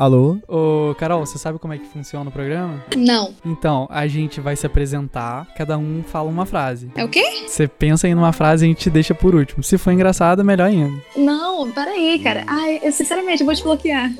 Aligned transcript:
Alô? 0.00 0.38
Ô, 0.48 0.94
Carol, 0.94 1.26
você 1.26 1.36
sabe 1.36 1.58
como 1.58 1.74
é 1.74 1.78
que 1.78 1.86
funciona 1.86 2.30
o 2.30 2.32
programa? 2.32 2.82
Não. 2.96 3.34
Então, 3.44 3.86
a 3.90 4.06
gente 4.06 4.40
vai 4.40 4.56
se 4.56 4.64
apresentar, 4.64 5.46
cada 5.54 5.76
um 5.76 6.02
fala 6.02 6.30
uma 6.30 6.46
frase. 6.46 6.90
É 6.94 7.04
o 7.04 7.08
quê? 7.08 7.22
Você 7.46 7.68
pensa 7.68 8.08
em 8.08 8.14
uma 8.14 8.32
frase 8.32 8.64
e 8.64 8.66
a 8.66 8.68
gente 8.68 8.80
te 8.80 8.88
deixa 8.88 9.14
por 9.14 9.34
último. 9.34 9.62
Se 9.62 9.76
for 9.76 9.90
engraçado, 9.90 10.42
melhor 10.42 10.68
ainda. 10.68 10.98
Não, 11.14 11.70
peraí, 11.70 12.18
cara. 12.18 12.44
Ai, 12.46 12.80
eu, 12.82 12.90
sinceramente, 12.92 13.42
eu 13.42 13.46
vou 13.46 13.54
te 13.54 13.62
bloquear. 13.62 14.10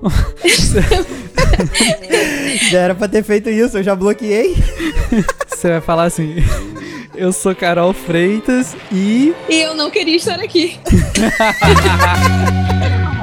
Já 2.71 2.79
era 2.79 2.95
pra 2.95 3.09
ter 3.09 3.25
feito 3.25 3.49
isso, 3.49 3.79
eu 3.79 3.83
já 3.83 3.97
bloqueei. 3.97 4.55
Você 5.49 5.71
vai 5.71 5.81
falar 5.81 6.05
assim: 6.05 6.35
Eu 7.17 7.33
sou 7.33 7.55
Carol 7.55 7.95
Freitas 7.95 8.77
e. 8.93 9.35
E 9.49 9.63
eu 9.63 9.75
não 9.75 9.91
queria 9.91 10.17
estar 10.17 10.41
aqui. 10.41 10.79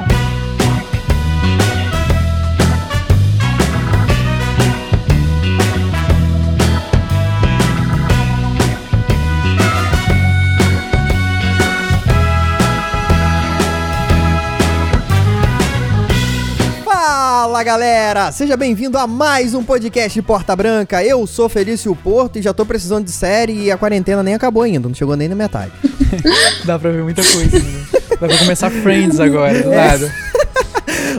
Fala 17.58 17.64
galera, 17.64 18.30
seja 18.30 18.56
bem-vindo 18.56 18.96
a 18.96 19.04
mais 19.04 19.52
um 19.52 19.64
podcast 19.64 20.22
Porta 20.22 20.54
Branca. 20.54 21.02
Eu 21.02 21.26
sou 21.26 21.48
Felício 21.48 21.92
Porto 21.92 22.38
e 22.38 22.42
já 22.42 22.54
tô 22.54 22.64
precisando 22.64 23.04
de 23.04 23.10
série 23.10 23.64
e 23.64 23.68
a 23.72 23.76
quarentena 23.76 24.22
nem 24.22 24.32
acabou 24.32 24.62
ainda, 24.62 24.86
não 24.86 24.94
chegou 24.94 25.16
nem 25.16 25.26
na 25.26 25.34
metade. 25.34 25.72
Dá 26.64 26.78
pra 26.78 26.92
ver 26.92 27.02
muita 27.02 27.20
coisa, 27.20 27.58
né? 27.58 27.86
Dá 28.20 28.28
pra 28.28 28.38
começar 28.38 28.70
Friends 28.70 29.18
agora, 29.18 29.60
do 29.60 29.70
nada. 29.70 30.14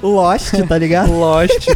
Lost, 0.02 0.54
tá 0.66 0.78
ligado? 0.78 1.12
Lost. 1.12 1.68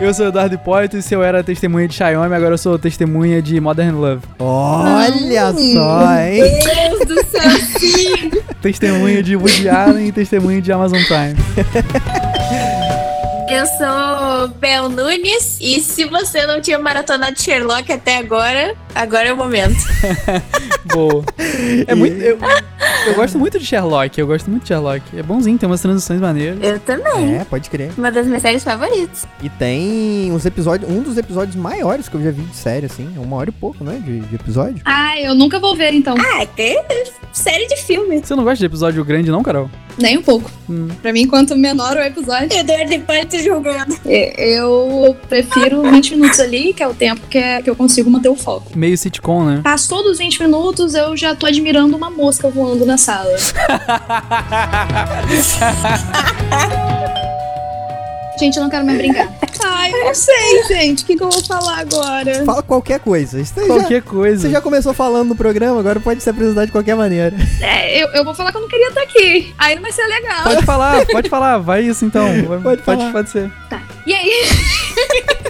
Eu 0.00 0.14
sou 0.14 0.28
Eduardo 0.28 0.54
Hipólito 0.54 0.96
e 0.96 1.02
se 1.02 1.12
eu 1.12 1.24
era 1.24 1.42
testemunha 1.42 1.88
de 1.88 1.94
Xiaomi, 1.94 2.32
agora 2.32 2.54
eu 2.54 2.58
sou 2.58 2.78
testemunha 2.78 3.42
de 3.42 3.60
Modern 3.60 3.96
Love. 3.96 4.22
Olha 4.38 5.52
só, 5.52 6.14
hein? 6.20 6.40
Deus 6.40 7.00
do 7.04 7.26
céu, 7.26 7.50
sim! 7.78 8.30
Testemunha 8.62 9.22
de 9.24 9.34
Woody 9.34 9.68
Allen 9.68 10.08
e 10.08 10.12
testemunha 10.12 10.60
de 10.60 10.70
Amazon 10.72 11.00
Prime. 11.04 11.34
Eu 13.50 13.66
sou 13.66 14.48
Bel 14.60 14.88
Nunes 14.88 15.58
e 15.60 15.80
se 15.80 16.04
você 16.04 16.46
não 16.46 16.60
tinha 16.60 16.78
maratonado 16.78 17.40
Sherlock 17.40 17.90
até 17.92 18.18
agora, 18.18 18.76
agora 18.94 19.28
é 19.28 19.32
o 19.32 19.36
momento. 19.36 19.76
Boa. 20.86 21.24
É 21.86 21.94
muito. 21.94 22.16
Eu, 22.20 22.38
eu 23.06 23.14
gosto 23.14 23.38
muito 23.38 23.58
de 23.58 23.64
Sherlock. 23.66 24.18
Eu 24.18 24.26
gosto 24.26 24.50
muito 24.50 24.62
de 24.62 24.68
Sherlock. 24.68 25.02
É 25.16 25.22
bonzinho, 25.22 25.58
tem 25.58 25.68
umas 25.68 25.80
transições 25.80 26.20
maneiras. 26.20 26.58
Eu 26.62 26.78
também. 26.80 27.36
É, 27.36 27.44
pode 27.44 27.68
crer. 27.68 27.90
Uma 27.96 28.10
das 28.10 28.26
minhas 28.26 28.42
séries 28.42 28.64
favoritas. 28.64 29.26
E 29.42 29.48
tem 29.50 30.32
uns 30.32 30.46
episódios, 30.46 30.90
um 30.90 31.02
dos 31.02 31.16
episódios 31.18 31.56
maiores 31.56 32.08
que 32.08 32.14
eu 32.16 32.22
já 32.22 32.30
vi 32.30 32.42
de 32.42 32.56
série, 32.56 32.86
assim. 32.86 33.08
É 33.16 33.20
uma 33.20 33.36
hora 33.36 33.50
e 33.50 33.52
pouco, 33.52 33.84
né? 33.84 34.00
De, 34.04 34.20
de 34.20 34.34
episódio. 34.34 34.80
Ai, 34.84 35.26
eu 35.26 35.34
nunca 35.34 35.58
vou 35.58 35.76
ver, 35.76 35.92
então. 35.92 36.14
Ah, 36.18 36.46
tem 36.46 36.80
série 37.32 37.66
de 37.66 37.76
filme. 37.76 38.20
Você 38.24 38.34
não 38.34 38.44
gosta 38.44 38.58
de 38.58 38.66
episódio 38.66 39.04
grande, 39.04 39.30
não, 39.30 39.42
Carol? 39.42 39.70
Nem 39.98 40.16
um 40.16 40.22
pouco. 40.22 40.48
Hum. 40.70 40.88
Pra 41.02 41.12
mim, 41.12 41.26
quanto 41.26 41.56
menor 41.56 41.96
o 41.96 42.00
episódio, 42.00 42.56
Eduardo 42.56 42.92
Hipólito 42.94 43.36
julgando. 43.42 43.96
é, 44.06 44.56
eu 44.56 45.16
prefiro 45.28 45.82
20 45.82 46.14
minutos 46.14 46.38
ali, 46.38 46.72
que 46.72 46.82
é 46.82 46.86
o 46.88 46.94
tempo 46.94 47.20
que, 47.28 47.36
é- 47.36 47.60
que 47.60 47.68
eu 47.68 47.74
consigo 47.74 48.08
manter 48.08 48.28
o 48.28 48.36
foco. 48.36 48.77
Meio 48.78 48.96
sitcom, 48.96 49.44
né? 49.44 49.60
Passou 49.64 50.04
dos 50.04 50.18
20 50.18 50.40
minutos, 50.40 50.94
eu 50.94 51.16
já 51.16 51.34
tô 51.34 51.46
admirando 51.46 51.96
uma 51.96 52.08
mosca 52.10 52.48
voando 52.48 52.86
na 52.86 52.96
sala. 52.96 53.28
Gente, 58.38 58.56
eu 58.56 58.62
não 58.62 58.70
quero 58.70 58.86
mais 58.86 58.98
brincar. 58.98 59.28
Ai, 59.64 59.92
eu 59.92 60.04
não 60.04 60.14
sei, 60.14 60.62
gente. 60.68 61.02
O 61.02 61.06
que, 61.06 61.16
que 61.16 61.22
eu 61.24 61.28
vou 61.28 61.42
falar 61.42 61.78
agora? 61.80 62.44
Fala 62.44 62.62
qualquer 62.62 63.00
coisa. 63.00 63.44
Você 63.44 63.60
já, 63.62 63.66
Qualquer 63.66 64.00
coisa. 64.02 64.42
você 64.42 64.50
já 64.50 64.60
começou 64.60 64.94
falando 64.94 65.30
no 65.30 65.34
programa, 65.34 65.80
agora 65.80 65.98
pode 65.98 66.22
se 66.22 66.30
apresentar 66.30 66.64
de 66.64 66.70
qualquer 66.70 66.94
maneira. 66.94 67.34
É, 67.60 68.00
eu, 68.00 68.06
eu 68.10 68.24
vou 68.24 68.32
falar 68.36 68.52
que 68.52 68.58
eu 68.58 68.60
não 68.60 68.68
queria 68.68 68.90
estar 68.90 69.02
aqui. 69.02 69.52
Aí 69.58 69.74
não 69.74 69.82
vai 69.82 69.90
ser 69.90 70.06
legal. 70.06 70.44
Pode 70.44 70.64
falar, 70.64 71.04
pode 71.06 71.28
falar. 71.28 71.58
Vai 71.58 71.82
isso 71.82 72.04
então. 72.04 72.26
Vai- 72.46 72.60
Pode 72.60 72.82
pode, 72.82 73.00
falar. 73.00 73.10
pode 73.12 73.30
ser. 73.30 73.50
E 74.06 74.14
aí? 74.14 74.42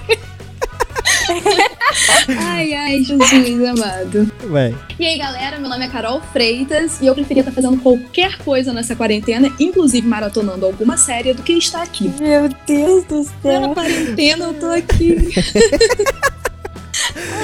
ai, 2.39 2.72
ai, 2.72 3.05
Jesus 3.05 3.69
amado. 3.69 4.31
Vai. 4.49 4.75
E 4.99 5.06
aí, 5.06 5.19
galera, 5.19 5.59
meu 5.59 5.69
nome 5.69 5.84
é 5.84 5.89
Carol 5.89 6.21
Freitas 6.33 7.00
e 7.00 7.06
eu 7.06 7.15
preferia 7.15 7.43
estar 7.43 7.53
fazendo 7.53 7.78
qualquer 7.78 8.39
coisa 8.39 8.72
nessa 8.72 8.94
quarentena, 8.97 9.53
inclusive 9.59 10.06
maratonando 10.06 10.66
alguma 10.66 10.97
série, 10.97 11.34
do 11.34 11.43
que 11.43 11.53
estar 11.55 11.83
aqui. 11.83 12.12
Meu 12.21 12.49
Deus 12.66 13.05
do 13.05 13.25
Pela 13.43 13.75
quarentena 13.75 14.47
eu 14.47 14.55
tô 14.55 14.66
aqui. 14.66 15.28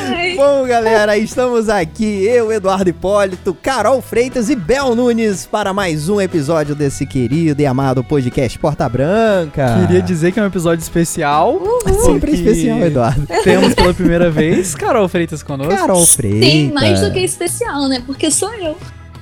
Ai. 0.09 0.35
Bom, 0.37 0.67
galera, 0.67 1.17
estamos 1.17 1.69
aqui, 1.69 2.25
eu, 2.25 2.53
Eduardo 2.53 2.89
Hipólito, 2.89 3.55
Carol 3.55 4.01
Freitas 4.01 4.49
e 4.49 4.55
Bel 4.57 4.95
Nunes 4.95 5.47
para 5.47 5.73
mais 5.73 6.09
um 6.09 6.21
episódio 6.21 6.75
desse 6.75 7.07
querido 7.07 7.61
e 7.61 7.67
amado 7.67 8.05
podcast 8.05 8.59
Porta 8.59 8.89
Branca. 8.89 9.81
Queria 9.81 10.03
dizer 10.03 10.33
que 10.33 10.39
é 10.39 10.43
um 10.43 10.47
episódio 10.47 10.83
especial. 10.83 11.61
Sempre 12.05 12.31
porque 12.31 12.51
especial, 12.51 12.79
Eduardo. 12.81 13.27
Temos 13.43 13.75
pela 13.77 13.95
primeira 13.95 14.31
vez 14.31 14.75
Carol 14.75 15.09
Freitas 15.09 15.43
conosco. 15.43 15.75
Carol 15.75 16.07
Freitas. 16.07 16.41
Tem 16.41 16.73
mais 16.73 17.01
do 17.01 17.13
que 17.13 17.21
especial, 17.21 17.89
né? 17.89 18.03
Porque 18.07 18.31
sou 18.31 18.53
eu. 18.55 18.77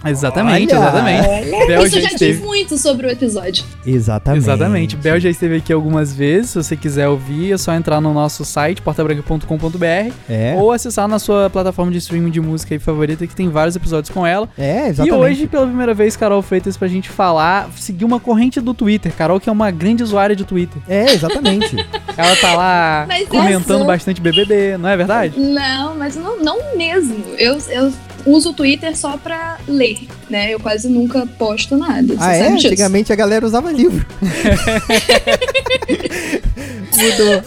Exatamente, 0.04 0.74
Olha. 0.74 0.82
exatamente. 0.82 1.66
Bel 1.66 1.82
Isso 1.86 1.94
já 1.96 2.00
já 2.00 2.08
diz 2.08 2.12
esteve. 2.22 2.42
muito 2.44 2.78
sobre 2.78 3.06
o 3.06 3.10
episódio. 3.10 3.64
Exatamente. 3.86 4.42
Exatamente. 4.42 4.96
Bel 4.96 5.20
já 5.20 5.30
esteve 5.30 5.56
aqui 5.56 5.72
algumas 5.72 6.12
vezes. 6.14 6.50
Se 6.50 6.62
você 6.62 6.76
quiser 6.76 7.08
ouvir, 7.08 7.52
é 7.52 7.58
só 7.58 7.72
entrar 7.74 8.00
no 8.00 8.12
nosso 8.12 8.44
site, 8.44 8.82
portabranca.com.br, 8.82 10.12
É, 10.28 10.56
ou 10.58 10.72
acessar 10.72 11.06
na 11.08 11.18
sua 11.18 11.48
plataforma 11.50 11.90
de 11.92 11.98
streaming 11.98 12.30
de 12.30 12.40
música 12.40 12.74
aí 12.74 12.78
favorita, 12.78 13.26
que 13.26 13.34
tem 13.34 13.48
vários 13.48 13.76
episódios 13.76 14.10
com 14.10 14.26
ela. 14.26 14.48
é, 14.58 14.86
E 14.86 14.90
exatamente. 14.90 15.14
hoje, 15.14 15.46
pela 15.46 15.66
primeira 15.66 15.94
vez, 15.94 16.16
Carol 16.16 16.42
Freitas 16.42 16.76
pra 16.76 16.88
gente 16.88 17.08
falar, 17.08 17.70
seguir 17.76 18.04
uma 18.04 18.18
corrente 18.20 18.60
do 18.60 18.74
Twitter. 18.74 19.12
Carol, 19.12 19.38
que 19.40 19.48
é 19.48 19.52
uma 19.52 19.70
grande 19.70 20.02
usuária 20.02 20.34
de 20.34 20.44
Twitter. 20.44 20.80
É, 20.88 21.12
exatamente. 21.12 21.74
Ela 22.16 22.36
tá 22.36 22.54
lá 22.54 23.04
Mas 23.08 23.28
comentando 23.28 23.76
essa- 23.76 23.84
bastante 23.84 24.20
BBB, 24.20 24.76
não 24.78 24.88
é 24.88 24.96
verdade? 24.96 25.38
Não, 25.38 25.94
mas 25.96 26.14
não, 26.16 26.38
não 26.42 26.76
mesmo. 26.76 27.24
Eu, 27.38 27.58
eu 27.70 27.92
uso 28.24 28.50
o 28.50 28.52
Twitter 28.52 28.96
só 28.96 29.16
pra 29.16 29.58
ler, 29.66 29.98
né? 30.28 30.52
Eu 30.52 30.60
quase 30.60 30.88
nunca 30.88 31.26
posto 31.26 31.76
nada. 31.76 32.14
Você 32.14 32.18
ah, 32.20 32.32
é? 32.32 32.44
sabe 32.44 32.56
disso. 32.56 32.68
Antigamente 32.68 33.12
a 33.12 33.16
galera 33.16 33.46
usava 33.46 33.72
livro. 33.72 34.04
Mudou. 36.92 37.42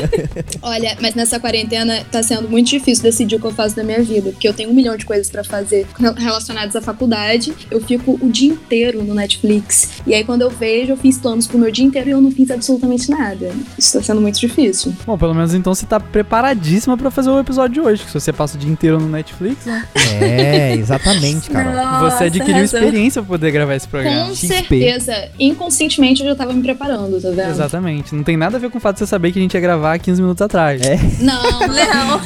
Olha, 0.62 0.96
mas 1.00 1.14
nessa 1.14 1.38
quarentena 1.38 2.04
tá 2.10 2.22
sendo 2.22 2.48
muito 2.48 2.68
difícil 2.68 3.02
decidir 3.02 3.36
o 3.36 3.40
que 3.40 3.46
eu 3.46 3.50
faço 3.52 3.76
da 3.76 3.82
minha 3.84 4.02
vida, 4.02 4.30
porque 4.30 4.48
eu 4.48 4.52
tenho 4.54 4.70
um 4.70 4.74
milhão 4.74 4.96
de 4.96 5.04
coisas 5.04 5.30
pra 5.30 5.44
fazer 5.44 5.86
rel- 5.98 6.14
relacionadas 6.14 6.74
à 6.76 6.80
faculdade. 6.80 7.52
Eu 7.70 7.80
fico 7.80 8.18
o 8.20 8.28
dia 8.30 8.50
inteiro 8.52 9.02
no 9.04 9.14
Netflix. 9.14 10.00
E 10.06 10.14
aí 10.14 10.24
quando 10.24 10.42
eu 10.42 10.50
vejo, 10.50 10.92
eu 10.92 10.96
fiz 10.96 11.18
planos 11.18 11.46
pro 11.46 11.58
meu 11.58 11.70
dia 11.70 11.84
inteiro 11.84 12.08
e 12.08 12.12
eu 12.12 12.20
não 12.20 12.30
fiz 12.30 12.50
absolutamente 12.50 13.10
nada. 13.10 13.50
Isso 13.78 13.98
tá 13.98 14.02
sendo 14.04 14.20
muito 14.20 14.38
difícil. 14.38 14.94
Bom, 15.06 15.16
pelo 15.18 15.34
menos 15.34 15.54
então 15.54 15.74
você 15.74 15.86
tá 15.86 16.00
preparadíssima 16.00 16.96
pra 16.96 17.10
fazer 17.10 17.30
o 17.30 17.38
episódio 17.38 17.74
de 17.74 17.80
hoje. 17.80 18.02
Que 18.04 18.08
se 18.10 18.14
você 18.20 18.32
passa 18.32 18.56
o 18.56 18.60
dia 18.60 18.70
inteiro 18.70 18.98
no 18.98 19.08
Netflix, 19.08 19.64
né? 19.66 19.84
É, 20.20 20.74
exatamente, 20.74 21.50
Carol. 21.50 22.10
você 22.10 22.24
adquiriu 22.24 22.64
experiência 22.64 23.22
pra 23.22 23.28
poder 23.28 23.50
gravar 23.50 23.74
esse 23.76 23.86
programa. 23.88 24.26
Com 24.26 24.34
XP. 24.34 24.46
certeza, 24.48 25.28
inconscientemente 25.38 26.22
eu 26.22 26.28
já 26.28 26.34
tava 26.34 26.52
me 26.52 26.62
preparando, 26.62 27.20
tá 27.20 27.30
vendo? 27.30 27.50
Exatamente. 27.50 28.14
Não 28.14 28.22
tem 28.22 28.36
nada 28.40 28.56
a 28.56 28.60
ver 28.60 28.70
com 28.70 28.78
o 28.78 28.80
fato 28.80 28.94
de 28.94 29.00
você 29.00 29.06
saber 29.06 29.32
que 29.32 29.38
a 29.38 29.42
gente 29.42 29.54
ia 29.54 29.60
gravar 29.60 29.98
15 29.98 30.20
minutos 30.20 30.42
atrás. 30.42 30.80
É. 30.82 30.96
Não, 31.22 31.60
não, 31.60 32.20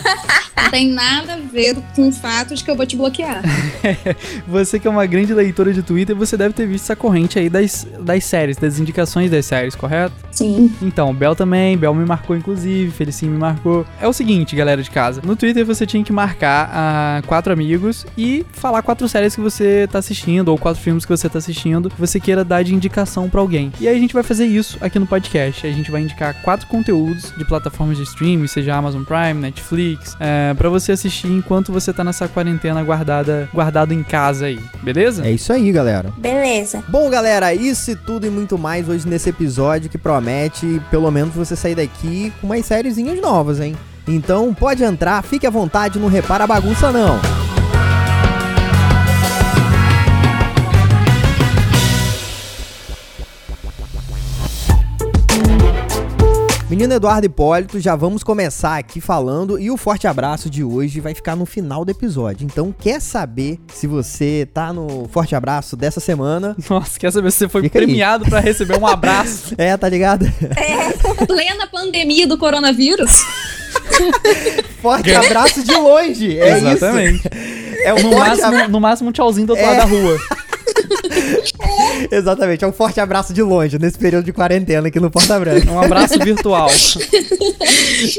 Não. 0.57 0.71
tem 0.71 0.89
nada 0.91 1.35
a 1.35 1.37
ver 1.37 1.77
com 1.95 2.09
o 2.09 2.13
fato 2.13 2.55
de 2.55 2.65
que 2.65 2.71
eu 2.71 2.77
vou 2.77 2.87
te 2.87 2.97
bloquear. 2.97 3.43
Você 4.49 4.79
que 4.79 4.87
é 4.87 4.91
uma 4.91 5.07
grande 5.07 5.33
leitora 5.33 5.73
de 5.73 5.83
Twitter, 5.83 6.15
você 6.17 6.37
deve 6.37 6.55
ter 6.55 6.67
visto 6.67 6.85
essa 6.85 6.97
corrente 6.97 7.39
aí 7.39 7.49
das, 7.49 7.87
das 8.01 8.25
séries, 8.25 8.57
das 8.57 8.79
indicações 8.79 9.31
das 9.31 9.47
séries, 9.47 9.75
correto? 9.75 10.15
Sim. 10.31 10.73
Então, 10.83 11.15
Bel 11.15 11.35
também, 11.35 11.77
Bel 11.77 11.95
me 11.95 12.05
marcou 12.05 12.37
inclusive, 12.37 12.91
Felicinho 12.91 13.33
me 13.33 13.39
marcou. 13.39 13.87
É 14.01 14.09
o 14.09 14.12
seguinte, 14.12 14.56
galera 14.56 14.83
de 14.83 14.91
casa. 14.91 15.21
No 15.25 15.37
Twitter 15.37 15.65
você 15.65 15.87
tinha 15.87 16.03
que 16.03 16.12
marcar 16.12 16.71
ah, 16.73 17.23
quatro 17.27 17.53
amigos 17.53 18.07
e 18.19 18.45
falar 18.53 18.83
quatro 18.83 19.09
séries 19.09 19.35
que 19.35 19.41
você 19.41 19.89
tá 19.91 19.99
assistindo 19.99 20.49
ou 20.49 20.59
quatro 20.59 20.83
filmes 20.83 21.05
que 21.05 21.11
você 21.11 21.29
tá 21.29 21.39
assistindo 21.39 21.89
que 21.89 22.00
você 22.00 22.19
queira 22.19 22.45
dar 22.45 22.62
de 22.62 22.75
indicação 22.75 23.31
pra 23.31 23.41
alguém. 23.41 23.73
E 23.81 23.89
aí 23.89 23.97
a 23.97 23.99
gente 23.99 24.12
vai 24.12 24.23
fazer 24.23 24.47
isso 24.47 24.77
aqui 24.81 24.99
no 24.99 25.07
podcast. 25.07 25.67
A 25.67 25.73
gente 25.73 25.91
vai 25.91 26.03
indicar 26.03 26.35
quatro 26.43 26.67
conteúdos 26.67 27.33
de 27.37 27.45
plataformas 27.45 27.97
de 27.97 28.03
streaming, 28.03 28.47
seja 28.47 28.75
Amazon 28.75 29.03
Prime, 29.05 29.35
Netflix, 29.35 30.17
é, 30.21 30.44
para 30.52 30.69
você 30.69 30.93
assistir 30.93 31.29
enquanto 31.29 31.73
você 31.73 31.93
tá 31.93 32.05
nessa 32.05 32.29
quarentena 32.29 32.82
guardada, 32.82 33.49
guardado 33.55 33.93
em 33.93 34.02
casa 34.02 34.46
aí, 34.46 34.61
beleza? 34.82 35.26
É 35.26 35.31
isso 35.31 35.52
aí, 35.52 35.70
galera. 35.73 36.12
Beleza. 36.19 36.82
Bom, 36.88 37.08
galera, 37.08 37.55
isso 37.55 37.93
e 37.93 37.96
tudo 37.96 38.26
e 38.26 38.31
muito 38.31 38.58
mais 38.58 38.88
hoje 38.88 39.08
nesse 39.08 39.31
episódio 39.31 39.88
que 39.88 39.96
promete, 39.96 40.82
pelo 40.91 41.11
menos, 41.11 41.35
você 41.35 41.55
sair 41.56 41.75
daqui 41.75 42.32
com 42.41 42.49
umas 42.49 42.67
sériezinhas 42.67 43.20
novas, 43.20 43.61
hein? 43.61 43.76
Então 44.06 44.52
pode 44.52 44.85
entrar, 44.85 45.23
fique 45.23 45.46
à 45.46 45.50
vontade, 45.50 45.99
não 45.99 46.08
repara 46.08 46.44
a 46.44 46.47
bagunça 46.47 46.93
não. 46.93 47.19
Menino 56.75 56.93
Eduardo 56.94 57.25
Hipólito, 57.25 57.79
já 57.79 57.94
vamos 57.94 58.25
começar 58.25 58.76
aqui 58.79 59.00
falando 59.00 59.61
e 59.61 59.71
o 59.71 59.76
forte 59.76 60.09
abraço 60.09 60.50
de 60.50 60.65
hoje 60.65 60.99
vai 60.99 61.15
ficar 61.15 61.37
no 61.37 61.47
final 61.47 61.85
do 61.85 61.93
episódio. 61.93 62.44
Então, 62.44 62.75
quer 62.76 63.00
saber 63.00 63.61
se 63.73 63.87
você 63.87 64.49
tá 64.53 64.73
no 64.73 65.06
forte 65.09 65.37
abraço 65.37 65.76
dessa 65.76 66.00
semana? 66.00 66.56
Nossa, 66.69 66.99
quer 66.99 67.12
saber 67.12 67.31
se 67.31 67.38
você 67.38 67.49
foi 67.49 67.62
Fica 67.62 67.79
premiado 67.79 68.25
pra 68.25 68.41
receber 68.41 68.76
um 68.76 68.85
abraço? 68.88 69.55
É, 69.56 69.76
tá 69.76 69.88
ligado? 69.88 70.26
Plena 71.29 71.69
pandemia 71.69 72.26
do 72.26 72.37
coronavírus. 72.37 73.23
Forte 74.82 75.15
abraço 75.15 75.62
de 75.62 75.75
longe. 75.76 76.37
É 76.41 76.59
Exatamente. 76.59 77.19
isso. 77.19 77.29
É 77.85 77.94
o 77.94 78.03
No 78.03 78.19
máximo, 78.19 78.69
no 78.69 78.81
máximo 78.81 79.09
um 79.11 79.12
tchauzinho 79.12 79.47
do 79.47 79.50
outro 79.50 79.65
É. 79.65 79.69
lado 79.79 79.79
da 79.79 79.85
rua. 79.85 80.19
Exatamente, 82.11 82.64
é 82.64 82.69
um 82.69 82.73
forte 82.73 83.00
abraço 83.00 83.32
de 83.32 83.43
longe 83.43 83.79
nesse 83.79 83.99
período 83.99 84.25
de 84.25 84.32
quarentena 84.32 84.88
aqui 84.88 85.00
no 85.00 85.11
Porta 85.11 85.38
Branca. 85.38 85.70
Um 85.70 85.81
abraço 85.81 86.19
virtual. 86.23 86.69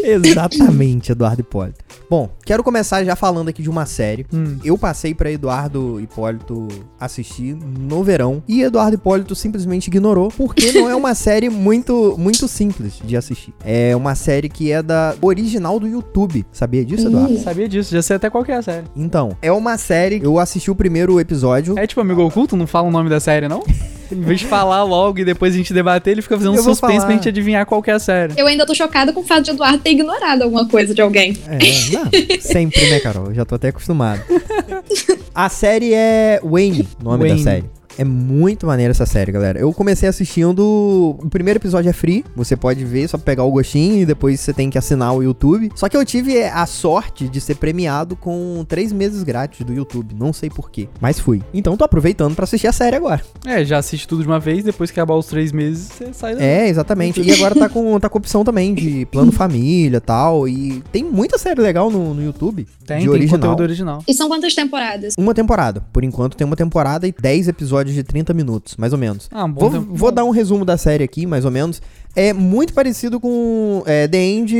Exatamente, 0.03 1.11
Eduardo 1.11 1.41
Hipólito. 1.41 1.84
Bom, 2.09 2.29
quero 2.45 2.63
começar 2.63 3.03
já 3.03 3.15
falando 3.15 3.49
aqui 3.49 3.61
de 3.63 3.69
uma 3.69 3.85
série. 3.85 4.25
Hum. 4.33 4.57
Eu 4.63 4.77
passei 4.77 5.13
pra 5.13 5.31
Eduardo 5.31 5.99
Hipólito 5.99 6.67
assistir 6.99 7.55
no 7.55 8.03
verão 8.03 8.43
e 8.47 8.61
Eduardo 8.61 8.95
Hipólito 8.95 9.35
simplesmente 9.35 9.87
ignorou 9.87 10.29
porque 10.29 10.71
não 10.71 10.89
é 10.89 10.95
uma 10.95 11.13
série 11.15 11.49
muito 11.49 12.15
muito 12.17 12.47
simples 12.47 12.99
de 13.03 13.17
assistir. 13.17 13.53
É 13.63 13.95
uma 13.95 14.15
série 14.15 14.49
que 14.49 14.71
é 14.71 14.81
da 14.81 15.15
original 15.21 15.79
do 15.79 15.87
YouTube. 15.87 16.45
Sabia 16.51 16.85
disso, 16.85 17.07
Eduardo? 17.07 17.37
Sabia 17.39 17.67
disso, 17.67 17.91
já 17.93 18.01
sei 18.01 18.15
até 18.15 18.29
qual 18.29 18.43
que 18.43 18.51
é 18.51 18.55
a 18.55 18.61
série. 18.61 18.85
Então, 18.95 19.35
é 19.41 19.51
uma 19.51 19.77
série. 19.77 20.21
Eu 20.23 20.39
assisti 20.39 20.69
o 20.69 20.75
primeiro 20.75 21.19
episódio. 21.19 21.77
É 21.77 21.87
tipo 21.87 22.01
Amigo 22.01 22.23
Oculto, 22.23 22.55
não 22.55 22.67
fala 22.67 22.87
o 22.87 22.91
nome 22.91 23.09
da 23.09 23.19
série, 23.19 23.47
não? 23.47 23.63
Em 24.15 24.21
vez 24.21 24.39
de 24.39 24.45
falar 24.47 24.83
logo 24.83 25.19
e 25.19 25.25
depois 25.25 25.53
a 25.53 25.57
gente 25.57 25.73
debater, 25.73 26.11
ele 26.11 26.21
fica 26.21 26.37
fazendo 26.37 26.55
Eu 26.55 26.63
vou 26.63 26.73
suspense 26.73 26.93
falar. 26.95 27.05
pra 27.05 27.15
gente 27.15 27.29
adivinhar 27.29 27.65
qual 27.65 27.81
que 27.81 27.91
é 27.91 27.93
a 27.93 27.99
série. 27.99 28.33
Eu 28.37 28.47
ainda 28.47 28.65
tô 28.65 28.73
chocada 28.73 29.11
com 29.13 29.19
o 29.19 29.23
fato 29.23 29.43
de 29.43 29.51
Eduardo 29.51 29.77
ter 29.79 29.91
ignorado 29.91 30.41
alguma 30.43 30.67
coisa 30.67 30.93
de 30.93 31.01
alguém. 31.01 31.37
É, 31.47 31.57
não, 31.93 32.39
sempre, 32.41 32.89
né, 32.89 32.99
Carol? 32.99 33.27
Eu 33.27 33.33
já 33.33 33.45
tô 33.45 33.55
até 33.55 33.69
acostumado. 33.69 34.21
A 35.33 35.49
série 35.49 35.93
é 35.93 36.39
Wayne, 36.43 36.87
o 37.01 37.03
nome 37.03 37.23
Wayne. 37.27 37.37
da 37.37 37.43
série. 37.51 37.65
É 37.97 38.03
muito 38.03 38.67
maneira 38.67 38.91
essa 38.91 39.05
série, 39.05 39.31
galera. 39.31 39.59
Eu 39.59 39.71
comecei 39.73 40.07
assistindo. 40.07 41.17
O 41.19 41.29
primeiro 41.29 41.59
episódio 41.59 41.89
é 41.89 41.93
free. 41.93 42.25
Você 42.35 42.55
pode 42.55 42.83
ver, 42.83 43.07
só 43.07 43.17
pegar 43.17 43.43
o 43.43 43.51
gostinho 43.51 44.01
e 44.01 44.05
depois 44.05 44.39
você 44.39 44.53
tem 44.53 44.69
que 44.69 44.77
assinar 44.77 45.13
o 45.15 45.23
YouTube. 45.23 45.71
Só 45.75 45.87
que 45.87 45.95
eu 45.95 46.05
tive 46.05 46.43
a 46.43 46.65
sorte 46.65 47.27
de 47.29 47.39
ser 47.39 47.55
premiado 47.55 48.15
com 48.15 48.65
três 48.67 48.91
meses 48.91 49.23
grátis 49.23 49.65
do 49.65 49.73
YouTube. 49.73 50.13
Não 50.13 50.33
sei 50.33 50.49
porquê, 50.49 50.89
mas 50.99 51.19
fui. 51.19 51.41
Então 51.53 51.77
tô 51.77 51.85
aproveitando 51.85 52.35
pra 52.35 52.43
assistir 52.43 52.67
a 52.67 52.73
série 52.73 52.95
agora. 52.95 53.21
É, 53.45 53.63
já 53.63 53.77
assiste 53.77 54.07
tudo 54.07 54.21
de 54.21 54.27
uma 54.27 54.39
vez, 54.39 54.63
depois 54.63 54.91
que 54.91 54.99
acabar 54.99 55.15
os 55.15 55.27
três 55.27 55.51
meses, 55.51 55.87
você 55.87 56.13
sai 56.13 56.35
da. 56.35 56.43
É, 56.43 56.67
exatamente. 56.67 57.21
E 57.21 57.31
agora 57.31 57.55
tá 57.55 57.69
com, 57.69 57.99
tá 57.99 58.09
com 58.09 58.17
opção 58.17 58.43
também 58.43 58.73
de 58.73 59.05
plano 59.05 59.31
família 59.33 59.97
e 59.97 60.01
tal. 60.01 60.47
E 60.47 60.83
tem 60.91 61.03
muita 61.03 61.37
série 61.37 61.61
legal 61.61 61.89
no, 61.89 62.13
no 62.13 62.23
YouTube. 62.23 62.67
Tem, 62.85 62.99
de 62.99 63.03
tem 63.05 63.09
original. 63.09 63.39
conteúdo 63.39 63.61
original. 63.61 64.03
E 64.07 64.13
são 64.13 64.27
quantas 64.27 64.53
temporadas? 64.53 65.13
Uma 65.17 65.33
temporada. 65.33 65.81
Por 65.93 66.03
enquanto 66.03 66.35
tem 66.35 66.45
uma 66.45 66.55
temporada 66.55 67.07
e 67.07 67.13
10 67.17 67.47
episódios 67.47 67.84
de 67.93 68.03
30 68.03 68.33
minutos, 68.33 68.75
mais 68.77 68.93
ou 68.93 68.99
menos. 68.99 69.29
Ah, 69.31 69.47
bom 69.47 69.61
Vou, 69.61 69.71
tempo. 69.71 69.95
vou 69.95 70.11
dar 70.11 70.23
um 70.23 70.31
resumo 70.31 70.65
da 70.65 70.77
série 70.77 71.03
aqui, 71.03 71.25
mais 71.25 71.45
ou 71.45 71.51
menos. 71.51 71.81
É 72.15 72.31
muito 72.31 72.73
parecido 72.73 73.19
com 73.19 73.83
é, 73.85 74.07
The 74.07 74.17
End 74.17 74.55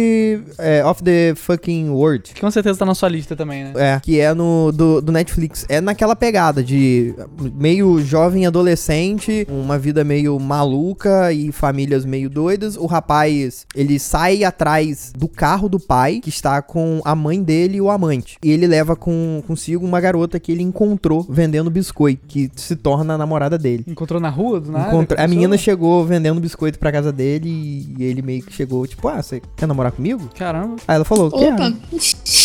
é, 0.57 0.86
of 0.86 1.01
the 1.01 1.33
Fucking 1.36 1.89
World. 1.89 2.33
Que 2.33 2.42
com 2.42 2.51
certeza 2.51 2.77
tá 2.77 2.86
na 2.86 2.94
sua 2.94 3.07
lista 3.07 3.33
também, 3.33 3.63
né? 3.63 3.74
É, 3.77 4.00
que 4.01 4.19
é 4.19 4.33
no 4.33 4.74
do, 4.74 5.00
do 5.00 5.12
Netflix. 5.12 5.66
É 5.69 5.80
naquela 5.80 6.18
pegada 6.18 6.62
de 6.62 7.16
meio 7.54 8.01
jovem 8.01 8.45
adolescente, 8.45 9.48
uma 9.50 9.80
vida 9.80 10.04
meio 10.04 10.38
maluca 10.38 11.31
e 11.31 11.50
famílias 11.54 12.04
meio 12.04 12.30
doidas. 12.30 12.75
O 12.75 12.86
rapaz, 12.88 13.66
ele 13.74 14.00
sai 14.00 14.44
atrás 14.44 15.13
do 15.18 15.30
carro 15.30 15.69
do 15.69 15.80
pai, 15.80 16.19
que 16.21 16.30
está 16.30 16.62
com 16.62 17.00
a 17.06 17.16
mãe 17.16 17.42
dele 17.42 17.78
e 17.78 17.81
o 17.81 17.89
amante. 17.89 18.38
E 18.44 18.51
ele 18.51 18.68
leva 18.68 18.98
com, 18.98 19.42
consigo 19.48 19.86
uma 19.86 20.01
garota 20.01 20.42
que 20.42 20.51
ele 20.51 20.63
encontrou 20.63 21.25
vendendo 21.30 21.71
biscoito, 21.71 22.21
que 22.28 22.51
se 22.54 22.75
torna 22.75 23.14
a 23.15 23.17
namorada 23.17 23.57
dele. 23.57 23.83
Encontrou 23.88 24.19
na 24.21 24.29
rua, 24.29 24.59
do 24.59 24.71
nada? 24.71 24.88
Encontra- 24.89 25.23
A 25.23 25.27
menina 25.27 25.57
chegou 25.57 26.06
vendendo 26.06 26.39
biscoito 26.39 26.77
pra 26.79 26.91
casa 26.91 27.12
dele 27.12 27.50
e 27.97 28.03
ele 28.03 28.21
meio 28.21 28.44
que 28.44 28.53
chegou, 28.53 28.85
tipo, 28.85 29.07
ah, 29.07 29.21
você 29.21 29.41
quer 29.56 29.65
namorar 29.67 29.91
comigo? 29.91 30.29
Caramba. 30.38 30.75
Aí 30.88 30.95
ela 30.95 31.06
falou, 31.06 31.31
quero. 31.31 31.53
Opa, 31.56 31.73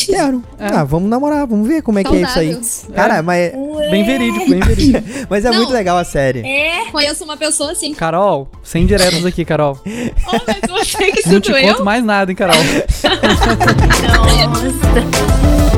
Quero. 0.07 0.43
É. 0.59 0.67
Ah, 0.67 0.85
vamos 0.85 1.09
namorar, 1.09 1.47
vamos 1.47 1.69
ver 1.69 1.83
como 1.83 1.99
é 1.99 2.05
que 2.05 2.15
é 2.17 2.23
isso 2.23 2.39
aí. 2.39 2.53
saudável. 2.65 2.95
Cara, 2.95 3.23
mas, 3.23 3.53
Bem 3.91 4.05
verídico, 4.05 4.51
bem 4.51 4.61
verídico. 4.61 5.05
mas 5.31 5.45
é 5.45 5.51
Não. 5.51 5.57
muito 5.59 5.73
legal 5.73 5.97
a 5.99 6.05
série. 6.05 6.43
Conheço 6.91 7.23
uma 7.25 7.37
pessoa 7.37 7.73
assim. 7.73 7.95
Carol, 7.95 8.49
sem 8.63 8.87
diretos 8.87 9.25
aqui, 9.25 9.45
Carol. 9.45 9.79
Oh, 10.33 10.39
mas 10.47 10.87
você 10.87 11.11
que 11.13 11.29
Não 11.29 11.41
te 11.41 11.51
eu? 11.51 11.61
conto 11.75 11.85
mais 11.85 12.05
nada, 12.05 12.31
hein, 12.31 12.37
Carol. 12.37 12.55
Nossa. 14.17 15.70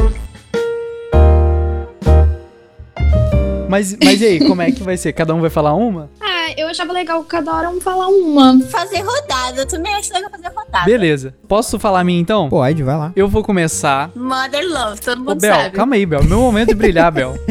Mas, 3.73 3.97
mas 4.05 4.21
e 4.21 4.27
aí, 4.27 4.39
como 4.47 4.61
é 4.61 4.71
que 4.71 4.83
vai 4.83 4.99
ser? 4.99 5.15
Cada 5.15 5.35
um 5.35 5.41
vai 5.41 5.49
falar 5.49 5.73
uma? 5.73 6.11
Ah, 6.21 6.53
eu 6.59 6.69
achava 6.69 6.93
legal 6.93 7.25
cada 7.25 7.51
hora 7.55 7.71
um 7.71 7.81
falar 7.81 8.07
uma. 8.09 8.61
Fazer 8.69 9.01
rodada. 9.01 9.63
Eu 9.63 9.67
também 9.67 9.95
acho 9.95 10.13
legal 10.13 10.31
fazer 10.31 10.49
rodada. 10.49 10.85
Beleza. 10.85 11.35
Posso 11.49 11.79
falar 11.79 12.01
a 12.01 12.05
minha 12.05 12.21
então? 12.21 12.51
Pode, 12.51 12.83
vai 12.83 12.99
lá. 12.99 13.13
Eu 13.17 13.29
vou 13.29 13.43
começar. 13.43 14.11
Mother 14.15 14.69
Love, 14.69 15.01
todo 15.01 15.23
Ô, 15.23 15.25
mundo 15.25 15.41
Bel, 15.41 15.55
sabe. 15.55 15.71
calma 15.71 15.95
aí, 15.95 16.05
Bel. 16.05 16.23
Meu 16.23 16.41
momento 16.41 16.69
de 16.69 16.75
brilhar, 16.75 17.11
Bel. 17.11 17.35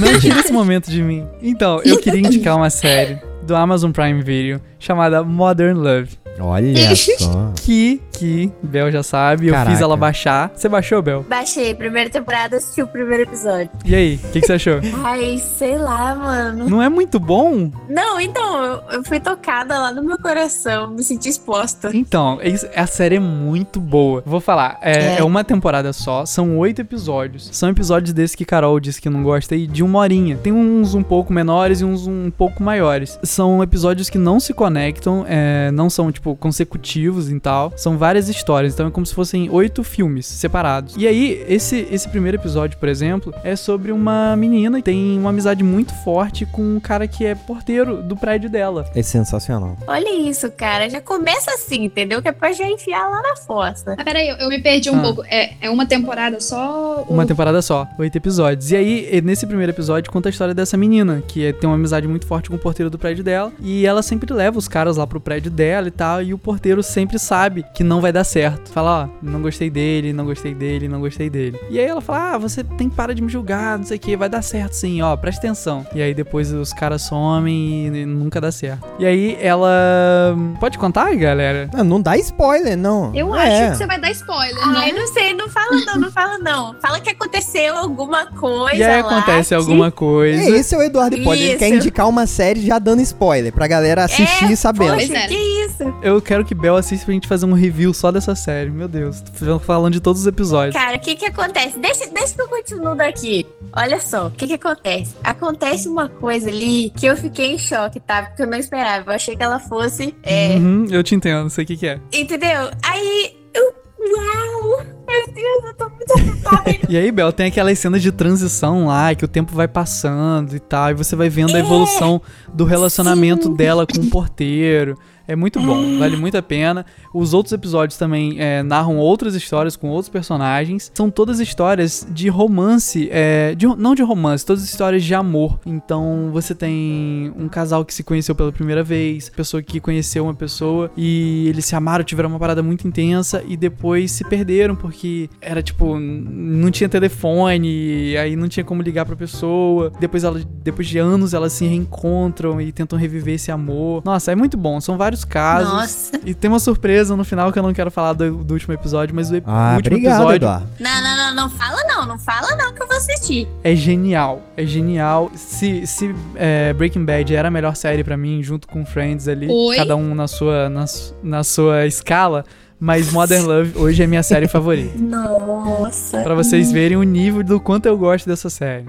Não 0.00 0.18
tira 0.18 0.40
esse 0.40 0.50
momento 0.50 0.90
de 0.90 1.02
mim. 1.02 1.26
Então, 1.42 1.82
eu 1.84 1.98
queria 2.00 2.20
indicar 2.20 2.56
uma 2.56 2.70
série 2.70 3.20
do 3.42 3.54
Amazon 3.54 3.90
Prime 3.90 4.22
Video 4.22 4.62
chamada 4.78 5.22
Modern 5.22 5.76
Love. 5.76 6.21
Olha 6.40 6.94
só. 6.96 7.52
Que, 7.62 8.00
que, 8.12 8.50
Bel 8.62 8.90
já 8.90 9.02
sabe, 9.04 9.46
eu 9.46 9.52
Caraca. 9.52 9.70
fiz 9.70 9.80
ela 9.80 9.96
baixar. 9.96 10.50
Você 10.54 10.68
baixou, 10.68 11.00
Bel? 11.00 11.24
Baixei, 11.28 11.74
primeira 11.74 12.10
temporada, 12.10 12.56
assisti 12.56 12.82
o 12.82 12.86
primeiro 12.88 13.22
episódio. 13.22 13.70
E 13.84 13.94
aí, 13.94 14.14
o 14.16 14.28
que, 14.32 14.40
que 14.40 14.46
você 14.46 14.54
achou? 14.54 14.80
Ai, 15.04 15.38
sei 15.38 15.78
lá, 15.78 16.12
mano. 16.14 16.68
Não 16.68 16.82
é 16.82 16.88
muito 16.88 17.20
bom? 17.20 17.70
Não, 17.88 18.20
então, 18.20 18.64
eu, 18.64 18.82
eu 18.98 19.04
fui 19.04 19.20
tocada 19.20 19.78
lá 19.78 19.92
no 19.92 20.02
meu 20.02 20.18
coração, 20.18 20.90
me 20.90 21.04
senti 21.04 21.28
exposta. 21.28 21.90
Então, 21.94 22.40
isso- 22.42 22.66
a 22.74 22.86
série 22.86 23.16
é 23.16 23.20
muito 23.20 23.78
boa. 23.80 24.22
Vou 24.26 24.40
falar, 24.40 24.78
é, 24.82 24.92
É. 24.92 25.18
é 25.20 25.24
uma 25.24 25.44
temporada 25.44 25.92
só, 25.92 26.26
são 26.26 26.58
oito 26.58 26.80
episódios. 26.80 27.48
São 27.52 27.68
episódios 27.68 28.12
desses 28.12 28.34
que 28.34 28.44
Carol 28.44 28.80
disse 28.80 29.00
que 29.00 29.08
não 29.10 29.22
gosta 29.22 29.54
e 29.54 29.66
de 29.68 29.84
uma 29.84 30.00
horinha. 30.00 30.36
Tem 30.36 30.52
uns 30.52 30.94
um 30.94 31.02
pouco 31.02 31.32
menores 31.32 31.80
e 31.80 31.84
uns 31.84 32.08
um 32.08 32.28
pouco 32.30 32.60
maiores. 32.62 33.18
São 33.22 33.62
episódios 33.62 34.10
que 34.10 34.18
não 34.18 34.40
se 34.40 34.52
conectam, 34.52 35.24
é, 35.28 35.70
não 35.70 35.88
são, 35.88 36.10
tipo, 36.10 36.21
consecutivos 36.38 37.30
e 37.30 37.38
tal. 37.40 37.72
São 37.76 37.98
várias 37.98 38.28
histórias, 38.28 38.74
então 38.74 38.86
é 38.86 38.90
como 38.90 39.04
se 39.06 39.14
fossem 39.14 39.48
oito 39.50 39.82
filmes 39.82 40.26
separados. 40.26 40.94
E 40.96 41.06
aí, 41.06 41.44
esse, 41.48 41.86
esse 41.90 42.08
primeiro 42.08 42.36
episódio, 42.36 42.78
por 42.78 42.88
exemplo, 42.88 43.34
é 43.42 43.56
sobre 43.56 43.92
uma 43.92 44.36
menina 44.36 44.78
que 44.78 44.84
tem 44.84 45.18
uma 45.18 45.30
amizade 45.30 45.62
muito 45.64 45.92
forte 46.04 46.46
com 46.46 46.62
um 46.76 46.80
cara 46.80 47.06
que 47.08 47.24
é 47.24 47.34
porteiro 47.34 48.02
do 48.02 48.16
prédio 48.16 48.48
dela. 48.50 48.84
É 48.94 49.02
sensacional. 49.02 49.76
Olha 49.86 50.14
isso, 50.28 50.50
cara. 50.50 50.88
Já 50.88 51.00
começa 51.00 51.50
assim, 51.52 51.84
entendeu? 51.84 52.20
Que 52.22 52.28
é 52.28 52.32
pra 52.32 52.52
já 52.52 52.66
enfiar 52.66 53.08
lá 53.08 53.22
na 53.22 53.36
fossa. 53.36 53.94
Ah, 53.98 54.04
peraí, 54.04 54.28
eu, 54.28 54.36
eu 54.36 54.48
me 54.48 54.60
perdi 54.60 54.90
um 54.90 54.98
Ah. 54.98 55.02
pouco. 55.02 55.24
É, 55.26 55.54
é 55.60 55.70
uma 55.70 55.86
temporada 55.86 56.40
só? 56.40 57.04
Uma 57.08 57.22
ou- 57.22 57.26
temporada 57.28 57.60
só, 57.62 57.86
oito 57.98 58.16
episódios. 58.16 58.70
E 58.70 58.76
aí, 58.76 59.08
e- 59.12 59.20
nesse 59.22 59.46
primeiro 59.46 59.72
episódio, 59.72 60.10
conta 60.12 60.28
a 60.28 60.30
história 60.30 60.54
dessa 60.54 60.76
menina, 60.76 61.22
que 61.26 61.46
é- 61.46 61.52
tem 61.52 61.68
uma 61.68 61.76
amizade 61.76 62.06
muito 62.06 62.26
forte 62.26 62.48
com 62.50 62.56
o 62.56 62.58
porteiro 62.58 62.90
do 62.90 62.98
prédio 62.98 63.24
dela. 63.24 63.52
E 63.60 63.86
ela 63.86 64.02
sempre 64.02 64.32
leva 64.32 64.58
os 64.58 64.68
caras 64.68 64.96
lá 64.96 65.06
pro 65.06 65.20
prédio 65.20 65.50
dela 65.50 65.88
e 65.88 65.90
tal. 65.90 66.11
E 66.20 66.34
o 66.34 66.38
porteiro 66.38 66.82
sempre 66.82 67.18
sabe 67.18 67.64
que 67.74 67.84
não 67.84 68.00
vai 68.00 68.12
dar 68.12 68.24
certo. 68.24 68.70
Fala, 68.72 69.04
ó, 69.04 69.18
não 69.22 69.40
gostei 69.40 69.70
dele, 69.70 70.12
não 70.12 70.24
gostei 70.24 70.52
dele, 70.54 70.88
não 70.88 71.00
gostei 71.00 71.30
dele. 71.30 71.58
E 71.70 71.78
aí 71.78 71.84
ela 71.86 72.00
fala, 72.00 72.32
ah, 72.34 72.38
você 72.38 72.64
tem 72.64 72.88
que 72.90 72.96
parar 72.96 73.12
de 73.12 73.22
me 73.22 73.28
julgar, 73.28 73.78
não 73.78 73.84
sei 73.86 73.96
o 73.96 74.00
que, 74.00 74.16
vai 74.16 74.28
dar 74.28 74.42
certo 74.42 74.72
sim, 74.72 75.00
ó, 75.02 75.16
presta 75.16 75.46
atenção. 75.46 75.86
E 75.94 76.02
aí 76.02 76.12
depois 76.14 76.52
os 76.52 76.72
caras 76.72 77.02
somem 77.02 77.86
e 77.86 78.06
nunca 78.06 78.40
dá 78.40 78.50
certo. 78.50 78.84
E 78.98 79.06
aí 79.06 79.38
ela. 79.40 80.36
Pode 80.60 80.78
contar, 80.78 81.14
galera? 81.14 81.68
Ah, 81.74 81.84
não 81.84 82.00
dá 82.00 82.16
spoiler, 82.16 82.76
não. 82.76 83.14
Eu 83.14 83.34
É. 83.34 83.62
acho 83.62 83.70
que 83.72 83.76
você 83.78 83.86
vai 83.86 84.00
dar 84.00 84.10
spoiler, 84.10 84.56
Ai, 84.62 84.92
né? 84.92 84.98
não 84.98 85.06
sei, 85.12 85.34
não 85.34 85.48
fala 85.48 85.70
não, 85.86 85.94
não 86.00 86.10
fala 86.10 86.38
não. 86.38 86.74
Fala 86.80 87.00
que 87.00 87.10
aconteceu 87.10 87.76
alguma 87.76 88.26
coisa 88.26 88.76
E 88.76 88.82
aí 88.82 89.02
lá 89.02 89.08
acontece 89.08 89.48
que- 89.50 89.54
alguma 89.54 89.90
coisa. 89.90 90.42
É, 90.42 90.48
esse 90.50 90.74
é 90.74 90.78
o 90.78 90.82
Eduardo 90.82 91.16
Hipólito. 91.16 91.44
Ele 91.44 91.56
quer 91.56 91.68
indicar 91.68 92.08
uma 92.08 92.26
série 92.26 92.64
já 92.64 92.78
dando 92.78 93.02
spoiler, 93.02 93.52
pra 93.52 93.66
galera 93.66 94.04
assistir 94.04 94.52
É, 94.52 94.56
sabendo. 94.56 94.94
Pois 94.94 95.08
Poxa, 95.08 95.18
é. 95.20 95.26
que 95.28 95.34
isso? 95.34 95.94
Eu 96.02 96.20
quero 96.20 96.44
que 96.44 96.52
Bel 96.52 96.76
assista 96.76 97.04
pra 97.04 97.14
gente 97.14 97.28
fazer 97.28 97.46
um 97.46 97.52
review 97.52 97.94
só 97.94 98.10
dessa 98.10 98.34
série. 98.34 98.70
Meu 98.70 98.88
Deus, 98.88 99.20
tô 99.20 99.58
falando 99.60 99.92
de 99.92 100.00
todos 100.00 100.22
os 100.22 100.26
episódios. 100.26 100.74
Cara, 100.74 100.96
o 100.96 101.00
que 101.00 101.14
que 101.14 101.26
acontece? 101.26 101.78
Deixa, 101.78 102.08
deixa 102.10 102.34
que 102.34 102.42
eu 102.42 102.48
continuo 102.48 102.96
daqui. 102.96 103.46
Olha 103.72 104.00
só, 104.00 104.26
o 104.26 104.30
que 104.32 104.48
que 104.48 104.54
acontece? 104.54 105.14
Acontece 105.22 105.88
uma 105.88 106.08
coisa 106.08 106.48
ali 106.48 106.90
que 106.96 107.06
eu 107.06 107.16
fiquei 107.16 107.52
em 107.54 107.58
choque, 107.58 108.00
tá? 108.00 108.24
Porque 108.24 108.42
eu 108.42 108.48
não 108.48 108.58
esperava. 108.58 109.12
Eu 109.12 109.14
achei 109.14 109.36
que 109.36 109.42
ela 109.44 109.60
fosse. 109.60 110.12
É, 110.24 110.56
Uhum, 110.56 110.86
eu 110.90 111.04
te 111.04 111.14
entendo, 111.14 111.48
sei 111.48 111.62
o 111.62 111.66
que, 111.68 111.76
que 111.76 111.86
é. 111.86 112.00
Entendeu? 112.12 112.70
Aí 112.82 113.36
eu. 113.54 113.72
Uau! 114.04 114.84
Meu 115.06 115.26
Deus, 115.32 115.64
eu 115.66 115.74
tô 115.74 115.88
muito. 115.88 116.82
E 116.88 116.96
aí, 116.96 117.10
Bel, 117.10 117.32
tem 117.32 117.46
aquelas 117.46 117.78
cenas 117.78 118.02
de 118.02 118.10
transição 118.12 118.86
lá, 118.86 119.14
que 119.14 119.24
o 119.24 119.28
tempo 119.28 119.54
vai 119.54 119.66
passando 119.68 120.54
e 120.54 120.60
tal, 120.60 120.90
e 120.90 120.94
você 120.94 121.16
vai 121.16 121.30
vendo 121.30 121.54
a 121.54 121.58
evolução 121.58 122.20
do 122.52 122.64
relacionamento 122.64 123.48
dela 123.48 123.86
com 123.86 123.98
o 123.98 124.10
porteiro. 124.10 124.98
É 125.26 125.36
muito 125.36 125.60
bom, 125.60 125.98
vale 125.98 126.16
muito 126.16 126.36
a 126.36 126.42
pena. 126.42 126.84
Os 127.14 127.32
outros 127.34 127.52
episódios 127.52 127.98
também 127.98 128.36
é, 128.38 128.62
narram 128.62 128.96
outras 128.98 129.34
histórias 129.34 129.76
com 129.76 129.88
outros 129.88 130.08
personagens. 130.08 130.90
São 130.94 131.10
todas 131.10 131.40
histórias 131.40 132.06
de 132.10 132.28
romance, 132.28 133.08
é, 133.10 133.54
de- 133.54 133.66
não 133.66 133.94
de 133.94 134.02
romance, 134.02 134.44
todas 134.44 134.62
histórias 134.64 135.02
de 135.04 135.14
amor. 135.14 135.58
Então 135.66 136.30
você 136.32 136.54
tem 136.54 137.32
um 137.38 137.48
casal 137.48 137.84
que 137.84 137.94
se 137.94 138.02
conheceu 138.02 138.34
pela 138.34 138.52
primeira 138.52 138.82
vez, 138.82 139.28
pessoa 139.28 139.62
que 139.62 139.80
conheceu 139.80 140.24
uma 140.24 140.34
pessoa 140.34 140.90
e 140.96 141.46
eles 141.48 141.64
se 141.64 141.74
amaram, 141.74 142.04
tiveram 142.04 142.28
uma 142.30 142.38
parada 142.38 142.62
muito 142.62 142.86
intensa 142.86 143.42
e 143.46 143.56
depois 143.56 144.10
se 144.12 144.24
perderam 144.24 144.74
porque 144.74 145.28
era 145.40 145.62
tipo, 145.62 145.98
não 145.98 146.70
tinha 146.70 146.88
telefone, 146.88 148.16
aí 148.16 148.36
não 148.36 148.48
tinha 148.48 148.64
como 148.64 148.82
ligar 148.82 149.04
pra 149.04 149.16
pessoa. 149.16 149.92
Depois, 150.00 150.24
ela, 150.24 150.40
depois 150.62 150.86
de 150.88 150.98
anos 150.98 151.34
elas 151.34 151.52
se 151.52 151.64
reencontram 151.66 152.60
e 152.60 152.72
tentam 152.72 152.98
reviver 152.98 153.34
esse 153.34 153.50
amor. 153.50 154.02
Nossa, 154.04 154.32
é 154.32 154.34
muito 154.34 154.56
bom. 154.56 154.80
São 154.80 154.96
vários 154.96 155.11
casos. 155.24 155.72
Nossa. 155.72 156.12
E 156.24 156.34
tem 156.34 156.48
uma 156.50 156.58
surpresa 156.58 157.16
no 157.16 157.24
final 157.24 157.52
que 157.52 157.58
eu 157.58 157.62
não 157.62 157.72
quero 157.72 157.90
falar 157.90 158.12
do, 158.12 158.36
do 158.44 158.54
último 158.54 158.74
episódio, 158.74 159.14
mas 159.14 159.30
o, 159.30 159.36
ep- 159.36 159.44
Ah, 159.46 159.74
último 159.76 159.94
obrigado, 159.94 160.14
episódio 160.14 160.36
Eduardo. 160.36 160.68
Não, 160.80 161.02
não, 161.02 161.16
não, 161.16 161.34
não 161.34 161.50
fala 161.50 161.82
não, 161.88 162.06
não 162.06 162.18
fala 162.18 162.56
não 162.56 162.72
que 162.72 162.82
eu 162.82 162.86
vou 162.88 162.96
assistir. 162.96 163.48
é 163.62 163.74
genial. 163.74 164.42
É 164.56 164.64
genial. 164.66 165.30
Se, 165.34 165.86
se 165.86 166.14
é, 166.36 166.72
Breaking 166.72 167.04
Bad 167.04 167.34
era 167.34 167.48
a 167.48 167.50
melhor 167.50 167.76
série 167.76 168.02
pra 168.04 168.16
mim, 168.16 168.42
junto 168.42 168.66
com 168.68 168.84
Friends 168.86 169.28
ali, 169.28 169.48
Oi? 169.50 169.76
cada 169.76 169.96
um 169.96 170.14
na 170.14 170.26
sua, 170.28 170.68
na, 170.68 170.84
na 171.22 171.44
sua 171.44 171.86
escala, 171.86 172.44
mas 172.80 173.12
Modern 173.12 173.46
Love 173.46 173.78
hoje 173.78 174.02
é 174.02 174.06
minha 174.06 174.22
série 174.22 174.48
favorita. 174.48 174.98
Nossa. 174.98 176.20
Pra 176.22 176.34
vocês 176.34 176.72
verem 176.72 176.96
o 176.96 177.02
nível 177.02 177.42
do 177.44 177.60
quanto 177.60 177.86
eu 177.86 177.96
gosto 177.96 178.26
dessa 178.28 178.50
série. 178.50 178.84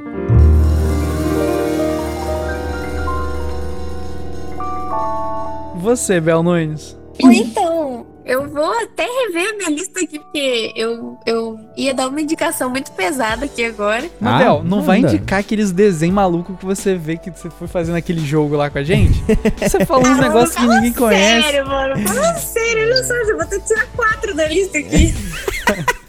Você, 5.83 6.19
Bel 6.21 6.41
Nunes. 6.41 6.97
Ou 7.21 7.31
então, 7.31 8.07
eu 8.25 8.49
vou 8.49 8.71
até 8.81 9.05
rever 9.05 9.49
a 9.51 9.57
minha 9.57 9.69
lista 9.69 9.99
aqui, 9.99 10.17
porque 10.17 10.71
eu, 10.75 11.15
eu 11.27 11.59
ia 11.77 11.93
dar 11.93 12.07
uma 12.07 12.19
indicação 12.19 12.69
muito 12.69 12.91
pesada 12.93 13.45
aqui 13.45 13.63
agora. 13.65 14.09
Mas, 14.19 14.33
Ah, 14.33 14.37
Bel, 14.39 14.63
não 14.63 14.81
vai 14.81 14.99
indicar 14.99 15.39
aqueles 15.39 15.71
desenhos 15.71 16.15
malucos 16.15 16.57
que 16.57 16.65
você 16.65 16.95
vê 16.95 17.17
que 17.17 17.29
você 17.29 17.49
foi 17.51 17.67
fazendo 17.67 17.95
aquele 17.97 18.25
jogo 18.25 18.55
lá 18.55 18.69
com 18.69 18.79
a 18.79 18.83
gente? 18.83 19.21
Você 19.61 19.85
falou 19.85 20.07
uns 20.07 20.17
Ah, 20.17 20.21
negócios 20.21 20.55
que 20.55 20.65
ninguém 20.65 20.93
conhece. 20.93 21.47
Sério, 21.51 21.67
mano. 21.67 22.07
Fala 22.07 22.33
sério, 22.35 22.83
olha 22.83 23.03
só, 23.03 23.13
eu 23.13 23.37
vou 23.37 23.45
ter 23.45 23.59
que 23.59 23.67
tirar 23.67 23.85
quatro 23.95 24.33
da 24.35 24.47
lista 24.47 24.77
aqui. 24.79 25.13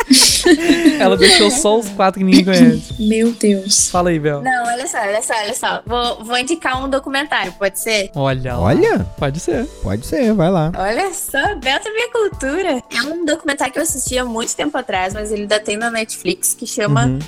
Ela 1.01 1.17
deixou 1.17 1.51
só 1.51 1.79
os 1.79 1.89
quatro 1.91 2.19
que 2.21 2.25
ninguém 2.25 2.45
conhece. 2.45 2.95
Meu 2.99 3.33
Deus. 3.33 3.89
Fala 3.91 4.11
aí, 4.11 4.19
Bel. 4.19 4.43
Não, 4.43 4.65
olha 4.67 4.87
só, 4.87 4.99
olha 4.99 5.23
só, 5.23 5.35
olha 5.35 5.55
só. 5.55 5.83
Vou, 5.87 6.25
vou 6.25 6.39
indicar 6.39 6.85
um 6.85 6.89
documentário, 6.89 7.53
pode 7.53 7.79
ser? 7.81 8.11
Olha 8.15 8.55
lá. 8.55 8.61
Olha, 8.61 9.07
Pode 9.19 9.41
ser. 9.41 9.65
pode 9.83 10.07
ser, 10.07 10.33
vai 10.35 10.51
lá. 10.51 10.73
Olha 10.77 11.13
só, 11.13 11.55
Beta 11.57 11.91
Minha 11.91 12.11
Cultura. 12.11 12.83
É 12.91 13.03
um 13.03 13.25
documentário 13.25 13.73
que 13.73 13.79
eu 13.79 13.83
assisti 13.83 14.19
há 14.19 14.25
muito 14.25 14.55
tempo 14.55 14.77
atrás, 14.77 15.15
mas 15.15 15.31
ele 15.33 15.43
ainda 15.43 15.61
tem 15.61 15.77
na 15.77 15.91
Netflix, 15.91 16.55
que 16.55 16.67
chama 16.67 17.07
Uhum. 17.07 17.19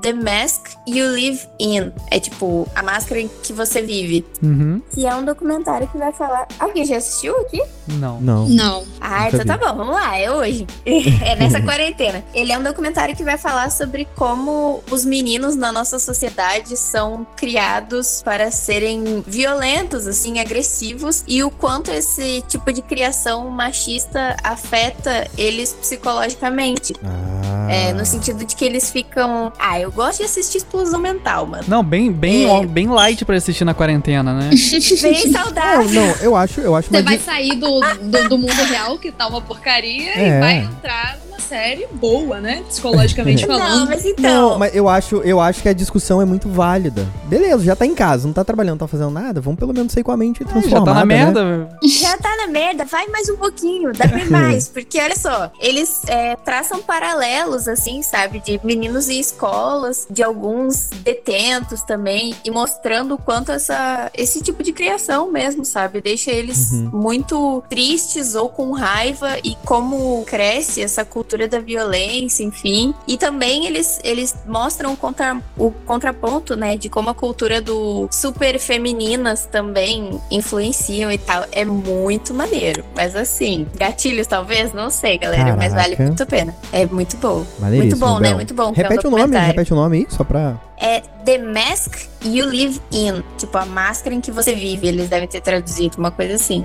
The 0.00 0.12
Mask 0.12 0.68
You 0.86 1.10
Live 1.12 1.48
In. 1.58 1.92
É 2.10 2.20
tipo, 2.20 2.68
a 2.74 2.82
máscara 2.82 3.20
em 3.20 3.30
que 3.42 3.52
você 3.52 3.82
vive. 3.82 4.24
Uhum. 4.42 4.80
Que 4.90 5.06
é 5.06 5.14
um 5.14 5.24
documentário 5.24 5.88
que 5.88 5.98
vai 5.98 6.12
falar. 6.12 6.46
Alguém 6.58 6.84
já 6.84 6.96
assistiu 6.96 7.36
aqui? 7.40 7.62
Não. 7.86 8.20
Não. 8.20 8.48
Não. 8.48 8.84
Ah, 9.00 9.28
então 9.28 9.44
tá 9.44 9.56
bom, 9.56 9.76
vamos 9.76 9.94
lá, 9.94 10.18
é 10.18 10.30
hoje. 10.30 10.66
é 10.84 11.36
nessa 11.36 11.60
quarentena. 11.62 12.24
Ele 12.34 12.52
é 12.52 12.58
um 12.58 12.62
documentário 12.62 13.14
que 13.16 13.24
vai 13.24 13.38
falar 13.38 13.70
sobre 13.70 14.06
como 14.16 14.82
os 14.90 15.04
meninos 15.04 15.56
na 15.56 15.72
nossa 15.72 15.98
sociedade 15.98 16.76
são 16.76 17.26
criados 17.36 18.22
para 18.22 18.50
serem 18.50 19.22
violentos, 19.26 20.06
assim, 20.06 20.38
agressivos, 20.38 21.24
e 21.26 21.42
o 21.42 21.50
quanto 21.50 21.90
esse 21.90 22.42
tipo 22.48 22.72
de 22.72 22.82
criação 22.82 23.48
machista 23.50 24.36
afeta 24.42 25.28
eles 25.36 25.72
psicologicamente. 25.72 26.94
Ah. 27.04 27.70
É, 27.70 27.92
no 27.92 28.06
sentido 28.06 28.44
de 28.44 28.54
que 28.54 28.64
eles 28.64 28.90
ficam. 28.90 29.52
Ah, 29.58 29.78
eu 29.86 29.92
gosto 29.92 30.18
de 30.18 30.24
assistir 30.24 30.58
explosão 30.58 30.98
mental, 31.00 31.46
mano. 31.46 31.64
Não, 31.68 31.82
bem, 31.82 32.10
bem, 32.12 32.44
É. 32.46 32.48
ó, 32.50 32.62
bem 32.64 32.88
light 32.88 33.24
pra 33.24 33.36
assistir 33.36 33.64
na 33.64 33.72
quarentena, 33.74 34.32
né? 34.34 34.50
Bem 35.02 35.26
Não, 35.30 35.42
saudável. 35.44 35.90
não, 35.90 36.14
eu 36.20 36.36
acho, 36.36 36.60
eu 36.60 36.74
acho 36.74 36.88
Você 36.90 37.02
vai 37.02 37.16
di- 37.16 37.22
sair 37.24 37.54
do, 37.56 37.80
do, 38.02 38.28
do 38.28 38.38
mundo 38.38 38.52
real, 38.64 38.98
que 38.98 39.10
tá 39.12 39.26
uma 39.26 39.40
porcaria, 39.40 40.10
É. 40.10 40.28
e 40.36 40.40
vai 40.40 40.56
entrar 40.58 41.18
numa 41.24 41.38
série 41.38 41.86
boa, 41.92 42.40
né? 42.40 42.62
Psicologicamente 42.68 43.46
Não, 43.46 43.58
falando. 43.58 43.88
mas 43.88 44.04
então. 44.04 44.50
Não, 44.50 44.58
mas 44.58 44.74
eu 44.74 44.88
acho, 44.88 45.16
eu 45.18 45.40
acho 45.40 45.62
que 45.62 45.68
a 45.68 45.72
discussão 45.72 46.20
é 46.20 46.24
muito 46.24 46.48
válida. 46.48 47.06
Beleza, 47.26 47.62
já 47.64 47.76
tá 47.76 47.86
em 47.86 47.94
casa, 47.94 48.26
não 48.26 48.34
tá 48.34 48.42
trabalhando, 48.44 48.72
não 48.80 48.86
tá 48.86 48.88
fazendo 48.88 49.10
nada, 49.10 49.40
vamos 49.40 49.58
pelo 49.58 49.72
menos 49.72 49.92
sair 49.92 50.02
com 50.02 50.10
a 50.12 50.16
mente 50.16 50.42
Já 50.44 50.50
transformada, 50.50 50.84
tá 50.86 50.94
na 50.94 51.04
né? 51.06 51.14
merda. 51.24 51.68
Já 51.84 52.16
tá 52.18 52.36
na 52.36 52.46
merda, 52.48 52.84
vai 52.84 53.06
mais 53.08 53.28
um 53.28 53.36
pouquinho, 53.36 53.92
dá 53.92 54.06
bem 54.06 54.26
mais. 54.28 54.68
Porque 54.68 55.00
olha 55.00 55.16
só, 55.16 55.50
eles 55.60 56.02
é, 56.08 56.34
traçam 56.36 56.80
paralelos, 56.82 57.68
assim, 57.68 58.02
sabe, 58.02 58.40
de 58.40 58.60
meninos 58.64 59.08
em 59.08 59.20
escolas, 59.66 60.06
de 60.10 60.22
alguns 60.22 60.90
detentos 61.02 61.82
também, 61.82 62.34
e 62.44 62.50
mostrando 62.50 63.14
o 63.14 63.18
quanto 63.18 63.50
essa, 63.52 64.10
esse 64.14 64.40
tipo 64.42 64.62
de 64.62 64.72
criação 64.72 65.30
mesmo, 65.30 65.64
sabe, 65.64 66.00
deixa 66.00 66.30
eles 66.30 66.56
Uhum. 66.72 66.90
muito 66.92 67.62
tristes 67.68 68.34
ou 68.34 68.48
com 68.48 68.72
raiva 68.72 69.36
e 69.42 69.56
como 69.64 70.24
cresce 70.24 70.82
essa 70.82 71.04
cultura 71.04 71.48
da 71.48 71.58
violência, 71.58 72.42
enfim. 72.44 72.94
E 73.06 73.16
também 73.16 73.66
eles, 73.66 73.98
eles 74.04 74.34
mostram 74.46 74.92
o, 74.92 74.96
contra, 74.96 75.40
o 75.56 75.70
contraponto, 75.70 76.56
né, 76.56 76.76
de 76.76 76.88
como 76.88 77.10
a 77.10 77.14
cultura 77.14 77.60
do 77.60 78.08
super 78.10 78.58
femininas 78.58 79.46
também 79.46 80.20
influenciam 80.30 81.10
e 81.10 81.18
tal. 81.18 81.44
É 81.52 81.64
muito 81.64 82.32
maneiro. 82.34 82.84
Mas 82.94 83.14
assim, 83.16 83.66
gatilhos 83.76 84.26
talvez, 84.26 84.72
não 84.72 84.90
sei, 84.90 85.18
galera, 85.18 85.56
mas 85.56 85.72
vale 85.72 85.96
Caraca. 85.96 86.02
muito 86.04 86.22
a 86.22 86.26
pena. 86.26 86.54
É 86.72 86.86
muito 86.86 87.16
bom. 87.16 87.44
Muito 87.58 87.96
bom, 87.96 88.18
né? 88.18 88.28
Bel. 88.28 88.36
Muito 88.36 88.54
bom. 88.54 88.72
Repete 88.72 89.06
o 89.06 89.10
nome. 89.10 89.36
Repete 89.56 89.72
o 89.72 89.76
nome 89.76 89.98
aí, 89.98 90.06
só 90.10 90.22
pra... 90.22 90.60
É 90.78 91.00
The 91.00 91.38
Mask 91.38 91.94
You 92.22 92.46
Live 92.46 92.80
In. 92.92 93.22
Tipo, 93.38 93.56
a 93.56 93.64
máscara 93.64 94.14
em 94.14 94.20
que 94.20 94.30
você 94.30 94.54
vive. 94.54 94.86
Eles 94.86 95.08
devem 95.08 95.26
ter 95.26 95.40
traduzido, 95.40 95.96
uma 95.96 96.10
coisa 96.10 96.34
assim. 96.34 96.62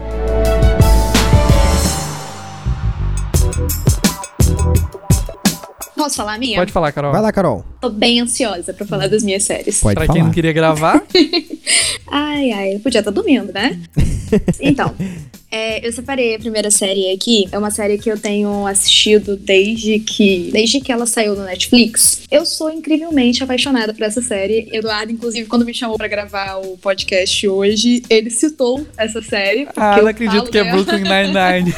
Posso 5.96 6.16
falar 6.16 6.34
a 6.34 6.38
minha? 6.38 6.58
Pode 6.58 6.72
falar, 6.72 6.92
Carol. 6.92 7.12
Vai 7.14 7.22
lá, 7.22 7.32
Carol. 7.32 7.64
Tô 7.80 7.90
bem 7.90 8.20
ansiosa 8.20 8.74
pra 8.74 8.86
falar 8.86 9.08
das 9.08 9.24
minhas 9.24 9.44
séries. 9.44 9.80
Pode 9.80 9.96
pra 9.96 10.06
falar. 10.06 10.18
quem 10.18 10.24
não 10.24 10.32
queria 10.32 10.52
gravar, 10.52 11.02
Ai, 12.12 12.52
ai, 12.52 12.76
eu 12.76 12.80
podia 12.80 13.00
estar 13.00 13.12
dormindo, 13.12 13.54
né? 13.54 13.80
então, 14.60 14.94
é, 15.52 15.86
eu 15.86 15.92
separei 15.92 16.36
a 16.36 16.40
primeira 16.40 16.72
série 16.72 17.12
aqui. 17.12 17.48
É 17.52 17.58
uma 17.58 17.70
série 17.70 17.98
que 17.98 18.10
eu 18.10 18.18
tenho 18.18 18.66
assistido 18.66 19.36
desde 19.36 20.00
que, 20.00 20.50
desde 20.52 20.80
que 20.80 20.92
ela 20.92 21.06
saiu 21.06 21.36
no 21.36 21.44
Netflix. 21.44 22.22
Eu 22.32 22.46
sou 22.46 22.72
incrivelmente 22.72 23.44
apaixonada 23.44 23.94
por 23.94 24.04
essa 24.04 24.22
série. 24.22 24.70
Eduardo, 24.72 25.12
inclusive, 25.12 25.48
quando 25.50 25.66
me 25.66 25.74
chamou 25.74 25.98
pra 25.98 26.08
gravar 26.08 26.56
o 26.58 26.78
podcast 26.78 27.48
hoje, 27.48 28.02
ele 28.10 28.30
citou 28.30 28.88
essa 28.98 29.22
série. 29.22 29.68
ah, 29.76 29.98
eu 29.98 30.04
não 30.04 30.10
acredito 30.10 30.50
que 30.50 30.58
é 30.58 30.64
dela. 30.64 30.76
Brooklyn 30.76 31.04
Nine-Nine. 31.04 31.74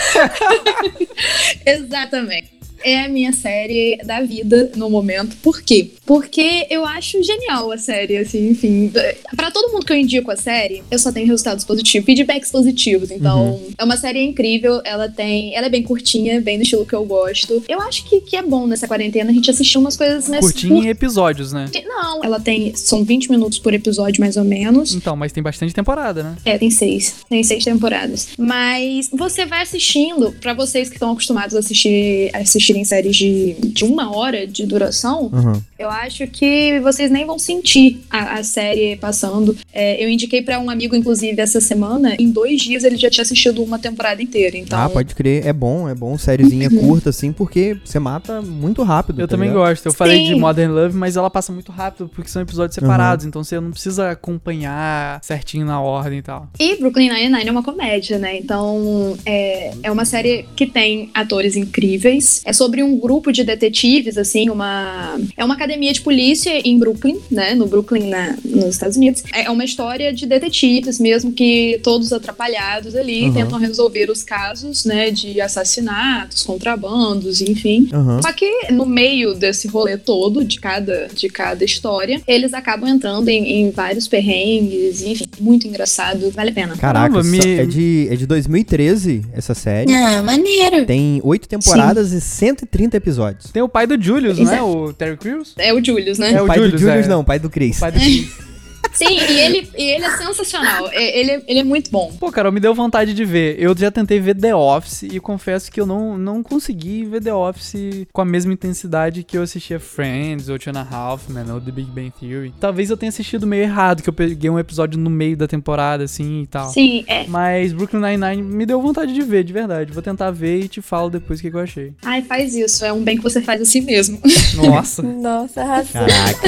Exatamente. 1.65 2.52
É 2.83 3.05
a 3.05 3.09
minha 3.09 3.31
série 3.31 3.97
da 4.03 4.21
vida 4.21 4.71
no 4.75 4.89
momento. 4.89 5.35
Por 5.41 5.61
quê? 5.61 5.91
Porque 6.05 6.67
eu 6.69 6.85
acho 6.85 7.23
genial 7.23 7.71
a 7.71 7.77
série, 7.77 8.17
assim, 8.17 8.49
enfim. 8.49 8.91
Pra 9.35 9.51
todo 9.51 9.71
mundo 9.71 9.85
que 9.85 9.93
eu 9.93 9.97
indico 9.97 10.29
a 10.31 10.35
série, 10.35 10.83
eu 10.91 10.99
só 10.99 11.11
tenho 11.11 11.27
resultados 11.27 11.63
positivos, 11.63 12.05
feedbacks 12.05 12.51
positivos. 12.51 13.11
Então, 13.11 13.61
é 13.77 13.83
uma 13.83 13.97
série 13.97 14.21
incrível. 14.23 14.81
Ela 14.83 15.07
tem. 15.09 15.55
Ela 15.55 15.67
é 15.67 15.69
bem 15.69 15.83
curtinha, 15.83 16.41
bem 16.41 16.57
no 16.57 16.63
estilo 16.63 16.85
que 16.85 16.93
eu 16.93 17.05
gosto. 17.05 17.63
Eu 17.67 17.81
acho 17.81 18.03
que, 18.05 18.21
que 18.21 18.35
é 18.35 18.41
bom 18.41 18.67
nessa 18.67 18.87
quarentena 18.87 19.31
a 19.31 19.33
gente 19.33 19.49
assistir 19.49 19.77
umas 19.77 19.95
coisas 19.95 20.27
mais 20.27 20.43
Curtinho 20.43 20.83
em 20.83 20.89
episódios, 20.89 21.53
né? 21.53 21.69
Não, 21.85 22.23
ela 22.23 22.39
tem. 22.39 22.75
São 22.75 23.03
20 23.03 23.29
minutos 23.31 23.59
por 23.59 23.73
episódio, 23.73 24.19
mais 24.19 24.37
ou 24.37 24.43
menos. 24.43 24.93
Então, 24.93 25.15
mas 25.15 25.31
tem 25.31 25.41
bastante 25.41 25.73
temporada, 25.73 26.23
né? 26.23 26.35
É, 26.43 26.57
tem 26.57 26.69
seis. 26.69 27.15
Tem 27.29 27.43
seis 27.43 27.63
temporadas. 27.63 28.29
Mas 28.37 29.09
você 29.11 29.45
vai 29.45 29.61
assistindo, 29.61 30.33
pra 30.33 30.53
vocês 30.53 30.89
que 30.89 30.95
estão 30.95 31.11
acostumados 31.11 31.55
a 31.55 31.59
assistir, 31.59 32.29
a 32.33 32.39
assistirem 32.73 32.83
séries 32.85 33.15
de, 33.15 33.55
de 33.73 33.85
uma 33.85 34.15
hora 34.15 34.45
de 34.47 34.65
duração, 34.65 35.29
Uhum. 35.33 35.61
eu 35.77 35.89
acho 35.89 36.25
que 36.27 36.79
vocês 36.81 37.09
nem 37.11 37.25
vão 37.25 37.37
sentir 37.37 38.01
a, 38.09 38.35
a 38.39 38.43
série 38.43 38.95
passando. 38.97 39.55
É, 39.71 40.03
eu 40.03 40.09
indiquei 40.09 40.41
pra 40.41 40.59
um 40.59 40.69
amigo, 40.69 40.95
inclusive, 40.95 41.39
essa 41.41 41.61
semana. 41.61 42.15
Em 42.19 42.29
dois 42.29 42.61
dias 42.61 42.83
ele 42.83 42.97
já 42.97 43.09
tinha 43.09 43.21
assistido 43.21 43.63
uma 43.63 43.77
temporada 43.79 44.21
inteira. 44.21 44.57
Então, 44.57 44.79
Ah, 44.79 44.89
pode 44.89 45.13
crer. 45.15 45.45
É 45.45 45.53
bom, 45.53 45.87
é 45.87 45.93
bom. 45.95 46.17
Sériezinha 46.17 46.69
curta, 46.69 47.09
assim, 47.09 47.31
porque 47.31 47.77
você 47.83 47.99
mata 47.99 48.41
muito 48.41 48.81
rápido. 48.83 49.21
Eu 49.21 49.27
tá 49.27 49.31
também 49.35 49.49
ligado? 49.49 49.63
gosto. 49.67 49.85
Eu 49.85 49.93
falei 49.93 50.23
de 50.23 50.33
Sim. 50.33 50.39
Modern 50.39 50.71
Love, 50.71 50.95
mas 50.97 51.15
ela 51.15 51.29
passa 51.29 51.51
muito 51.51 51.71
rápido, 51.71 52.09
porque 52.13 52.29
são 52.29 52.41
episódios 52.41 52.75
separados, 52.75 53.25
então 53.25 53.43
você 53.43 53.59
não 53.59 53.71
precisa 53.71 54.11
acompanhar 54.11 55.19
certinho 55.23 55.65
na 55.65 55.79
ordem 55.81 56.19
e 56.19 56.21
tal. 56.21 56.47
E 56.59 56.75
Brooklyn 56.77 57.09
Nine-Nine 57.09 57.47
é 57.47 57.51
uma 57.51 57.63
comédia, 57.63 58.17
né? 58.17 58.37
Então, 58.37 59.15
é, 59.25 59.73
é 59.83 59.91
uma 59.91 60.05
série 60.05 60.45
que 60.55 60.65
tem 60.65 61.09
atores 61.13 61.55
incríveis. 61.55 62.41
É 62.45 62.53
sobre 62.53 62.62
sobre 62.63 62.81
um 62.81 62.97
grupo 62.97 63.31
de 63.31 63.43
detetives, 63.43 64.17
assim, 64.17 64.49
uma. 64.49 65.19
É 65.35 65.43
uma 65.43 65.53
academia 65.53 65.91
de 65.91 65.99
polícia 66.01 66.49
em 66.65 66.77
Brooklyn, 66.79 67.17
né? 67.29 67.53
No 67.55 67.67
Brooklyn, 67.67 68.09
na, 68.09 68.37
nos 68.45 68.65
Estados 68.75 68.95
Unidos. 68.95 69.21
É 69.33 69.49
uma 69.49 69.65
história 69.65 70.13
de 70.13 70.25
detetives 70.25 70.97
mesmo, 70.97 71.33
que 71.33 71.79
todos 71.83 72.13
atrapalhados 72.13 72.95
ali 72.95 73.23
Uhum. 73.23 73.33
tentam 73.33 73.59
resolver 73.59 74.09
os 74.09 74.23
casos, 74.23 74.85
né? 74.85 75.11
De 75.11 75.41
assassinatos, 75.41 76.43
contrabandos, 76.43 77.41
enfim. 77.41 77.89
Aham. 77.91 78.21
Só 78.21 78.31
que 78.31 78.71
no 78.71 78.85
meio 78.85 79.33
desse 79.33 79.67
rolê 79.67 79.97
todo, 79.97 80.43
de 80.43 80.59
cada, 80.59 81.07
de 81.13 81.27
cada 81.29 81.65
história, 81.65 82.21
eles 82.25 82.53
acabam 82.53 82.87
entrando 82.89 83.27
em, 83.27 83.61
em 83.61 83.71
vários 83.71 84.07
perrengues, 84.07 85.01
enfim, 85.01 85.25
muito 85.39 85.67
engraçado, 85.67 86.31
vale 86.31 86.51
a 86.51 86.53
pena. 86.53 86.77
Caraca, 86.77 87.09
Caramba, 87.15 87.23
me- 87.23 87.39
é, 87.59 87.65
de, 87.65 88.07
é 88.09 88.15
de 88.15 88.25
2013 88.25 89.21
essa 89.33 89.53
série. 89.53 89.91
Ah, 89.93 90.21
maneiro. 90.23 90.85
Tem 90.85 91.19
oito 91.23 91.47
temporadas 91.47 92.11
e 92.13 92.21
130 92.53 92.97
episódios. 92.97 93.51
Tem 93.51 93.61
o 93.61 93.69
pai 93.69 93.87
do 93.87 94.01
Julius, 94.01 94.39
né? 94.39 94.57
é. 94.57 94.61
O 94.61 94.93
Terry 94.93 95.17
Crews. 95.17 95.53
É 95.57 95.73
o 95.73 95.83
Julius, 95.83 96.19
né? 96.19 96.33
É 96.33 96.41
o 96.41 96.47
pai 96.47 96.57
Julius, 96.57 96.73
do 96.73 96.79
Julius 96.79 97.05
é. 97.05 97.09
não, 97.09 97.23
pai 97.23 97.39
do 97.39 97.49
Chris. 97.49 97.77
O 97.77 97.79
pai 97.79 97.91
do 97.91 97.99
Chris. 97.99 98.31
Sim, 98.93 99.17
e 99.19 99.39
ele, 99.39 99.69
e 99.77 99.83
ele 99.83 100.05
é 100.05 100.17
sensacional. 100.17 100.87
É- 100.91 101.19
Ele, 101.19 101.43
ele 101.47 101.59
é 101.59 101.63
muito 101.63 101.89
bom. 101.91 102.11
Pô, 102.19 102.31
Carol, 102.31 102.51
me 102.51 102.59
deu 102.59 102.73
vontade 102.73 103.13
de 103.13 103.25
ver. 103.25 103.55
Eu 103.59 103.75
já 103.77 103.91
tentei 103.91 104.19
ver 104.19 104.35
The 104.35 104.55
Office 104.55 105.03
e 105.03 105.19
confesso 105.19 105.71
que 105.71 105.79
eu 105.79 105.85
não, 105.85 106.17
não 106.17 106.41
consegui 106.43 107.05
ver 107.05 107.21
The 107.21 107.33
Office 107.33 107.73
com 108.11 108.21
a 108.21 108.25
mesma 108.25 108.53
intensidade 108.53 109.23
que 109.23 109.37
eu 109.37 109.41
assistia 109.43 109.79
Friends, 109.79 110.49
ou 110.49 110.57
Two 110.59 110.71
and 110.75 110.79
a 110.79 110.87
Half 110.95 111.29
Man, 111.29 111.53
ou 111.53 111.59
The 111.61 111.71
Big 111.71 111.89
Bang 111.91 112.11
Theory. 112.19 112.53
Talvez 112.59 112.89
eu 112.89 112.97
tenha 112.97 113.09
assistido 113.09 113.45
meio 113.47 113.63
errado, 113.63 114.01
que 114.03 114.09
eu 114.09 114.13
peguei 114.13 114.49
um 114.49 114.59
episódio 114.59 114.99
no 114.99 115.09
meio 115.09 115.35
da 115.37 115.47
temporada, 115.47 116.03
assim, 116.03 116.41
e 116.43 116.47
tal. 116.47 116.69
Sim, 116.69 117.03
é. 117.07 117.25
Mas 117.27 117.73
Brooklyn 117.73 117.99
Nine-Nine 118.01 118.41
me 118.43 118.65
deu 118.65 118.81
vontade 118.81 119.13
de 119.13 119.21
ver, 119.21 119.43
de 119.43 119.53
verdade. 119.53 119.91
Vou 119.91 120.01
tentar 120.03 120.31
ver 120.31 120.59
e 120.61 120.67
te 120.67 120.81
falo 120.81 121.09
depois 121.09 121.39
o 121.39 121.41
que, 121.43 121.49
que 121.51 121.55
eu 121.57 121.61
achei. 121.61 121.93
Ai, 122.03 122.21
faz 122.21 122.55
isso. 122.55 122.83
É 122.85 122.91
um 122.93 123.03
bem 123.03 123.17
que 123.17 123.23
você 123.23 123.41
faz 123.41 123.61
assim 123.61 123.81
mesmo. 123.81 124.19
Nossa. 124.55 125.01
Nossa, 125.03 125.61
arrasou. 125.61 125.93
Caraca. 125.93 126.43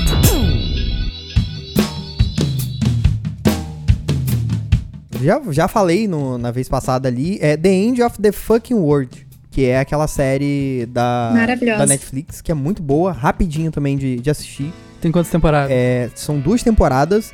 já, 5.22 5.40
já 5.50 5.68
falei 5.68 6.06
no- 6.08 6.38
na 6.38 6.50
vez 6.50 6.68
passada 6.68 7.08
ali, 7.08 7.38
é 7.40 7.56
The 7.56 7.72
End 7.72 8.02
of 8.02 8.20
the 8.20 8.32
Fucking 8.32 8.74
World. 8.74 9.26
Que 9.50 9.64
é 9.64 9.78
aquela 9.80 10.06
série 10.06 10.86
da, 10.90 11.32
da 11.78 11.86
Netflix, 11.86 12.42
que 12.42 12.52
é 12.52 12.54
muito 12.54 12.82
boa, 12.82 13.10
rapidinho 13.10 13.70
também 13.70 13.96
de, 13.96 14.16
de 14.20 14.28
assistir. 14.30 14.70
Tem 15.00 15.10
quantas 15.10 15.30
temporadas? 15.32 15.70
É, 15.70 16.10
são 16.14 16.38
duas 16.38 16.62
temporadas 16.62 17.32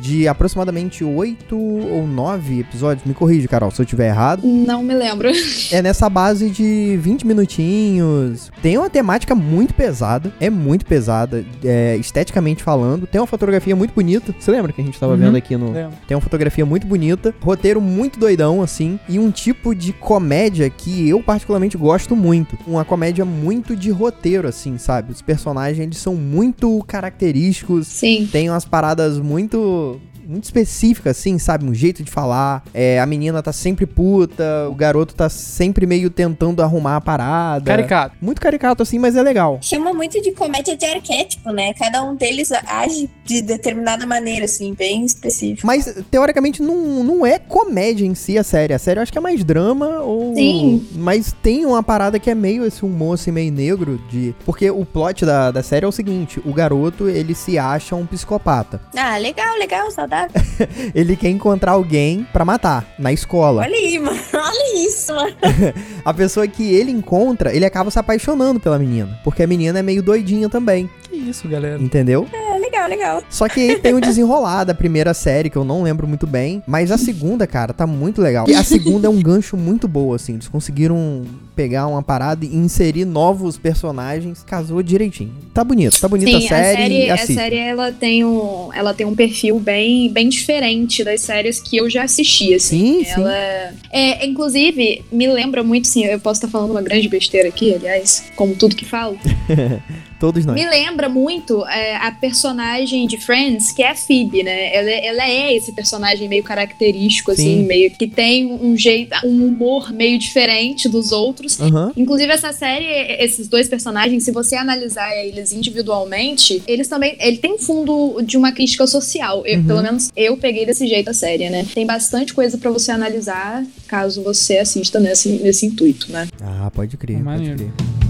de 0.00 0.28
aproximadamente 0.28 1.02
oito 1.04 1.56
ou 1.58 2.06
nove 2.06 2.60
episódios. 2.60 3.04
Me 3.06 3.14
corrige, 3.14 3.48
Carol, 3.48 3.70
se 3.70 3.80
eu 3.82 3.86
tiver 3.86 4.08
errado. 4.08 4.46
Não 4.46 4.82
me 4.82 4.94
lembro. 4.94 5.28
É 5.70 5.82
nessa 5.82 6.08
base 6.08 6.50
de 6.50 6.96
20 7.00 7.26
minutinhos. 7.26 8.50
Tem 8.62 8.76
uma 8.78 8.88
temática 8.90 9.34
muito 9.34 9.74
pesada. 9.74 10.32
É 10.40 10.48
muito 10.50 10.84
pesada, 10.86 11.44
é, 11.64 11.96
esteticamente 11.96 12.62
falando. 12.62 13.06
Tem 13.06 13.20
uma 13.20 13.26
fotografia 13.26 13.74
muito 13.74 13.94
bonita. 13.94 14.34
Você 14.38 14.50
lembra 14.50 14.72
que 14.72 14.80
a 14.80 14.84
gente 14.84 14.98
tava 14.98 15.12
Uhum. 15.12 15.18
vendo 15.18 15.36
aqui 15.36 15.56
no. 15.56 15.72
Lembro. 15.72 15.96
Tem 16.06 16.14
uma 16.16 16.20
fotografia 16.20 16.64
muito 16.64 16.86
bonita. 16.86 17.34
Roteiro 17.40 17.80
muito 17.80 18.18
doidão, 18.18 18.62
assim. 18.62 18.98
E 19.08 19.18
um 19.18 19.30
tipo 19.30 19.74
de 19.74 19.92
comédia 19.92 20.68
que 20.70 21.08
eu 21.08 21.22
particularmente 21.22 21.76
gosto 21.76 22.14
muito. 22.16 22.56
Uma 22.66 22.84
comédia 22.84 23.24
muito 23.24 23.74
de 23.76 23.90
roteiro, 23.90 24.48
assim, 24.48 24.78
sabe? 24.78 25.12
Os 25.12 25.22
personagens, 25.22 25.78
eles 25.78 25.98
são 25.98 26.14
muito 26.14 26.82
característicos 26.86 27.86
Sim. 27.88 28.28
tem 28.30 28.48
umas 28.50 28.64
paradas 28.64 29.18
muito 29.18 29.71
muito 29.72 30.11
específicas, 30.42 31.18
assim, 31.18 31.38
sabe? 31.38 31.64
Um 31.64 31.74
jeito 31.74 32.02
de 32.02 32.10
falar. 32.10 32.62
É, 32.72 33.00
a 33.00 33.06
menina 33.06 33.42
tá 33.42 33.52
sempre 33.52 33.86
puta, 33.86 34.68
o 34.68 34.74
garoto 34.74 35.14
tá 35.14 35.28
sempre 35.28 35.86
meio 35.86 36.10
tentando 36.10 36.62
arrumar 36.62 36.96
a 36.96 37.00
parada. 37.00 37.64
Caricato. 37.64 38.16
Muito 38.20 38.40
caricato, 38.40 38.82
assim, 38.82 38.98
mas 38.98 39.16
é 39.16 39.22
legal. 39.22 39.58
Chama 39.60 39.92
muito 39.92 40.20
de 40.20 40.32
comédia 40.32 40.76
de 40.76 40.84
arquétipo, 40.84 41.50
né? 41.50 41.72
Cada 41.74 42.02
um 42.02 42.14
deles 42.14 42.50
age 42.52 43.10
de 43.24 43.42
determinada 43.42 44.06
maneira, 44.06 44.44
assim, 44.44 44.74
bem 44.74 45.04
específico. 45.04 45.66
Mas, 45.66 45.92
teoricamente, 46.10 46.62
não, 46.62 47.02
não 47.02 47.26
é 47.26 47.38
comédia 47.38 48.04
em 48.04 48.14
si 48.14 48.38
a 48.38 48.44
série. 48.44 48.74
A 48.74 48.78
série 48.78 48.98
eu 48.98 49.02
acho 49.02 49.12
que 49.12 49.18
é 49.18 49.20
mais 49.20 49.44
drama 49.44 50.00
ou... 50.00 50.34
Sim. 50.34 50.86
Mas 50.92 51.34
tem 51.42 51.66
uma 51.66 51.82
parada 51.82 52.18
que 52.18 52.30
é 52.30 52.34
meio 52.34 52.64
esse 52.64 52.84
humor, 52.84 53.14
assim, 53.14 53.30
meio 53.30 53.52
negro 53.52 54.00
de... 54.10 54.34
Porque 54.44 54.70
o 54.70 54.84
plot 54.84 55.24
da, 55.24 55.50
da 55.50 55.62
série 55.62 55.84
é 55.84 55.88
o 55.88 55.92
seguinte. 55.92 56.40
O 56.44 56.52
garoto, 56.52 57.08
ele 57.08 57.34
se 57.34 57.58
acha 57.58 57.94
um 57.94 58.06
psicopata. 58.06 58.80
Ah, 58.96 59.16
legal, 59.18 59.58
legal, 59.58 59.90
Ele 60.94 61.16
quer 61.16 61.30
encontrar 61.30 61.72
alguém 61.72 62.26
pra 62.32 62.44
matar, 62.44 62.86
na 62.98 63.12
escola. 63.12 63.62
Olha 63.62 63.74
aí, 63.74 63.98
mano. 63.98 64.18
Olha 64.34 64.86
isso, 64.86 65.14
mano. 65.14 65.34
A 66.04 66.12
pessoa 66.12 66.46
que 66.48 66.74
ele 66.74 66.90
encontra, 66.90 67.54
ele 67.54 67.64
acaba 67.64 67.90
se 67.90 67.98
apaixonando 67.98 68.58
pela 68.58 68.78
menina. 68.78 69.18
Porque 69.22 69.42
a 69.42 69.46
menina 69.46 69.78
é 69.78 69.82
meio 69.82 70.02
doidinha 70.02 70.48
também, 70.48 70.90
Que 71.08 71.14
isso, 71.16 71.48
galera. 71.48 71.80
entendeu? 71.80 72.26
É 72.32 72.58
legal, 72.58 72.88
legal. 72.88 73.22
Só 73.30 73.48
que 73.48 73.60
aí 73.60 73.78
tem 73.78 73.94
o 73.94 74.00
desenrolar 74.00 74.64
da 74.64 74.74
primeira 74.74 75.14
série, 75.14 75.48
que 75.48 75.56
eu 75.56 75.64
não 75.64 75.82
lembro 75.82 76.06
muito 76.08 76.26
bem. 76.26 76.62
Mas 76.66 76.90
a 76.90 76.98
segunda, 76.98 77.46
cara, 77.46 77.72
tá 77.72 77.86
muito 77.86 78.20
legal. 78.20 78.46
E 78.48 78.54
a 78.54 78.64
segunda 78.64 79.06
é 79.06 79.10
um 79.10 79.22
gancho 79.22 79.56
muito 79.56 79.86
bom, 79.86 80.12
assim. 80.12 80.34
Eles 80.34 80.48
conseguiram 80.48 81.24
pegar 81.54 81.86
uma 81.86 82.02
parada 82.02 82.44
e 82.44 82.54
inserir 82.54 83.04
novos 83.04 83.58
personagens. 83.58 84.42
Casou 84.42 84.82
direitinho. 84.82 85.32
Tá 85.52 85.62
bonito, 85.62 86.00
tá 86.00 86.08
bonita 86.08 86.30
Sim, 86.30 86.46
a 86.46 86.48
série. 86.48 87.10
a 87.10 87.16
série, 87.16 87.32
a 87.32 87.34
série 87.34 87.56
ela 87.56 87.92
tem 87.92 88.24
um, 88.24 88.70
ela 88.72 88.94
tem 88.94 89.06
um 89.06 89.14
perfil 89.14 89.58
bem, 89.60 90.10
bem 90.10 90.28
diferente 90.28 91.04
das 91.04 91.20
séries 91.20 91.60
que 91.60 91.76
eu 91.76 91.88
já 91.88 92.04
assisti, 92.04 92.54
assim. 92.54 92.98
Sim, 92.98 93.04
sim. 93.04 93.20
Ela 93.20 93.74
é, 93.90 94.26
inclusive, 94.26 95.04
me 95.10 95.26
lembra 95.26 95.62
muito, 95.62 95.86
sim, 95.86 96.04
eu 96.04 96.18
posso 96.18 96.38
estar 96.38 96.48
falando 96.48 96.70
uma 96.70 96.82
grande 96.82 97.08
besteira 97.08 97.48
aqui, 97.48 97.74
aliás, 97.74 98.24
como 98.36 98.54
tudo 98.54 98.74
que 98.74 98.84
falo. 98.84 99.18
Todos 100.22 100.46
nós. 100.46 100.54
Me 100.54 100.64
lembra 100.70 101.08
muito 101.08 101.66
é, 101.66 101.96
a 101.96 102.12
personagem 102.12 103.08
de 103.08 103.18
Friends, 103.18 103.72
que 103.72 103.82
é 103.82 103.90
a 103.90 103.94
Phoebe, 103.96 104.44
né? 104.44 104.72
Ela, 104.72 104.90
ela 104.90 105.28
é 105.28 105.56
esse 105.56 105.72
personagem 105.72 106.28
meio 106.28 106.44
característico, 106.44 107.32
assim, 107.32 107.62
Sim. 107.62 107.66
meio 107.66 107.90
que 107.90 108.06
tem 108.06 108.46
um 108.52 108.76
jeito, 108.76 109.16
um 109.26 109.46
humor 109.46 109.92
meio 109.92 110.16
diferente 110.20 110.88
dos 110.88 111.10
outros. 111.10 111.41
Aham. 111.60 111.92
Inclusive, 111.96 112.30
essa 112.32 112.52
série, 112.52 112.84
esses 113.22 113.48
dois 113.48 113.68
personagens, 113.68 114.22
se 114.24 114.30
você 114.30 114.56
analisar 114.56 115.10
eles 115.16 115.52
individualmente, 115.52 116.62
eles 116.66 116.88
também. 116.88 117.16
Ele 117.20 117.36
tem 117.38 117.58
fundo 117.58 118.20
de 118.22 118.36
uma 118.36 118.52
crítica 118.52 118.86
social. 118.86 119.44
Eu- 119.46 119.58
Uhum. 119.60 119.66
Pelo 119.66 119.82
menos 119.82 120.10
eu 120.16 120.36
peguei 120.36 120.64
desse 120.66 120.86
jeito 120.86 121.08
a 121.10 121.14
série, 121.14 121.48
né? 121.50 121.64
Tem 121.74 121.86
bastante 121.86 122.32
coisa 122.34 122.56
pra 122.58 122.70
você 122.70 122.90
analisar 122.90 123.64
caso 123.86 124.22
você 124.22 124.58
assista 124.58 124.98
nesse, 124.98 125.28
nesse 125.28 125.66
intuito, 125.66 126.10
né? 126.10 126.28
Ah, 126.40 126.70
pode 126.74 126.96
crer, 126.96 127.16
pode 127.16 127.24
Maneiro. 127.24 127.56
crer. 127.56 128.01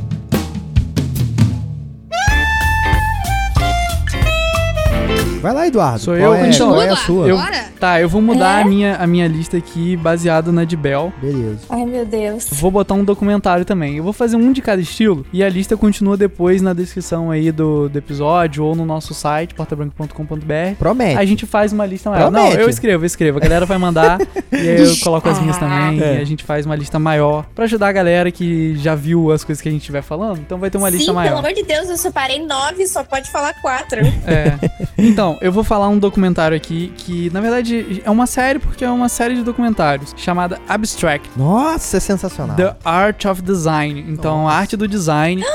Vai 5.43 5.53
lá, 5.53 5.67
Eduardo. 5.67 5.99
Sou 5.99 6.17
qual 6.17 6.35
eu? 6.37 6.45
É, 6.45 6.49
Então, 6.51 6.69
qual 6.71 6.83
é 6.83 6.89
a 6.89 6.97
sua? 6.97 7.27
eu-? 7.29 7.39
Tá, 7.81 8.01
eu 8.01 8.09
vou 8.09 8.23
mudar 8.23 8.61
É? 8.61 8.63
a, 8.63 8.65
minha, 8.65 8.97
a 8.97 9.07
minha 9.09 9.27
lista 9.27 9.57
aqui 9.57 9.97
baseado 9.97 10.53
na 10.53 10.63
de 10.65 10.77
Bell. 10.77 11.13
Beleza. 11.21 11.59
Ai, 11.69 11.85
meu 11.85 12.07
Deus. 12.07 12.47
Vou 12.53 12.71
botar 12.71 12.95
um 12.95 13.03
documentário 13.05 13.65
também. 13.65 13.97
Eu 13.97 14.05
vou 14.05 14.13
fazer 14.13 14.37
um 14.37 14.53
de 14.53 14.63
cada 14.63 14.81
estilo 14.81 15.27
e 15.33 15.43
a 15.43 15.49
lista 15.49 15.77
continua 15.77 16.17
depois 16.17 16.63
na 16.63 16.73
descrição 16.73 17.31
aí 17.31 17.51
do, 17.51 17.89
do 17.89 17.99
episódio 17.99 18.65
ou 18.65 18.77
no 18.77 18.87
nosso 18.87 19.13
site, 19.15 19.53
portabranca.com.br. 19.55 20.77
Promete. 20.79 21.19
A 21.19 21.25
gente 21.25 21.45
faz 21.45 21.73
uma 21.73 21.85
lista 21.87 22.09
maior. 22.11 22.31
Não, 22.31 22.41
Promete. 22.43 22.63
eu 22.63 22.69
escrevo, 22.71 23.03
eu 23.03 23.07
escrevo. 23.07 23.39
A 23.39 23.41
galera 23.41 23.67
vai 23.67 23.79
mandar 23.79 24.21
e 24.53 24.57
aí 24.57 24.81
eu 24.81 24.97
coloco 25.03 25.29
as 25.29 25.41
minhas 25.41 25.59
também. 25.59 26.01
É. 26.01 26.19
E 26.19 26.21
a 26.21 26.25
gente 26.25 26.45
faz 26.45 26.65
uma 26.67 26.77
lista 26.77 26.99
maior 27.01 27.45
pra 27.55 27.65
ajudar 27.65 27.89
a 27.89 27.93
galera 27.93 28.31
que 28.31 28.77
já 28.77 28.95
viu 28.95 29.33
as 29.33 29.43
coisas 29.43 29.61
que 29.61 29.69
a 29.69 29.73
gente 29.73 29.81
estiver 29.83 30.03
falando. 30.03 30.39
Então 30.39 30.57
vai 30.59 30.71
ter 30.71 30.79
uma 30.79 30.89
lista 30.89 31.07
Sim, 31.07 31.13
maior. 31.15 31.31
pelo 31.31 31.39
amor 31.41 31.53
de 31.53 31.65
Deus, 31.65 31.89
eu 31.89 31.97
separei 31.97 32.45
nove, 32.47 32.87
só 32.87 33.03
pode 33.03 33.29
falar 33.31 33.55
quatro. 33.61 34.01
É. 34.27 34.53
Então, 34.97 35.32
eu 35.41 35.53
vou 35.53 35.65
falar 35.65 35.89
um 35.89 35.99
documentário 35.99 36.57
aqui 36.57 36.93
que, 36.97 37.31
na 37.31 37.41
verdade, 37.41 38.03
é 38.05 38.11
uma 38.11 38.27
série 38.27 38.59
porque 38.59 38.85
é 38.85 38.91
uma 38.91 39.09
série 39.09 39.35
de 39.35 39.43
documentários 39.43 40.15
chamada 40.17 40.61
Abstract. 40.69 41.29
Nossa, 41.37 41.97
é 41.97 42.01
sensacional. 42.01 42.57
The 42.57 42.77
Art 42.85 43.25
of 43.25 43.43
Design. 43.43 44.05
Então, 44.09 44.49
a 44.49 44.55
arte 44.55 44.77
do 44.77 44.87
design. 44.89 45.43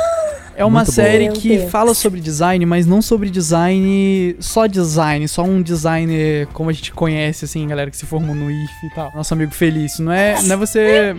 É 0.60 0.66
uma 0.66 0.80
Muito 0.80 0.92
série 0.92 1.28
boa. 1.28 1.40
que 1.40 1.68
fala 1.68 1.94
sobre 1.94 2.20
design, 2.20 2.66
mas 2.66 2.88
não 2.88 3.00
sobre 3.00 3.30
design, 3.30 4.36
só 4.40 4.66
design, 4.66 5.28
só 5.28 5.44
um 5.44 5.62
designer 5.62 6.48
como 6.48 6.72
a 6.72 6.74
gente 6.74 6.92
conhece, 6.92 7.46
assim, 7.46 7.68
galera 7.68 7.92
que 7.92 7.98
se 7.98 8.08
formou 8.08 8.34
no 8.34 8.50
IF 8.50 8.74
e 8.84 8.90
tal. 8.96 9.12
Nosso 9.14 9.36
amigo 9.36 9.54
Felício. 9.54 10.04
Não 10.04 10.12
é, 10.12 10.42
não 10.42 10.54
é 10.56 10.58
você 10.58 11.16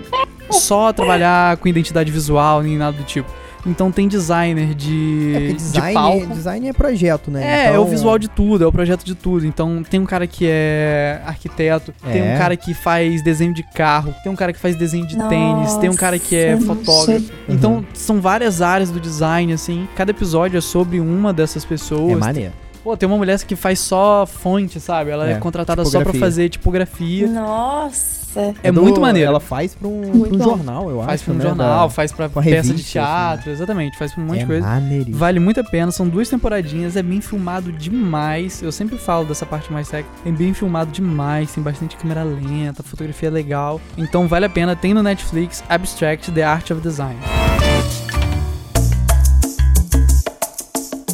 só 0.51 0.93
trabalhar 0.93 1.57
com 1.59 1.69
identidade 1.69 2.11
visual 2.11 2.63
nem 2.63 2.77
nada 2.77 2.97
do 2.97 3.05
tipo. 3.05 3.33
Então 3.67 3.91
tem 3.91 4.07
designer 4.09 4.75
de, 4.75 5.33
É, 5.35 5.39
porque 5.41 5.53
de 5.53 5.55
design, 5.59 5.95
palco. 5.95 6.27
design 6.29 6.69
é 6.69 6.73
projeto, 6.73 7.31
né? 7.31 7.43
É, 7.45 7.63
Então- 7.65 7.75
é 7.75 7.79
o 7.79 7.85
visual 7.85 8.19
de 8.19 8.29
tudo, 8.29 8.65
é 8.65 8.67
o 8.67 8.73
projeto 8.73 9.05
de 9.05 9.15
tudo. 9.15 9.45
Então 9.47 9.83
tem 9.83 10.01
um 10.01 10.07
cara 10.07 10.27
que 10.27 10.47
é 10.49 11.21
arquiteto, 11.27 11.93
tem 12.11 12.23
É. 12.23 12.35
um 12.35 12.39
cara 12.39 12.57
que 12.57 12.73
faz 12.75 13.23
desenho 13.23 13.53
de 13.53 13.63
carro, 13.63 14.15
tem 14.23 14.31
um 14.33 14.37
cara 14.37 14.53
que 14.53 14.59
faz 14.59 14.77
desenho 14.77 15.07
de 15.07 15.17
tênis, 15.29 15.77
tem 15.77 15.91
um 15.91 15.97
cara 15.97 16.19
que 16.19 16.35
é 16.37 16.55
Nossa, 16.55 16.67
fotógrafo. 16.67 17.33
Então 17.49 17.85
são 17.93 18.21
várias 18.21 18.63
áreas 18.63 18.91
do 18.91 19.01
design, 19.01 19.53
assim. 19.53 19.87
Cada 19.97 20.11
episódio 20.13 20.57
é 20.57 20.61
sobre 20.61 21.01
uma 21.01 21.33
dessas 21.33 21.65
pessoas. 21.65 22.13
É 22.13 22.17
maneiro. 22.17 22.53
Pô, 22.85 22.97
tem 22.97 23.07
uma 23.09 23.19
mulher 23.19 23.39
que 23.43 23.57
faz 23.57 23.81
só 23.81 24.25
fonte, 24.25 24.81
sabe? 24.81 25.11
Ela 25.11 25.29
é, 25.29 25.33
É, 25.33 25.35
contratada 25.39 25.85
só 25.85 25.91
pra 25.91 25.99
tipografia. 26.01 26.21
fazer 26.21 26.49
tipografia. 26.49 27.27
Nossa. 27.27 28.18
É 28.63 28.71
Do- 28.71 28.83
muito 28.83 29.01
maneiro. 29.01 29.29
Ela 29.29 29.41
faz 29.41 29.75
pra 29.75 29.89
um, 29.89 30.01
pra 30.03 30.37
um 30.37 30.43
jornal, 30.43 30.91
eu 30.91 30.99
Faz 31.03 31.09
acho. 31.21 31.25
pra 31.25 31.35
um 31.35 31.37
né, 31.37 31.43
jornal, 31.45 31.89
da- 31.89 31.95
faz 31.95 32.13
pra 32.13 32.29
peça 32.29 32.43
de 32.43 32.51
revista, 32.51 32.91
teatro, 32.93 33.51
exatamente, 33.51 33.97
faz 33.99 34.13
pra 34.13 34.23
um 34.23 34.27
monte 34.27 34.37
é 34.37 34.41
de 34.41 34.47
coisa. 34.47 34.67
maneiríssimo. 34.67 35.17
Vale 35.17 35.41
muito 35.41 35.61
a 35.61 35.65
pena, 35.65 35.91
são 35.91 36.09
duas 36.09 36.29
temporadinhas, 36.29 36.97
é 36.97 37.03
bem 37.03 37.21
filmado 37.21 37.73
demais. 37.73 38.63
Eu 38.63 38.71
sempre 38.73 38.99
falo 38.99 39.25
dessa 39.25 39.47
parte 39.47 39.73
mais 39.73 39.89
técnica. 39.89 40.15
É 40.27 40.31
bem 40.31 40.53
filmado 40.55 40.91
demais, 40.91 41.53
tem 41.53 41.63
bastante 41.63 41.97
câmera 41.97 42.23
lenta, 42.23 42.83
fotografia 42.83 43.29
é 43.29 43.33
legal. 43.33 43.81
Então 43.97 44.29
vale 44.29 44.45
a 44.47 44.51
pena, 44.51 44.77
tem 44.77 44.93
no 44.95 45.03
Netflix 45.03 45.63
Abstract 45.69 46.31
The 46.33 46.43
Art 46.45 46.71
of 46.71 46.81
Design. 46.81 47.17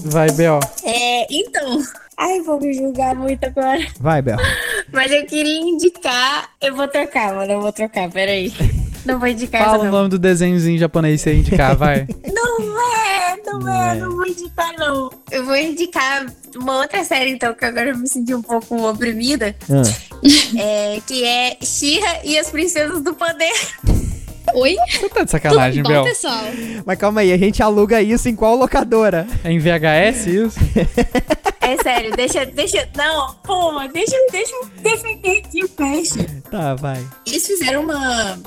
Vai, 0.05 0.31
Bel. 0.33 0.61
É, 0.85 1.27
então. 1.35 1.79
Ai, 2.17 2.41
vou 2.43 2.61
me 2.61 2.73
julgar 2.73 3.15
muito 3.15 3.43
agora. 3.45 3.81
Vai, 3.99 4.21
Bel. 4.23 4.37
Mas 4.95 5.11
eu 5.11 5.27
queria 5.27 5.61
indicar. 5.61 6.49
Eu 6.63 6.75
vou 6.77 6.87
trocar, 6.89 7.35
mano. 7.35 7.53
Eu 7.53 7.61
vou 7.61 7.73
trocar, 7.73 8.09
peraí. 8.11 8.53
Não 9.05 9.19
vou 9.19 9.29
indicar 9.29 9.63
Fala 9.65 9.77
essa, 9.79 9.87
o 9.89 9.91
nome 9.91 10.09
do 10.09 10.19
desenhozinho 10.19 10.79
japonês 10.79 11.21
você 11.21 11.35
indicar, 11.35 11.77
vai. 11.77 12.07
Não 12.33 12.81
é, 12.81 13.37
não, 13.45 13.59
Não 13.59 13.69
é, 13.69 13.97
é. 13.97 14.01
não 14.01 14.11
vou 14.13 14.27
indicar, 14.27 14.73
não. 14.79 15.11
Eu 15.31 15.45
vou 15.45 15.57
indicar 15.57 16.25
uma 16.57 16.79
outra 16.79 17.05
série, 17.05 17.31
então, 17.31 17.53
que 17.53 17.65
agora 17.65 17.91
eu 17.91 17.99
me 17.99 18.09
senti 18.09 18.35
um 18.35 18.41
pouco 18.41 18.89
oprimida. 18.89 19.55
Ah, 19.71 19.83
É, 20.59 21.01
que 21.07 21.23
é 21.23 21.59
Shira 21.63 22.21
e 22.25 22.39
as 22.39 22.49
Princesas 22.49 23.03
do 23.03 23.13
Poder. 23.15 23.53
Oi? 24.55 24.77
Você 24.89 25.01
tá 25.01 25.07
de 25.07 25.11
Tudo 25.19 25.31
sacanagem, 25.31 25.83
bom, 25.83 25.89
Bel? 25.91 26.05
pessoal? 26.05 26.45
Mas 26.87 26.99
calma 26.99 27.21
aí, 27.23 27.33
a 27.33 27.37
gente 27.37 27.63
aluga 27.63 28.01
isso 28.01 28.29
em 28.29 28.37
qual 28.37 28.57
locadora? 28.57 29.27
É 29.43 29.51
em 29.51 29.59
VHS 29.59 30.27
isso? 30.29 30.59
É 31.75 31.83
sério, 31.83 32.15
deixa, 32.15 32.47
deixa. 32.47 32.89
Não, 32.97 33.35
pô, 33.43 33.81
deixa, 33.93 34.17
deixa 34.31 34.55
eu 34.55 34.67
defender 34.81 35.39
aqui 35.39 35.65
o 35.65 35.69
peixe. 35.69 36.25
Tá, 36.49 36.75
vai. 36.75 37.05
Eles 37.27 37.45
fizeram 37.45 37.83
uma. 37.83 38.39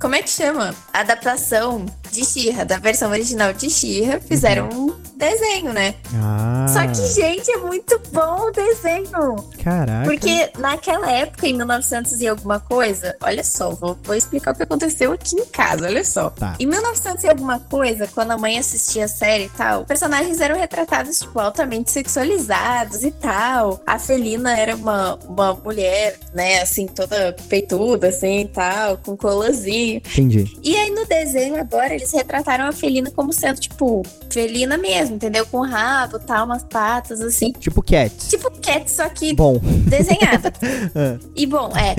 Como 0.00 0.14
é 0.14 0.22
que 0.22 0.28
chama? 0.28 0.74
Adaptação 0.92 1.86
de 2.14 2.24
Shira, 2.24 2.64
da 2.64 2.78
versão 2.78 3.10
original 3.10 3.52
de 3.52 3.68
Shira. 3.68 4.20
Fizeram 4.20 4.68
um 4.68 4.94
desenho, 5.16 5.72
né? 5.72 5.94
Ah, 6.14 6.66
Só 6.68 6.86
que, 6.86 7.14
gente, 7.14 7.50
é 7.50 7.56
muito 7.58 8.00
bom 8.12 8.48
o 8.48 8.50
desenho. 8.50 9.36
caraca. 9.62 10.04
Porque 10.04 10.50
naquela 10.58 11.10
época, 11.10 11.46
em 11.46 11.54
1900 11.54 12.20
e 12.20 12.28
alguma 12.28 12.60
coisa, 12.60 13.16
olha 13.20 13.42
só, 13.42 13.70
vou, 13.70 13.96
vou 14.02 14.14
explicar 14.14 14.52
o 14.52 14.56
que 14.56 14.62
aconteceu 14.62 15.12
aqui 15.12 15.36
em 15.36 15.44
casa, 15.46 15.86
olha 15.86 16.04
só. 16.04 16.30
Tá. 16.30 16.56
Em 16.58 16.66
1900 16.66 17.24
e 17.24 17.28
alguma 17.28 17.58
coisa, 17.60 18.06
quando 18.08 18.32
a 18.32 18.38
mãe 18.38 18.58
assistia 18.58 19.04
a 19.04 19.08
série 19.08 19.44
e 19.44 19.48
tal, 19.50 19.84
personagens 19.84 20.40
eram 20.40 20.56
retratados, 20.58 21.20
tipo, 21.20 21.38
altamente 21.38 21.90
sexualizados 21.90 23.02
e 23.02 23.10
tal. 23.10 23.80
A 23.86 23.98
Felina 23.98 24.56
era 24.58 24.76
uma, 24.76 25.16
uma 25.26 25.54
mulher, 25.54 26.18
né, 26.34 26.60
assim, 26.60 26.86
toda 26.86 27.34
peituda, 27.48 28.08
assim, 28.08 28.40
e 28.42 28.48
tal, 28.48 28.98
com 28.98 29.16
colazinho. 29.16 29.98
Entendi. 29.98 30.56
E 30.62 30.76
aí 30.76 30.90
no 30.90 31.06
desenho 31.06 31.56
agora 31.58 31.94
eles 32.04 32.12
retrataram 32.12 32.66
a 32.66 32.72
felina 32.72 33.10
como 33.10 33.32
sendo, 33.32 33.58
tipo, 33.60 34.02
felina 34.30 34.76
mesmo, 34.76 35.16
entendeu? 35.16 35.46
Com 35.46 35.62
rabo, 35.62 36.18
tal, 36.18 36.44
umas 36.44 36.62
patas, 36.64 37.20
assim. 37.20 37.52
Tipo 37.52 37.82
Cats. 37.82 38.28
Tipo 38.28 38.50
cat, 38.60 38.90
só 38.90 39.08
que 39.08 39.34
Bom. 39.34 39.58
desenhada. 39.88 40.52
Ah. 40.96 41.18
E 41.34 41.46
bom, 41.46 41.72
é. 41.76 41.94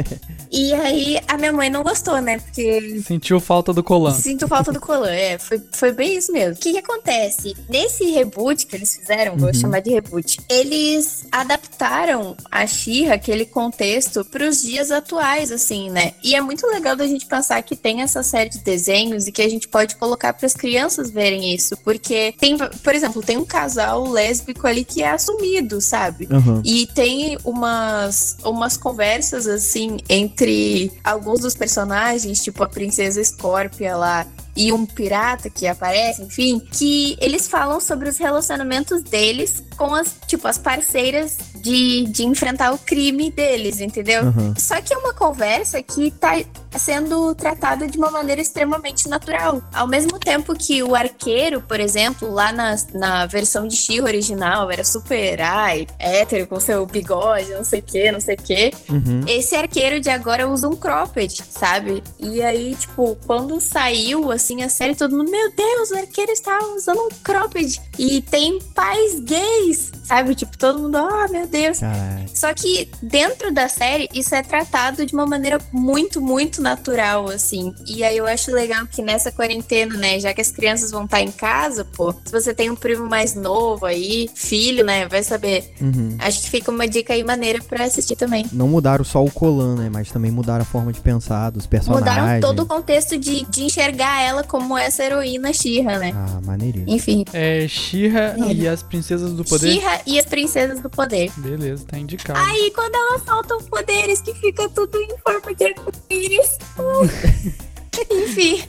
E 0.52 0.74
aí 0.74 1.20
a 1.28 1.38
minha 1.38 1.52
mãe 1.52 1.70
não 1.70 1.84
gostou, 1.84 2.22
né? 2.22 2.38
Porque 2.40 3.02
Sentiu 3.06 3.40
falta 3.40 3.74
do 3.74 3.84
colan. 3.84 4.14
sinto 4.14 4.48
falta 4.48 4.72
do 4.72 4.80
colan. 4.80 5.10
É, 5.10 5.38
foi, 5.38 5.62
foi 5.72 5.92
bem 5.92 6.18
isso 6.18 6.32
mesmo. 6.32 6.54
O 6.54 6.58
que, 6.58 6.72
que 6.72 6.78
acontece? 6.78 7.56
Nesse 7.68 8.06
reboot 8.12 8.66
que 8.68 8.76
eles 8.76 8.96
fizeram, 8.96 9.36
vou 9.38 9.48
Uhum. 9.48 9.54
chamar 9.54 9.80
de 9.82 9.90
reboot, 9.92 10.38
eles 10.50 11.26
adaptaram 11.32 12.36
a 12.50 12.66
Xirra, 12.68 13.16
aquele 13.16 13.46
contexto, 13.46 14.24
pros 14.26 14.62
dias 14.62 14.92
atuais, 14.92 15.52
assim, 15.52 15.90
né? 15.90 16.14
E 16.24 16.36
é 16.36 16.42
muito 16.42 16.66
legal 16.68 16.96
da 16.96 17.08
gente 17.08 17.26
pensar 17.26 17.62
que 17.64 17.76
tem 17.76 18.02
essa 18.02 18.24
série 18.24 18.50
de 18.50 18.60
desenhos 18.60 19.28
e 19.28 19.32
que 19.32 19.42
a 19.42 19.50
gente 19.50 19.68
pode 19.68 19.95
colocar 19.96 20.34
para 20.34 20.46
as 20.46 20.54
crianças 20.54 21.10
verem 21.10 21.54
isso. 21.54 21.76
Porque 21.78 22.34
tem, 22.40 22.58
por 22.58 22.94
exemplo, 22.94 23.22
tem 23.22 23.38
um 23.38 23.46
casal 23.46 24.08
lésbico 24.08 24.68
ali 24.68 24.84
que 24.84 25.02
é 25.02 25.12
assumido, 25.12 25.82
sabe? 25.82 26.28
Aham. 26.32 26.62
E 26.64 26.88
tem 26.88 27.38
umas, 27.44 28.38
umas 28.44 28.78
conversas, 28.78 29.48
assim, 29.48 29.98
entre 30.10 30.92
alguns 31.04 31.40
dos 31.40 31.56
personagens, 31.56 32.44
tipo 32.44 32.64
a 32.64 32.68
Princesa 32.68 33.24
Scorpia 33.24 33.96
lá 33.96 34.26
e 34.56 34.72
um 34.72 34.86
pirata 34.86 35.50
que 35.50 35.68
aparece, 35.68 36.24
enfim, 36.24 36.60
que 36.72 37.18
eles 37.20 37.48
falam 37.48 37.82
sobre 37.82 38.08
os 38.08 38.18
relacionamentos 38.18 39.04
deles 39.04 39.62
com 39.76 39.94
as, 39.94 40.16
tipo, 40.28 40.48
as 40.48 40.58
parceiras 40.58 41.38
de, 41.56 42.06
de 42.06 42.24
enfrentar 42.24 42.74
o 42.74 42.78
crime 42.78 43.30
deles, 43.30 43.82
entendeu? 43.82 44.22
Aham. 44.22 44.54
Só 44.58 44.82
que 44.82 44.94
é 44.94 44.98
uma 44.98 45.14
conversa 45.14 45.84
que 45.84 46.10
tá 46.10 46.42
sendo 46.78 47.34
tratada 47.36 47.88
de 47.88 47.98
uma 47.98 48.12
maneira 48.12 48.42
extremamente 48.42 49.08
natural. 49.08 49.62
Ao 49.74 49.88
mesmo 49.88 50.20
tempo 50.20 50.54
que 50.56 50.84
o 50.84 50.96
arqueiro, 50.96 51.62
por 51.62 51.80
exemplo, 51.80 52.32
lá 52.32 52.52
na, 52.52 52.76
na 52.94 53.26
versão 53.26 53.68
de 53.68 53.76
She 53.76 54.02
original, 54.02 54.70
era 54.72 54.84
super 54.84 55.42
ai, 55.42 55.88
hétero, 56.00 56.48
com 56.48 56.60
seu 56.60 56.86
bigode, 56.86 57.52
não 57.52 57.64
sei 57.64 57.80
o 57.80 57.84
que, 57.84 58.12
não 58.12 58.20
sei 58.20 58.36
o 58.36 58.42
que. 58.42 58.72
Uhum. 58.90 59.24
Esse 59.28 59.56
arqueiro 59.56 60.00
de 60.00 60.10
agora 60.10 60.48
usa 60.48 60.68
um 60.68 60.76
cropped, 60.76 61.44
sabe? 61.50 62.04
E 62.20 62.42
aí, 62.42 62.76
tipo, 62.76 63.18
quando 63.26 63.60
saiu, 63.60 64.32
assim, 64.32 64.64
a 64.64 64.70
série, 64.70 64.96
todo 64.96 65.16
mundo, 65.16 65.32
meu 65.32 65.52
Deus, 65.56 65.92
o 65.92 65.98
arqueiro 65.98 66.32
está 66.32 66.58
usando 66.76 67.00
um 67.00 67.10
cropped. 67.24 67.82
E 67.98 68.22
tem 68.22 68.60
pais 68.74 69.20
gays, 69.20 69.92
sabe? 70.04 70.36
Tipo, 70.36 70.58
todo 70.58 70.80
mundo, 70.80 70.98
oh, 70.98 71.32
meu 71.32 71.48
Deus. 71.48 71.80
Caraca. 71.80 72.26
Só 72.34 72.54
que 72.54 72.90
dentro 73.02 73.54
da 73.54 73.68
série, 73.68 74.10
isso 74.14 74.36
é 74.36 74.44
tratado 74.44 75.06
de 75.06 75.14
uma 75.14 75.26
maneira 75.26 75.60
muito, 75.72 76.22
muito 76.22 76.62
natural, 76.66 77.30
assim. 77.30 77.74
E 77.86 78.04
aí 78.04 78.18
eu 78.18 78.26
acho 78.26 78.52
legal 78.52 78.86
que 78.88 79.02
nessa 79.02 79.32
quarentena, 79.32 79.96
né, 79.96 80.20
já 80.20 80.34
que 80.34 80.42
as 80.42 80.52
crianças 80.52 80.90
vão 80.92 81.06
estar 81.06 81.22
em 81.22 81.32
casa, 81.32 81.86
pô, 81.86 82.12
se 82.26 82.32
você 82.32 82.54
tem 82.54 82.70
um 82.72 82.76
primo 82.76 83.08
mais 83.08 83.36
novo 83.36 83.86
aí, 83.86 84.28
filho, 84.34 84.84
né, 84.84 85.08
vai 85.08 85.22
saber. 85.24 85.72
Uhum. 85.80 86.18
Acho 86.20 86.42
que 86.42 86.50
fica 86.50 86.72
uma 86.72 86.88
dica 86.88 87.14
aí 87.14 87.24
maneira 87.24 87.62
pra 87.64 87.84
assistir 87.86 88.16
também. 88.16 88.46
Não 88.52 88.68
mudaram 88.68 89.06
só 89.06 89.24
o 89.24 89.30
Colan, 89.32 89.76
né? 89.76 89.90
Mas 89.94 90.12
também 90.12 90.32
mudaram 90.32 90.64
a 90.64 90.66
forma 90.66 90.92
de 90.92 91.00
pensar 91.00 91.52
dos 91.52 91.68
personagens. 91.68 92.10
Mudaram 92.10 92.42
todo 92.42 92.64
o 92.64 92.66
contexto 92.66 93.18
de, 93.18 93.46
de 93.46 93.64
enxergar 93.64 94.22
ela 94.24 94.44
como 94.44 94.78
essa 94.78 95.04
heroína 95.04 95.54
Shira, 95.54 96.00
né? 96.00 96.12
Ah, 96.16 96.42
maneiríssimo. 96.44 96.92
Enfim, 96.96 97.26
É 97.32 97.68
Shira 97.68 98.36
É. 98.40 98.54
e 98.54 98.68
as 98.68 98.82
Princesas 98.82 99.32
do 99.34 99.46
Poder. 99.46 99.72
Shira 99.74 100.02
e 100.06 100.18
as 100.18 100.26
Princesas 100.26 100.80
do 100.80 100.90
Poder. 100.90 101.32
Beleza, 101.38 101.86
tá 101.86 101.98
indicado. 101.98 102.40
Aí 102.40 102.72
quando 102.74 102.96
elas 102.96 103.22
soltam 103.24 103.60
poderes, 103.66 104.22
que 104.22 104.34
fica 104.34 104.68
tudo 104.70 104.98
em 105.00 105.16
forma 105.20 105.54
de 105.54 105.66
arco-íris. 105.66 106.55
Enfim. 108.12 108.64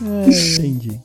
Entendi. 0.00 1.00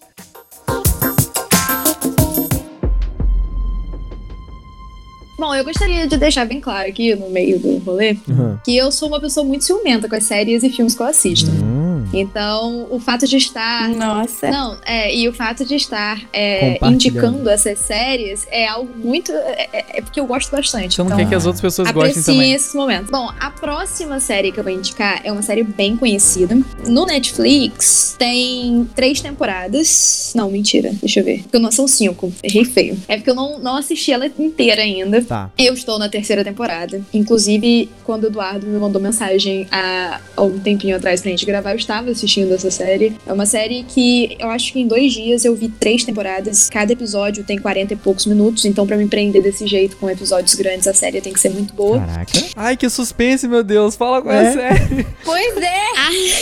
Bom, 5.38 5.54
eu 5.54 5.64
gostaria 5.64 6.08
de 6.08 6.16
deixar 6.16 6.46
bem 6.46 6.62
claro 6.62 6.88
aqui 6.88 7.16
no 7.16 7.30
meio 7.30 7.60
do 7.60 7.78
rolê 7.80 8.16
Uhum. 8.28 8.58
que 8.64 8.78
eu 8.78 8.92
sou 8.92 9.08
uma 9.10 9.20
pessoa 9.20 9.46
muito 9.46 9.64
ciumenta 9.66 10.08
com 10.08 10.16
as 10.16 10.24
séries 10.24 10.64
e 10.64 10.70
filmes 10.70 10.94
que 10.96 11.02
eu 11.02 11.06
assisto. 11.08 11.50
Hum. 11.52 11.73
Então, 12.14 12.88
o 12.90 13.00
fato 13.00 13.28
de 13.28 13.38
estar 13.38 13.90
Nossa. 13.90 14.50
Não, 14.50 14.78
é, 14.86 15.14
e 15.16 15.28
o 15.28 15.34
fato 15.34 15.66
de 15.66 15.76
estar 15.76 16.22
é, 16.32 16.78
indicando 16.88 17.50
essas 17.50 17.80
séries 17.80 18.46
é 18.50 18.68
algo 18.68 18.92
muito. 18.98 19.32
É, 19.32 19.70
é- 19.74 19.86
é 19.98 20.02
porque 20.02 20.20
eu 20.20 20.26
gosto 20.26 20.52
bastante. 20.52 20.98
Não 21.00 21.06
então, 21.06 21.18
quer 21.18 21.28
que 21.30 21.36
as 21.36 21.46
outras 21.46 21.62
pessoas 21.62 21.92
gostem 21.92 22.12
Apreciem 22.12 22.38
também. 22.38 22.54
esses 22.54 22.74
momentos. 22.74 23.10
Bom, 23.10 23.32
a 23.40 23.50
próxima 23.52 24.20
série 24.20 24.52
que 24.52 24.60
eu 24.60 24.64
vou 24.64 24.72
indicar 24.74 25.22
é 25.24 25.32
uma 25.32 25.42
série 25.42 25.64
bem 25.64 25.96
conhecida. 25.98 26.58
No 26.88 27.06
Netflix 27.06 28.16
tem 28.18 28.88
três 28.96 29.22
temporadas. 29.22 30.32
Não, 30.36 30.50
mentira. 30.50 30.92
Deixa 31.02 31.20
eu 31.20 31.24
ver. 31.24 31.44
Porque 31.44 31.60
não 31.60 31.72
são 31.72 31.88
cinco. 31.88 32.32
Errei 32.44 32.66
feio. 32.66 32.98
É 33.08 33.16
porque 33.18 33.30
eu 33.30 33.36
não, 33.36 33.60
não 33.60 33.76
assisti 33.76 34.12
ela 34.12 34.26
inteira 34.28 34.82
ainda. 34.82 35.22
Tá. 35.22 35.52
Eu 35.58 35.74
estou 35.74 35.98
na 36.00 36.10
terceira 36.10 36.44
temporada. 36.44 37.02
Inclusive, 37.14 37.90
quando 38.04 38.26
o 38.26 38.28
Eduardo 38.28 38.66
me 38.68 38.78
mandou 38.80 39.02
mensagem 39.02 39.68
há 39.72 40.20
algum 40.36 40.60
tempinho 40.60 40.96
atrás 40.96 41.22
pra 41.22 41.32
gente 41.32 41.46
gravar, 41.46 41.72
eu 41.72 41.78
estava 41.78 42.03
assistindo 42.12 42.54
essa 42.54 42.70
série. 42.72 43.16
É 43.26 43.34
uma 43.34 43.46
série 43.46 43.84
que 43.84 44.36
eu 44.40 44.50
acho 44.50 44.74
que 44.74 44.80
em 44.80 44.88
dois 44.88 45.14
dias 45.14 45.44
eu 45.46 45.56
vi 45.56 45.70
três 45.70 46.04
temporadas. 46.04 46.70
Cada 46.70 46.94
episódio 46.94 47.44
tem 47.44 47.58
40 47.58 47.94
e 47.94 47.98
poucos 47.98 48.26
minutos. 48.26 48.66
Então, 48.66 48.86
pra 48.88 48.98
me 48.98 49.08
prender 49.08 49.42
desse 49.42 49.66
jeito, 49.68 49.96
com 49.98 50.10
episódios 50.10 50.54
grandes, 50.56 50.88
a 50.88 50.94
série 50.94 51.22
tem 51.22 51.34
que 51.34 51.40
ser 51.40 51.50
muito 51.50 51.74
boa. 51.74 52.00
Caraca. 52.00 52.32
Ai, 52.56 52.78
que 52.78 52.90
suspense, 52.90 53.48
meu 53.48 53.64
Deus. 53.64 53.96
Fala 53.96 54.22
qual 54.22 54.34
é, 54.34 54.44
É? 54.44 54.48
a 54.48 54.54
série. 54.54 55.08
Pois 55.24 55.58
é. 55.58 55.84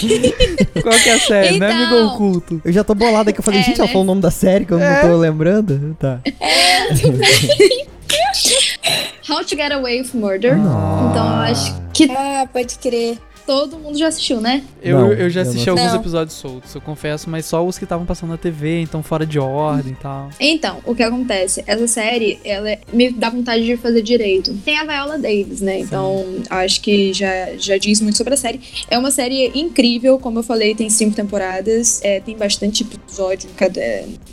Qual 0.81 0.95
que 0.99 1.09
é 1.09 1.13
a 1.13 1.19
série? 1.19 1.59
Não 1.59 1.67
é 1.67 1.71
Amigo 1.71 1.95
Então. 1.95 2.15
Oculto. 2.15 2.61
Eu 2.65 2.71
já 2.71 2.83
tô 2.83 2.95
bolado 2.95 3.29
aqui. 3.29 3.39
Eu 3.39 3.43
falei, 3.43 3.59
É, 3.59 3.63
gente, 3.63 3.77
ela 3.79 3.87
né? 3.87 3.91
falou 3.93 4.03
o 4.03 4.07
nome 4.07 4.21
da 4.21 4.31
série 4.31 4.65
que 4.65 4.73
eu 4.73 4.79
É. 4.79 5.03
não 5.03 5.09
tô 5.11 5.17
lembrando. 5.17 5.95
Tá. 5.99 6.19
How 9.29 9.43
to 9.45 9.55
Get 9.55 9.71
Away 9.71 10.01
with 10.01 10.13
Murder. 10.13 10.57
Nossa. 10.57 11.09
Então, 11.11 11.25
eu 11.25 11.33
acho 11.43 11.81
que 11.93 12.11
Ah, 12.11 12.47
pode 12.51 12.77
crer. 12.79 13.17
Todo 13.45 13.77
mundo 13.77 13.97
já 13.97 14.07
assistiu, 14.07 14.39
né? 14.41 14.63
Eu, 14.81 14.99
Não, 14.99 15.13
eu 15.13 15.29
já 15.29 15.41
eu 15.41 15.49
assisti 15.49 15.67
não 15.67 15.73
alguns 15.77 15.91
Não. 15.93 15.99
episódios 15.99 16.35
soltos, 16.35 16.73
eu 16.73 16.81
confesso, 16.81 17.29
mas 17.29 17.45
só 17.45 17.65
os 17.65 17.77
que 17.77 17.83
estavam 17.83 18.05
passando 18.05 18.29
na 18.31 18.37
TV, 18.37 18.81
então 18.81 19.01
fora 19.03 19.25
de 19.25 19.39
ordem 19.39 19.93
e 19.93 19.95
tal. 19.95 20.29
Então, 20.39 20.77
o 20.85 20.95
que 20.95 21.03
acontece? 21.03 21.63
Essa 21.67 21.87
série, 21.87 22.39
ela 22.43 22.69
é- 22.69 22.79
me 22.91 23.11
dá 23.11 23.29
vontade 23.29 23.63
de 23.65 23.77
fazer 23.77 24.01
direito. 24.01 24.53
Tem 24.65 24.77
a 24.79 24.83
Viola 24.85 25.17
Davis, 25.17 25.61
né? 25.61 25.79
Então, 25.79 26.25
acho 26.49 26.81
que 26.81 27.13
já, 27.13 27.55
já 27.57 27.77
diz 27.77 28.01
muito 28.01 28.17
sobre 28.17 28.33
a 28.33 28.37
série. 28.37 28.59
É 28.89 28.97
uma 28.97 29.11
série 29.11 29.47
incrível, 29.55 30.17
como 30.19 30.39
eu 30.39 30.43
falei, 30.43 30.73
tem 30.75 30.89
cinco 30.89 31.15
temporadas, 31.15 31.99
é, 32.03 32.19
tem 32.19 32.35
bastante 32.37 32.83
episódio 32.83 33.49
em 33.49 33.53
cada, 33.53 33.81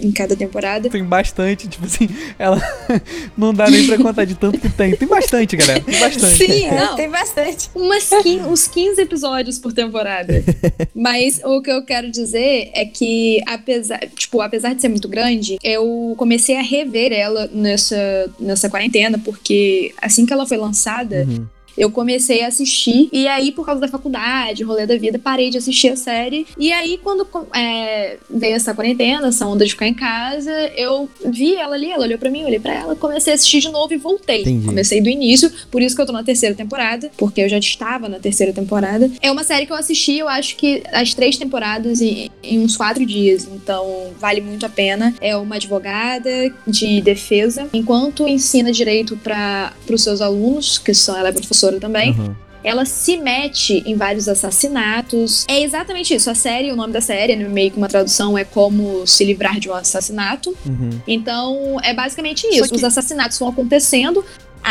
em 0.01 0.12
cada 0.12 0.37
temporada. 0.37 0.88
Tem 0.88 1.05
bastante, 1.05 1.68
tipo 1.68 1.87
assim, 1.87 2.09
ela 2.38 2.61
não 3.37 3.53
dá 3.53 3.68
nem 3.71 3.87
pra 3.87 3.97
contar 3.99 4.25
de 4.25 4.35
tanto 4.35 4.59
que 4.59 4.68
tem. 4.68 4.94
Tem 4.97 5.09
bastante, 5.09 5.57
galera. 5.57 5.81
Tem 5.81 5.99
bastante. 6.01 6.35
Sim, 6.47 6.71
não. 6.71 6.97
tem 6.97 7.09
bastante. 7.09 7.71
umas 7.75 8.09
quin- 8.23 8.40
uns 8.42 8.66
15 8.66 8.97
episódios 8.98 9.58
por 9.58 9.72
temporada. 9.72 10.42
Mas 10.94 11.40
o 11.44 11.62
que 11.62 11.70
eu 11.70 11.84
quero 11.84 12.11
dizer 12.11 12.70
é 12.74 12.84
que, 12.84 13.40
apesar, 13.46 14.00
tipo, 14.16 14.40
apesar 14.40 14.74
de 14.74 14.80
ser 14.80 14.88
muito 14.88 15.08
grande, 15.08 15.58
eu 15.62 16.14
comecei 16.16 16.56
a 16.56 16.62
rever 16.62 17.12
ela 17.12 17.48
nessa, 17.52 18.30
nessa 18.38 18.68
quarentena, 18.68 19.18
porque 19.18 19.94
assim 20.00 20.26
que 20.26 20.32
ela 20.32 20.46
foi 20.46 20.56
lançada, 20.56 21.26
Uhum. 21.28 21.46
Eu 21.78 21.90
comecei 21.90 22.42
a 22.42 22.48
assistir. 22.48 23.08
E 23.12 23.26
aí, 23.28 23.52
por 23.52 23.64
causa 23.64 23.80
da 23.80 23.88
faculdade, 23.88 24.64
rolê 24.64 24.86
da 24.86 24.96
vida, 24.96 25.18
parei 25.18 25.48
de 25.48 25.58
assistir 25.58 25.88
a 25.88 25.96
série. 25.96 26.46
E 26.58 26.72
aí, 26.72 26.98
quando 27.02 27.26
é, 27.54 28.16
veio 28.28 28.56
essa 28.56 28.74
quarentena, 28.74 29.28
essa 29.28 29.46
onda 29.46 29.64
de 29.64 29.70
ficar 29.70 29.86
em 29.86 29.94
casa, 29.94 30.52
eu 30.76 31.08
vi 31.24 31.54
ela 31.54 31.74
ali, 31.74 31.90
ela 31.90 32.04
olhou 32.04 32.18
pra 32.18 32.30
mim, 32.30 32.40
eu 32.40 32.46
olhei 32.46 32.58
pra 32.58 32.74
ela, 32.74 32.96
comecei 32.96 33.32
a 33.32 33.36
assistir 33.36 33.60
de 33.60 33.70
novo 33.70 33.94
e 33.94 33.96
voltei. 33.96 34.40
Entendi. 34.42 34.66
Comecei 34.66 35.00
do 35.00 35.08
início, 35.08 35.50
por 35.70 35.80
isso 35.80 35.94
que 35.94 36.02
eu 36.02 36.06
tô 36.06 36.12
na 36.12 36.24
terceira 36.24 36.54
temporada, 36.54 37.10
porque 37.16 37.40
eu 37.40 37.48
já 37.48 37.58
estava 37.58 38.08
na 38.08 38.18
terceira 38.18 38.52
temporada. 38.52 39.10
É 39.22 39.30
uma 39.30 39.44
série 39.44 39.66
que 39.66 39.72
eu 39.72 39.76
assisti, 39.76 40.18
eu 40.18 40.28
acho 40.28 40.56
que 40.56 40.82
as 40.92 41.14
três 41.14 41.36
temporadas 41.36 42.00
em, 42.00 42.30
em 42.42 42.58
uns 42.58 42.76
quatro 42.76 43.04
dias, 43.06 43.48
então 43.52 44.08
vale 44.18 44.40
muito 44.40 44.66
a 44.66 44.68
pena. 44.68 45.14
É 45.20 45.36
uma 45.36 45.56
advogada 45.56 46.30
de 46.66 47.00
defesa, 47.00 47.68
enquanto 47.72 48.26
ensina 48.26 48.72
direito 48.72 49.16
para 49.16 49.72
os 49.90 50.02
seus 50.02 50.20
alunos, 50.20 50.78
que 50.78 50.92
são, 50.94 51.16
ela 51.16 51.28
é 51.28 51.32
professora 51.32 51.67
também, 51.78 52.11
Uhum. 52.12 52.35
ela 52.64 52.85
se 52.85 53.16
mete 53.16 53.83
em 53.87 53.94
vários 53.96 54.28
assassinatos. 54.28 55.44
É 55.48 55.61
exatamente 55.62 56.14
isso. 56.14 56.31
A 56.31 56.35
série, 56.35 56.72
o 56.72 56.76
nome 56.76 56.92
da 56.92 57.00
série, 57.00 57.37
né, 57.37 57.46
meio 57.48 57.70
que 57.70 57.76
uma 57.76 57.88
tradução, 57.88 58.37
é 58.37 58.44
como 58.44 59.07
se 59.07 59.24
livrar 59.24 59.59
de 59.61 59.68
um 59.70 59.74
assassinato. 59.74 60.57
Uhum. 60.66 60.90
Então, 61.07 61.76
é 61.83 61.94
basicamente 61.94 62.46
isso. 62.46 62.68
que- 62.68 62.76
Os 62.76 62.85
assassinatos 62.85 63.38
vão 63.38 63.48
acontecendo 63.48 64.24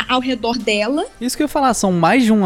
ao 0.10 0.19
redor 0.19 0.57
dela. 0.57 1.05
Isso 1.19 1.36
que 1.36 1.41
eu 1.41 1.45
ia 1.45 1.49
falar, 1.49 1.73
são 1.73 1.91
mais 1.91 2.23
de 2.23 2.31
um. 2.31 2.41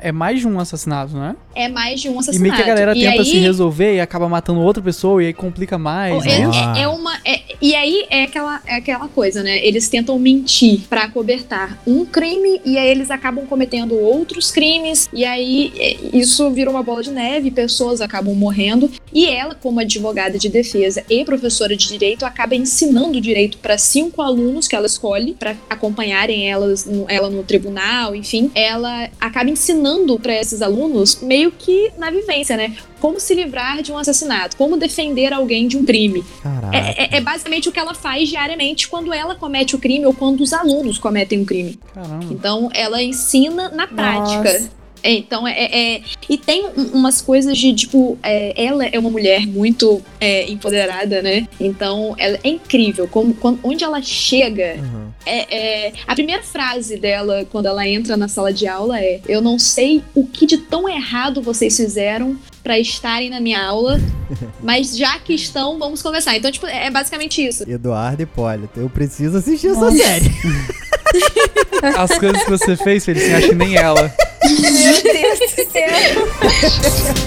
É 0.00 0.10
mais 0.12 0.40
de 0.40 0.48
um 0.48 0.58
assassinato, 0.58 1.14
né? 1.14 1.36
É 1.54 1.68
mais 1.68 2.00
de 2.00 2.08
um 2.08 2.14
E 2.14 2.18
assassinato. 2.18 2.40
meio 2.42 2.54
que 2.54 2.62
a 2.62 2.64
galera 2.66 2.96
E 2.96 3.00
tenta 3.00 3.20
aí- 3.22 3.24
se 3.28 3.36
resolver 3.38 3.96
e 3.96 4.00
acaba 4.00 4.26
matando 4.28 4.60
outra 4.60 4.82
pessoa 4.82 5.22
e 5.22 5.26
aí 5.26 5.32
complica 5.34 5.76
mais. 5.76 6.24
É, 6.24 6.38
né? 6.46 6.50
Ah. 6.54 6.74
é- 6.78 6.82
é 6.82 6.88
uma. 6.88 7.14
é- 7.24 7.40
e 7.60 7.74
aí 7.74 8.04
é 8.10 8.24
aquela, 8.24 8.60
é 8.66 8.74
aquela 8.76 9.08
coisa, 9.08 9.42
né? 9.42 9.64
Eles 9.64 9.88
tentam 9.88 10.18
mentir 10.18 10.80
pra 10.88 11.08
cobertar 11.08 11.80
um 11.86 12.04
crime 12.04 12.60
e 12.64 12.76
aí 12.78 12.88
eles 12.88 13.10
acabam 13.10 13.46
cometendo 13.46 13.94
outros 13.98 14.50
crimes. 14.50 15.08
E 15.12 15.24
aí 15.24 15.72
é, 15.78 15.96
isso 16.16 16.50
vira 16.50 16.70
uma 16.70 16.82
bola 16.82 17.02
de 17.02 17.10
neve, 17.10 17.50
pessoas 17.50 18.00
acabam 18.00 18.34
morrendo. 18.34 18.90
E 19.12 19.26
ela, 19.26 19.54
como 19.54 19.80
advogada 19.80 20.38
de 20.38 20.48
defesa 20.48 21.04
e 21.08 21.24
professora 21.24 21.76
de 21.76 21.86
direito, 21.88 22.24
acaba 22.24 22.54
ensinando 22.54 23.20
direito 23.20 23.58
pra 23.58 23.78
cinco 23.78 24.20
alunos 24.22 24.66
que 24.68 24.74
ela 24.74 24.86
escolhe 24.86 25.34
pra 25.34 25.54
acompanharem 25.70 26.50
elas, 26.50 26.84
no- 26.84 27.06
ela 27.08 27.30
no 27.30 27.42
tribunal, 27.42 28.14
enfim. 28.14 28.50
Ela 28.54 29.08
acaba 29.20 29.50
ensinando 29.50 30.18
pra 30.18 30.34
esses 30.34 30.60
alunos 30.62 31.20
meio 31.22 31.50
que 31.52 31.90
na 31.98 32.10
vivência, 32.10 32.56
né? 32.56 32.74
Como 33.00 33.20
se 33.20 33.34
livrar 33.34 33.82
de 33.82 33.92
um 33.92 33.98
assassinato, 33.98 34.56
como 34.56 34.78
defender 34.78 35.32
alguém 35.32 35.68
de 35.68 35.76
um 35.76 35.84
crime. 35.84 36.24
Caraca. 36.42 36.74
É, 36.74 37.04
é- 37.04 37.16
é 37.18 37.20
basicamente 37.44 37.68
o 37.68 37.72
que 37.72 37.78
ela 37.78 37.94
faz 37.94 38.28
diariamente 38.28 38.88
quando 38.88 39.12
ela 39.12 39.34
comete 39.34 39.76
o 39.76 39.78
crime 39.78 40.06
ou 40.06 40.14
quando 40.14 40.40
os 40.40 40.52
alunos 40.52 40.98
cometem 40.98 41.42
o 41.42 41.46
crime. 41.46 41.78
Caramba. 41.92 42.32
Então, 42.32 42.70
ela 42.72 43.02
ensina 43.02 43.68
na 43.68 43.86
prática. 43.86 44.52
Nossa. 44.52 44.83
É, 45.04 45.12
então, 45.12 45.46
é, 45.46 45.52
é- 45.52 45.94
é- 45.96 46.02
E 46.30 46.38
tem 46.38 46.64
um- 46.66 46.90
umas 46.94 47.20
coisas 47.20 47.56
de, 47.58 47.74
tipo, 47.74 48.18
é, 48.22 48.54
ela 48.56 48.86
é 48.86 48.98
uma 48.98 49.10
mulher 49.10 49.46
muito 49.46 50.02
é, 50.18 50.50
empoderada, 50.50 51.20
né? 51.20 51.46
Então, 51.60 52.14
ela 52.16 52.38
é 52.42 52.48
incrível. 52.48 53.06
Como, 53.06 53.34
quando- 53.34 53.60
onde 53.62 53.84
ela 53.84 54.00
chega, 54.00 54.76
Uhum. 54.78 55.08
é, 55.26 55.92
a 56.06 56.14
primeira 56.14 56.42
frase 56.42 56.96
dela 56.96 57.46
quando 57.52 57.66
ela 57.66 57.86
entra 57.86 58.16
na 58.16 58.26
sala 58.28 58.50
de 58.52 58.66
aula 58.66 58.98
é: 58.98 59.20
Eu 59.28 59.42
não 59.42 59.58
sei 59.58 60.02
o 60.14 60.26
que 60.26 60.46
de 60.46 60.56
tão 60.56 60.88
errado 60.88 61.42
vocês 61.42 61.76
fizeram 61.76 62.38
pra 62.62 62.78
estarem 62.78 63.28
na 63.28 63.40
minha 63.40 63.62
aula, 63.62 64.00
mas 64.62 64.96
já 64.96 65.18
que 65.18 65.34
estão, 65.34 65.78
vamos 65.78 66.00
conversar. 66.00 66.34
Então, 66.38 66.50
tipo, 66.50 66.66
é 66.66 66.90
basicamente 66.90 67.46
isso. 67.46 67.68
Eduardo 67.68 68.22
Hipólito, 68.22 68.80
eu 68.80 68.88
preciso 68.88 69.36
assistir 69.36 69.66
essa 69.68 69.90
série. 69.90 70.30
As 71.96 72.18
coisas 72.18 72.42
que 72.44 72.50
você 72.50 72.76
fez, 72.76 73.04
Felicinha, 73.04 73.38
acho 73.38 73.48
que 73.48 73.54
nem 73.54 73.76
ela. 73.76 74.12
Meu 74.44 75.02
Deus 75.02 75.38
do 75.38 75.70
céu. 75.70 77.24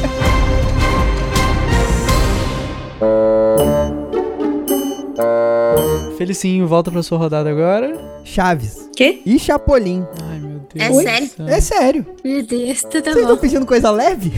Felicinho, 6.17 6.67
volta 6.67 6.91
pra 6.91 7.03
sua 7.03 7.17
rodada 7.17 7.49
agora. 7.49 7.95
Chaves. 8.23 8.89
Quê? 8.95 9.21
E 9.25 9.37
Chapolin. 9.39 10.05
Ai, 10.29 10.39
meu 10.39 10.59
Deus. 10.73 10.85
É 10.85 10.89
do 10.89 11.01
sério? 11.01 11.29
céu. 11.29 11.47
É 11.47 11.61
sério. 11.61 12.05
Meu 12.23 12.43
Deus, 12.45 12.81
tá 12.81 12.89
Vocês 12.91 13.07
estão 13.07 13.27
bom. 13.27 13.37
pedindo 13.37 13.65
coisa 13.65 13.91
leve? 13.91 14.33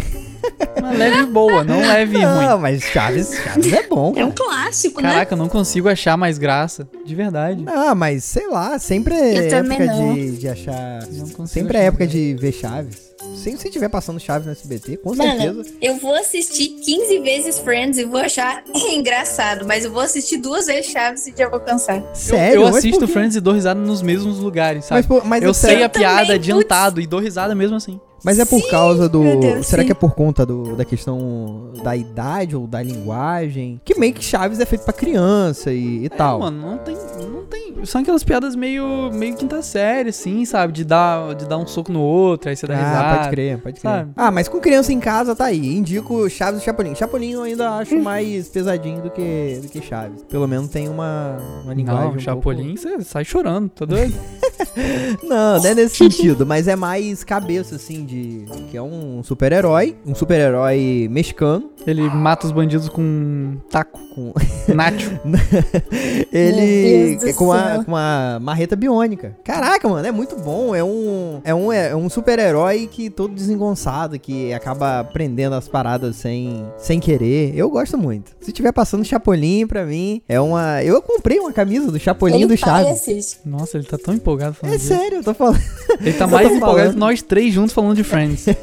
Uma 0.78 0.92
leve 0.92 1.26
boa, 1.26 1.64
não 1.64 1.80
leve 1.86 2.18
e 2.18 2.24
ruim. 2.24 2.46
Não, 2.46 2.58
mas 2.60 2.82
Chaves, 2.84 3.32
Chaves 3.44 3.74
é 3.74 3.84
bom. 3.88 4.14
É 4.16 4.24
um 4.26 4.32
cara. 4.32 4.50
clássico, 4.50 5.02
né? 5.02 5.10
Caraca, 5.10 5.34
eu 5.34 5.38
não 5.38 5.50
consigo 5.50 5.90
achar 5.90 6.16
mais 6.18 6.38
graça. 6.38 6.88
De 7.06 7.16
verdade. 7.16 7.64
Ah, 7.68 7.94
mas 7.96 8.24
sei 8.24 8.48
lá, 8.48 8.78
sempre 8.80 9.14
é 9.16 9.46
Eu 9.46 9.50
também 9.50 9.78
época 9.82 9.94
não. 9.96 10.14
de, 10.14 10.32
de 10.38 10.48
achar. 10.48 11.00
Não 11.38 11.46
Sempre 11.48 11.78
é 11.78 11.86
época 11.86 12.06
de 12.08 12.36
ver 12.40 12.52
Chaves. 12.52 13.10
Se 13.36 13.52
você 13.56 13.68
estiver 13.68 13.90
passando 13.90 14.20
Chaves 14.20 14.46
no 14.46 14.52
SBT, 14.52 14.98
com 14.98 15.14
Mano, 15.16 15.40
certeza. 15.40 15.66
Eu 15.82 15.98
vou 15.98 16.16
assistir 16.16 16.70
15 16.70 17.20
vezes 17.20 17.60
Friends 17.60 17.98
e 18.00 18.06
vou 18.06 18.20
achar 18.20 18.64
engraçado, 18.94 19.66
mas 19.68 19.86
eu 19.86 19.92
vou 19.92 20.02
assistir 20.02 20.38
duas 20.38 20.66
vezes 20.68 20.92
Chaves 20.92 21.28
e 21.28 21.34
já 21.38 21.48
vou 21.50 21.60
cansar. 21.60 21.98
Eu- 21.98 22.08
Sério? 22.16 22.56
Eu, 22.62 22.64
Mas 22.66 22.78
assisto? 22.78 23.08
Friends 23.08 23.36
e 23.36 23.40
dou 23.42 23.54
risada 23.54 23.80
nos 23.80 24.02
mesmos 24.02 24.40
lugares, 24.40 24.86
sabe? 24.86 25.00
Mas, 25.02 25.06
por- 25.06 25.26
mas 25.28 25.44
eu 25.44 25.52
é- 25.52 25.54
sei 25.54 25.84
a 25.84 25.90
também, 25.90 26.08
piada 26.08 26.20
putz. 26.28 26.36
adiantado 26.36 27.02
e 27.02 27.08
dou 27.08 27.20
risada 27.20 27.54
mesmo 27.54 27.76
assim. 27.76 28.00
Mas 28.24 28.40
é 28.40 28.46
por 28.46 28.62
causa 28.70 29.08
do. 29.08 29.24
Deus, 29.40 29.66
será 29.68 29.82
sim. 29.82 29.88
que 29.88 29.92
é 29.92 29.96
por 29.96 30.14
conta 30.14 30.46
do, 30.46 30.76
da 30.76 30.86
questão 30.86 31.72
da 31.84 31.96
idade 31.96 32.56
ou 32.56 32.68
da 32.68 32.82
linguagem? 32.82 33.80
Que 33.84 33.98
meio 34.00 34.14
que 34.14 34.24
Chaves 34.24 34.60
é 34.60 34.66
feito 34.66 34.84
pra 34.84 34.94
criança 34.94 35.72
e, 35.72 36.06
e 36.06 36.10
tal. 36.10 36.38
É, 36.38 36.42
mano, 36.42 36.62
não 36.62 36.78
tem, 36.78 36.96
não 36.96 37.46
tem. 37.46 37.86
São 37.86 38.02
aquelas 38.02 38.24
piadas 38.24 38.56
meio, 38.56 39.10
meio 39.14 39.36
quinta 39.36 39.62
série, 39.62 40.10
assim, 40.10 40.44
sabe? 40.46 40.74
De 40.74 40.84
dar, 40.84 41.34
de 41.36 41.48
dar 41.48 41.58
um 41.58 41.66
soco 41.66 41.92
no 41.92 42.02
outro, 42.02 42.50
aí 42.50 42.56
você 42.56 42.68
dá 42.68 42.74
ah, 42.74 42.78
risada. 42.78 43.18
pode 43.18 43.30
crer, 43.30 43.58
pode 43.58 43.80
crer. 43.80 43.92
sabe? 43.92 44.12
Ah, 44.16 44.32
mas 44.32 44.48
com 44.48 44.60
criança 44.60 44.92
em 44.92 45.00
casa 45.00 45.36
tá 45.36 45.46
aí. 45.46 45.78
Indico 45.78 46.30
Chaves 46.30 46.62
e 46.62 46.66
Chapolin. 46.66 46.94
Chapolin 46.96 47.32
eu 47.32 47.44
ainda 47.44 47.72
acho 47.78 47.98
mais 48.02 48.50
pesadinho 48.50 49.02
do 49.02 49.10
que, 49.10 49.60
do 49.62 49.70
que 49.70 49.82
Chaves. 49.82 50.24
Pelo 50.24 50.48
menos 50.48 50.70
tem 50.70 50.90
uma, 50.90 51.38
uma 51.64 51.74
linguagem. 51.74 52.10
Não, 52.10 52.16
um 52.16 52.20
Chapolin, 52.20 52.76
você 52.76 53.02
sai 53.02 53.24
chorando, 53.24 53.70
tá 53.70 53.86
doido? 53.86 54.14
pouco- 54.14 54.40
Não, 55.24 55.60
não 55.60 55.66
é 55.66 55.76
nesse 55.76 55.96
sentido, 55.98 56.46
mas 56.46 56.68
é 56.68 56.76
mais 56.76 57.24
cabeça, 57.24 57.76
assim, 57.76 58.06
de. 58.10 58.46
Que 58.70 58.78
é 58.78 58.82
um 58.82 59.22
super-herói. 59.24 59.96
Um 60.06 60.16
super-herói 60.16 61.08
mexicano. 61.10 61.70
Ele 61.86 62.02
mata 62.10 62.46
os 62.46 62.52
bandidos 62.52 62.90
com 62.90 63.58
taco, 63.70 64.00
Com... 64.14 64.34
nacho. 64.74 65.20
Ele 66.32 67.16
do 67.18 67.28
é 67.30 67.34
com 67.34 67.46
uma, 67.46 67.84
com 67.84 67.92
uma 67.92 68.40
marreta 68.42 68.76
biônica. 68.76 69.36
Caraca, 69.44 69.88
mano, 69.88 70.06
é 70.06 70.12
muito 70.12 70.36
bom. 70.36 70.76
É 70.76 70.84
um, 70.84 71.42
é 71.44 71.56
um, 71.56 71.72
é 71.72 71.96
um 71.96 72.10
super-herói 72.10 72.88
que 72.92 73.10
todo 73.10 73.34
desengonçado, 73.34 74.20
que 74.20 74.54
acaba 74.54 75.00
aprendendo 75.00 75.56
as 75.56 75.68
paradas 75.68 76.16
sem, 76.18 76.66
sem 76.78 77.00
querer. 77.00 77.56
Eu 77.56 77.70
gosto 77.70 77.98
muito. 77.98 78.32
Se 78.42 78.52
tiver 78.52 78.72
passando 78.72 79.06
Chapolin 79.06 79.66
pra 79.66 79.86
mim, 79.86 80.22
é 80.28 80.40
uma. 80.40 80.84
Eu 80.84 81.02
comprei 81.02 81.40
uma 81.40 81.54
camisa 81.54 81.92
do 81.92 82.00
Chapolin 82.00 82.46
do 82.46 82.54
Ele 82.54 82.54
e 82.54 82.58
Chaves. 82.58 83.40
Nossa, 83.46 83.78
ele 83.78 83.86
tá 83.86 83.98
tão 83.98 84.14
empolgado 84.14 84.54
falando 84.56 84.76
É 84.76 84.78
disso. 84.78 84.90
sério, 84.90 85.18
eu 85.20 85.24
tô 85.24 85.34
falando. 85.34 85.60
Ele 86.02 86.14
tá 86.14 86.28
mais 86.28 86.52
empolgado 86.52 86.94
que 86.94 87.00
nós 87.00 87.22
três 87.22 87.54
juntos 87.54 87.74
falando 87.74 87.96
de 87.96 87.99
Friends. 88.04 88.46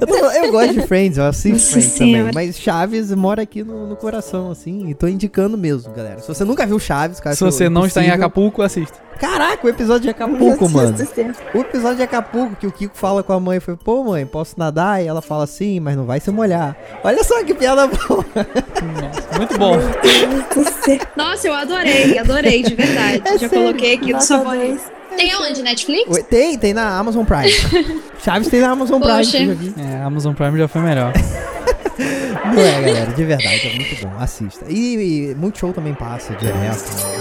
Eu, 0.00 0.06
tô 0.06 0.14
eu 0.14 0.50
gosto 0.50 0.74
de 0.74 0.86
Friends, 0.86 1.18
eu 1.18 1.24
assisto 1.24 1.50
Nossa 1.50 1.70
Friends 1.70 1.94
também. 1.94 2.14
Senhora. 2.14 2.30
Mas 2.34 2.58
Chaves 2.58 3.14
mora 3.14 3.42
aqui 3.42 3.62
no, 3.62 3.86
no 3.86 3.96
coração, 3.96 4.50
assim. 4.50 4.88
E 4.88 4.94
tô 4.94 5.06
indicando 5.06 5.56
mesmo, 5.56 5.92
galera. 5.92 6.20
Se 6.20 6.28
você 6.28 6.44
nunca 6.44 6.66
viu 6.66 6.78
Chaves, 6.78 7.20
cara. 7.20 7.36
Se 7.36 7.44
você 7.44 7.68
não 7.68 7.86
está 7.86 8.02
em 8.02 8.10
Acapulco, 8.10 8.62
assista. 8.62 8.98
Caraca, 9.18 9.66
o 9.66 9.70
episódio 9.70 10.02
de 10.02 10.10
Acapulco, 10.10 10.68
mano. 10.68 10.96
O 11.54 11.58
episódio 11.58 11.96
de 11.96 12.02
Acapulco, 12.02 12.56
que 12.56 12.66
o 12.66 12.72
Kiko 12.72 12.96
fala 12.96 13.22
com 13.22 13.32
a 13.32 13.40
mãe, 13.40 13.60
foi, 13.60 13.76
pô, 13.76 14.02
mãe, 14.04 14.26
posso 14.26 14.54
nadar? 14.58 15.02
E 15.02 15.06
ela 15.06 15.22
fala 15.22 15.46
sim, 15.46 15.78
mas 15.80 15.96
não 15.96 16.04
vai 16.04 16.20
se 16.20 16.30
molhar. 16.30 16.76
Olha 17.02 17.22
só 17.22 17.42
que 17.44 17.54
piada 17.54 17.86
boa. 17.86 18.24
Nossa, 18.34 19.38
muito 19.38 19.58
bom. 19.58 19.76
Nossa, 21.16 21.46
eu 21.46 21.54
adorei, 21.54 22.18
adorei, 22.18 22.62
de 22.62 22.74
verdade. 22.74 23.22
É 23.24 23.38
Já 23.38 23.48
sério. 23.48 23.66
coloquei 23.66 23.94
aqui 23.94 24.12
no 24.12 24.44
dois. 24.44 24.93
Tem 25.16 25.34
onde? 25.36 25.62
Netflix? 25.62 26.24
Tem, 26.24 26.58
tem 26.58 26.74
na 26.74 26.98
Amazon 26.98 27.24
Prime. 27.24 27.50
Chaves 28.22 28.48
tem 28.48 28.60
na 28.60 28.70
Amazon 28.70 29.00
Prime. 29.00 29.74
É, 29.78 29.96
a 29.96 30.06
Amazon 30.06 30.34
Prime 30.34 30.58
já 30.58 30.68
foi 30.68 30.82
melhor. 30.82 31.12
Não 32.44 32.60
é, 32.62 32.80
galera, 32.82 33.12
de 33.12 33.24
verdade, 33.24 33.68
é 33.68 33.74
muito 33.74 34.04
bom. 34.04 34.12
Assista. 34.18 34.66
E, 34.68 35.30
e 35.30 35.34
Multishow 35.34 35.72
também 35.72 35.94
passa 35.94 36.34
direto. 36.34 36.56
né? 36.62 37.14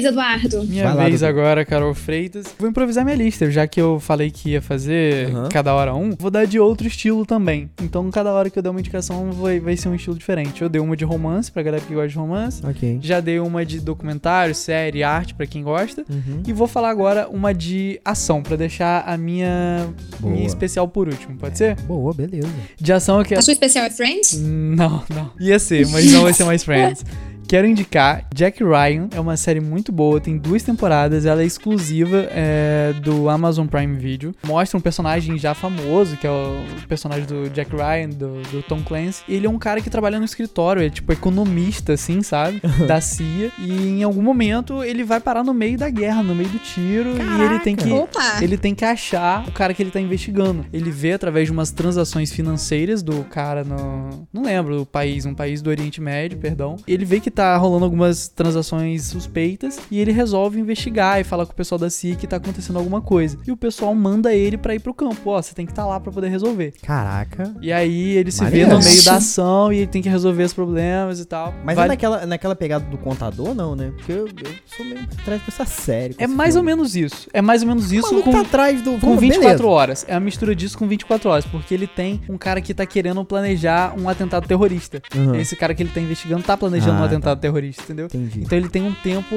Vez, 0.00 0.04
Eduardo. 0.04 0.64
Minha 0.64 0.92
Vai 0.94 1.10
vez 1.10 1.22
agora, 1.22 1.64
Carol 1.64 1.94
Freitas. 1.94 2.46
Vou 2.58 2.68
improvisar 2.68 3.04
minha 3.04 3.16
lista, 3.16 3.50
já 3.50 3.66
que 3.66 3.80
eu 3.80 3.98
falei 4.00 4.30
que 4.30 4.50
ia 4.50 4.62
fazer 4.62 5.28
Aham. 5.30 5.48
cada 5.48 5.74
hora 5.74 5.94
um. 5.94 6.10
Vou 6.18 6.30
dar 6.30 6.46
de 6.46 6.58
outro 6.58 6.86
estilo 6.86 7.26
também. 7.26 7.68
Então, 7.82 8.10
cada 8.10 8.32
hora 8.32 8.48
que 8.48 8.58
eu 8.58 8.62
der 8.62 8.70
uma 8.70 8.80
indicação 8.80 9.30
vai, 9.32 9.60
vai 9.60 9.76
ser 9.76 9.88
um 9.88 9.94
estilo 9.94 10.16
diferente. 10.16 10.62
Eu 10.62 10.68
dei 10.68 10.80
uma 10.80 10.96
de 10.96 11.04
romance, 11.04 11.50
pra 11.50 11.62
galera 11.62 11.82
que 11.82 11.92
gosta 11.92 12.08
de 12.08 12.16
romance. 12.16 12.64
Ok. 12.64 12.98
Já 13.02 13.20
dei 13.20 13.40
uma 13.40 13.64
de 13.64 13.80
documentário, 13.80 14.54
série, 14.54 15.02
arte, 15.02 15.34
pra 15.34 15.46
quem 15.46 15.62
gosta. 15.62 16.04
Uhum. 16.08 16.42
E 16.46 16.52
vou 16.52 16.66
falar 16.66 16.90
agora 16.90 17.28
uma 17.28 17.52
de 17.52 18.00
ação, 18.04 18.42
pra 18.42 18.56
deixar 18.56 19.02
a 19.06 19.16
minha, 19.16 19.88
Boa. 20.20 20.32
minha 20.32 20.46
especial 20.46 20.86
por 20.88 21.08
último, 21.08 21.36
pode 21.36 21.58
ser? 21.58 21.74
Boa, 21.82 22.12
beleza. 22.12 22.48
De 22.80 22.92
ação 22.92 23.18
eu 23.18 23.24
quero. 23.24 23.38
A 23.38 23.42
sua 23.42 23.52
especial 23.52 23.84
é 23.84 23.90
Friends? 23.90 24.38
Não, 24.40 25.02
não. 25.14 25.30
Ia 25.40 25.58
ser, 25.58 25.86
mas 25.90 26.10
não 26.12 26.22
vai 26.22 26.32
ser 26.32 26.44
mais 26.44 26.62
Friends. 26.62 27.04
Quero 27.48 27.66
indicar 27.66 28.26
Jack 28.34 28.62
Ryan, 28.62 29.08
é 29.10 29.18
uma 29.18 29.34
série 29.34 29.58
muito 29.58 29.90
boa, 29.90 30.20
tem 30.20 30.36
duas 30.36 30.62
temporadas, 30.62 31.24
ela 31.24 31.40
é 31.40 31.46
exclusiva 31.46 32.28
é, 32.30 32.92
do 33.02 33.26
Amazon 33.30 33.66
Prime 33.66 33.96
Video. 33.96 34.34
Mostra 34.46 34.76
um 34.76 34.82
personagem 34.82 35.38
já 35.38 35.54
famoso, 35.54 36.18
que 36.18 36.26
é 36.26 36.30
o 36.30 36.62
personagem 36.86 37.24
do 37.24 37.48
Jack 37.48 37.74
Ryan, 37.74 38.10
do, 38.10 38.42
do 38.50 38.62
Tom 38.62 38.82
Clancy. 38.82 39.22
Ele 39.26 39.46
é 39.46 39.50
um 39.50 39.58
cara 39.58 39.80
que 39.80 39.88
trabalha 39.88 40.18
no 40.18 40.26
escritório, 40.26 40.82
é 40.82 40.90
tipo 40.90 41.10
economista, 41.10 41.94
assim, 41.94 42.20
sabe? 42.20 42.60
da 42.86 43.00
CIA. 43.00 43.50
E 43.58 43.98
em 43.98 44.02
algum 44.02 44.20
momento 44.20 44.84
ele 44.84 45.02
vai 45.02 45.18
parar 45.18 45.42
no 45.42 45.54
meio 45.54 45.78
da 45.78 45.88
guerra, 45.88 46.22
no 46.22 46.34
meio 46.34 46.50
do 46.50 46.58
tiro, 46.58 47.14
e 47.16 47.42
ele 47.42 47.60
tem 47.60 47.74
que. 47.74 47.90
Opa! 47.90 48.42
Ele 48.42 48.58
tem 48.58 48.74
que 48.74 48.84
achar 48.84 49.48
o 49.48 49.52
cara 49.52 49.72
que 49.72 49.82
ele 49.82 49.90
tá 49.90 49.98
investigando. 49.98 50.66
Ele 50.70 50.90
vê 50.90 51.14
através 51.14 51.46
de 51.46 51.52
umas 51.52 51.70
transações 51.70 52.30
financeiras 52.30 53.02
do 53.02 53.24
cara 53.24 53.64
no. 53.64 54.28
Não 54.30 54.42
lembro 54.42 54.82
o 54.82 54.86
país, 54.86 55.24
um 55.24 55.32
país 55.32 55.62
do 55.62 55.70
Oriente 55.70 55.98
Médio, 55.98 56.36
perdão. 56.36 56.76
Ele 56.86 57.06
vê 57.06 57.18
que 57.18 57.37
tá 57.38 57.56
rolando 57.56 57.84
algumas 57.84 58.26
transações 58.26 59.04
suspeitas 59.04 59.78
e 59.92 60.00
ele 60.00 60.10
resolve 60.10 60.58
investigar 60.58 61.20
e 61.20 61.24
falar 61.24 61.46
com 61.46 61.52
o 61.52 61.54
pessoal 61.54 61.78
da 61.78 61.88
CIA 61.88 62.16
que 62.16 62.26
tá 62.26 62.36
acontecendo 62.36 62.80
alguma 62.80 63.00
coisa. 63.00 63.38
E 63.46 63.52
o 63.52 63.56
pessoal 63.56 63.94
manda 63.94 64.34
ele 64.34 64.58
pra 64.58 64.74
ir 64.74 64.80
pro 64.80 64.92
campo. 64.92 65.30
Ó, 65.30 65.40
você 65.40 65.54
tem 65.54 65.64
que 65.64 65.70
estar 65.70 65.82
tá 65.82 65.88
lá 65.88 66.00
pra 66.00 66.10
poder 66.10 66.28
resolver. 66.30 66.74
Caraca. 66.82 67.54
E 67.62 67.72
aí 67.72 68.16
ele 68.16 68.32
se 68.32 68.44
vê 68.46 68.66
no 68.66 68.80
meio 68.80 69.04
da 69.04 69.16
ação 69.16 69.72
e 69.72 69.76
ele 69.78 69.86
tem 69.86 70.02
que 70.02 70.08
resolver 70.08 70.42
os 70.42 70.52
problemas 70.52 71.20
e 71.20 71.24
tal. 71.24 71.54
Mas 71.64 71.76
Vale- 71.76 71.86
é 71.86 71.88
naquela, 71.90 72.26
naquela 72.26 72.56
pegada 72.56 72.84
do 72.86 72.98
contador, 72.98 73.54
não, 73.54 73.76
né? 73.76 73.92
Porque 73.96 74.10
eu, 74.10 74.26
eu 74.26 74.54
sou 74.66 74.84
meio 74.84 75.06
pra 75.06 75.24
trás 75.24 75.42
com 75.42 75.48
essa 75.48 75.64
série. 75.64 76.16
É 76.18 76.26
mais 76.26 76.56
ou 76.56 76.62
filme. 76.62 76.74
menos 76.74 76.96
isso. 76.96 77.28
É 77.32 77.40
mais 77.40 77.62
ou 77.62 77.68
menos 77.68 77.92
isso 77.92 78.08
maluco 78.08 78.24
com 78.24 78.32
tá 78.32 78.40
atrás 78.40 78.82
do... 78.82 78.92
Com 78.92 78.98
Vamos, 79.10 79.20
24 79.20 79.48
beleza. 79.48 79.66
horas. 79.68 80.04
É 80.08 80.14
a 80.16 80.20
mistura 80.20 80.56
disso 80.56 80.76
com 80.76 80.88
24 80.88 81.30
horas. 81.30 81.46
Porque 81.46 81.72
ele 81.72 81.86
tem 81.86 82.20
um 82.28 82.36
cara 82.36 82.60
que 82.60 82.74
tá 82.74 82.84
querendo 82.84 83.24
planejar 83.24 83.94
um 83.96 84.08
atentado 84.08 84.48
terrorista. 84.48 85.00
Uhum. 85.14 85.36
Esse 85.36 85.54
cara 85.54 85.72
que 85.72 85.84
ele 85.84 85.90
tá 85.90 86.00
investigando 86.00 86.42
tá 86.42 86.56
planejando 86.56 86.92
Ah, 86.94 86.94
um 86.96 86.98
tá. 87.00 87.06
Atentado 87.28 87.40
terrorista, 87.40 87.82
entendeu? 87.82 88.06
Entendi. 88.06 88.40
Então 88.40 88.56
ele 88.58 88.68
tem 88.68 88.82
um 88.82 88.92
tempo 88.94 89.34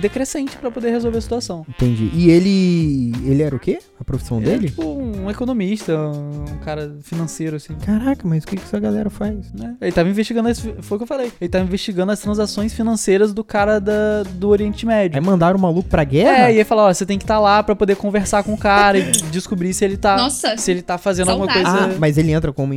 decrescente 0.00 0.56
pra 0.56 0.70
poder 0.70 0.90
resolver 0.90 1.18
a 1.18 1.20
situação. 1.20 1.64
Entendi. 1.68 2.10
E 2.14 2.30
ele... 2.30 3.12
Ele 3.24 3.42
era 3.42 3.54
o 3.54 3.58
quê? 3.58 3.78
A 3.98 4.04
profissão 4.04 4.38
Ele 4.40 4.48
é 4.48 4.52
dele? 4.52 4.68
tipo 4.70 4.82
um 4.84 5.30
economista, 5.30 5.96
um 5.98 6.58
cara 6.64 6.96
financeiro, 7.02 7.56
assim. 7.56 7.74
Caraca, 7.84 8.26
mas 8.26 8.44
o 8.44 8.46
que, 8.46 8.56
que 8.56 8.62
essa 8.62 8.80
galera 8.80 9.10
faz? 9.10 9.52
Né? 9.52 9.76
Ele 9.80 9.92
tava 9.92 10.08
investigando, 10.08 10.48
as- 10.48 10.60
foi 10.80 10.96
o 10.96 10.98
que 10.98 11.02
eu 11.04 11.06
falei. 11.06 11.32
Ele 11.40 11.48
tava 11.50 11.64
investigando 11.64 12.10
as 12.12 12.20
transações 12.20 12.72
financeiras 12.72 13.32
do 13.32 13.44
cara 13.44 13.78
da, 13.78 14.22
do 14.34 14.48
Oriente 14.48 14.86
Médio. 14.86 15.18
Aí 15.18 15.24
mandaram 15.24 15.58
o 15.58 15.62
maluco 15.62 15.88
pra 15.88 16.04
guerra? 16.04 16.48
É, 16.48 16.54
e 16.54 16.58
aí 16.58 16.64
fala, 16.64 16.84
ó, 16.88 16.92
você 16.94 17.04
tem 17.06 17.18
que 17.18 17.24
estar 17.24 17.38
lá 17.38 17.62
pra 17.62 17.74
poder 17.74 17.96
conversar 17.96 18.42
com 18.42 18.54
o 18.54 18.58
cara 18.58 18.98
e 18.98 19.10
descobrir 19.30 19.72
se 19.74 19.84
ele 19.84 19.96
tá. 19.96 20.16
Nossa. 20.16 20.56
Se 20.56 20.70
ele 20.70 20.82
tá 20.82 20.98
fazendo 20.98 21.30
alguma 21.30 21.52
coisa. 21.52 21.68
Ah, 21.68 21.94
mas 21.98 22.16
ele 22.18 22.32
entra 22.32 22.52
como 22.52 22.72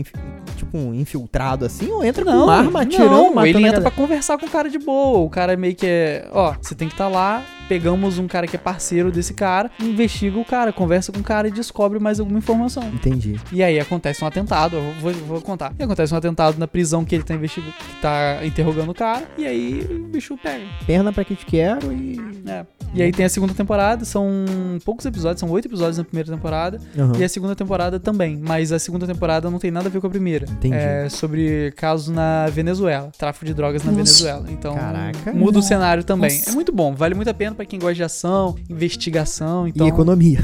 um 0.73 0.93
infiltrado 0.93 1.65
assim 1.65 1.91
ou 1.91 2.03
entra 2.03 2.25
Não, 2.25 2.45
com 2.45 2.49
arma 2.49 2.81
atirando, 2.81 3.35
não, 3.35 3.45
ele 3.45 3.65
entra 3.65 3.81
pra 3.81 3.91
conversar 3.91 4.37
com 4.37 4.45
o 4.45 4.49
cara 4.49 4.69
de 4.69 4.79
boa. 4.79 5.19
O 5.19 5.29
cara 5.29 5.55
meio 5.55 5.75
que 5.75 5.85
é, 5.85 6.27
ó, 6.31 6.55
você 6.59 6.73
tem 6.73 6.87
que 6.87 6.93
estar 6.95 7.07
lá, 7.07 7.43
pegamos 7.67 8.17
um 8.17 8.27
cara 8.27 8.47
que 8.47 8.55
é 8.55 8.59
parceiro 8.59 9.11
desse 9.11 9.33
cara, 9.33 9.71
investiga 9.79 10.39
o 10.39 10.45
cara, 10.45 10.71
conversa 10.71 11.11
com 11.11 11.19
o 11.19 11.23
cara 11.23 11.47
e 11.47 11.51
descobre 11.51 11.99
mais 11.99 12.19
alguma 12.19 12.39
informação. 12.39 12.83
Entendi. 12.93 13.39
E 13.51 13.63
aí 13.63 13.79
acontece 13.79 14.23
um 14.23 14.27
atentado, 14.27 14.77
eu 14.77 14.93
vou, 14.99 15.13
vou 15.13 15.41
contar. 15.41 15.73
E 15.77 15.83
acontece 15.83 16.13
um 16.13 16.17
atentado 16.17 16.57
na 16.57 16.67
prisão 16.67 17.03
que 17.05 17.15
ele 17.15 17.23
tá 17.23 17.33
investigando, 17.33 17.73
que 17.73 18.01
tá 18.01 18.39
interrogando 18.45 18.91
o 18.91 18.95
cara, 18.95 19.27
e 19.37 19.45
aí 19.45 19.87
o 19.89 20.07
bicho 20.07 20.37
pega. 20.37 20.65
Perna 20.85 21.11
pra 21.11 21.23
que 21.23 21.35
te 21.35 21.45
quero 21.45 21.91
e... 21.91 22.19
né? 22.43 22.65
E 22.95 23.01
aí 23.01 23.11
tem 23.11 23.25
a 23.25 23.29
segunda 23.29 23.55
temporada, 23.55 24.05
são 24.05 24.45
poucos 24.85 25.03
episódios, 25.05 25.39
são 25.39 25.49
oito 25.49 25.67
episódios 25.67 25.97
na 25.97 26.03
primeira 26.03 26.31
temporada. 26.31 26.79
Aham. 26.97 27.13
E 27.17 27.23
a 27.23 27.29
segunda 27.29 27.55
temporada 27.55 27.99
também, 27.99 28.37
mas 28.37 28.71
a 28.71 28.77
segunda 28.77 29.07
temporada 29.07 29.49
não 29.49 29.57
tem 29.57 29.71
nada 29.71 29.87
a 29.87 29.91
ver 29.91 29.99
com 29.99 30.05
a 30.05 30.09
primeira. 30.09 30.45
Entendi. 30.47 30.75
É 30.75 31.09
sobre 31.09 31.71
casos 31.75 32.09
na 32.09 32.45
Venezuela, 32.47 33.11
tráfico 33.17 33.45
de 33.45 33.53
drogas 33.53 33.83
na 33.83 33.91
Nossa. 33.91 34.03
Venezuela. 34.03 34.45
Então, 34.51 34.75
Caraca. 34.75 35.33
muda 35.33 35.57
o 35.57 35.61
cenário 35.63 36.03
também. 36.03 36.37
Nossa. 36.37 36.51
É 36.51 36.53
muito 36.53 36.71
bom, 36.71 36.93
vale 36.93 37.15
muito 37.15 37.29
a 37.29 37.33
pena 37.33 37.52
pra 37.53 37.65
quem 37.65 37.79
gosta 37.79 37.95
de 37.95 38.03
ação, 38.03 38.55
investigação, 38.69 39.67
então, 39.67 39.85
E 39.87 39.89
economia. 39.89 40.43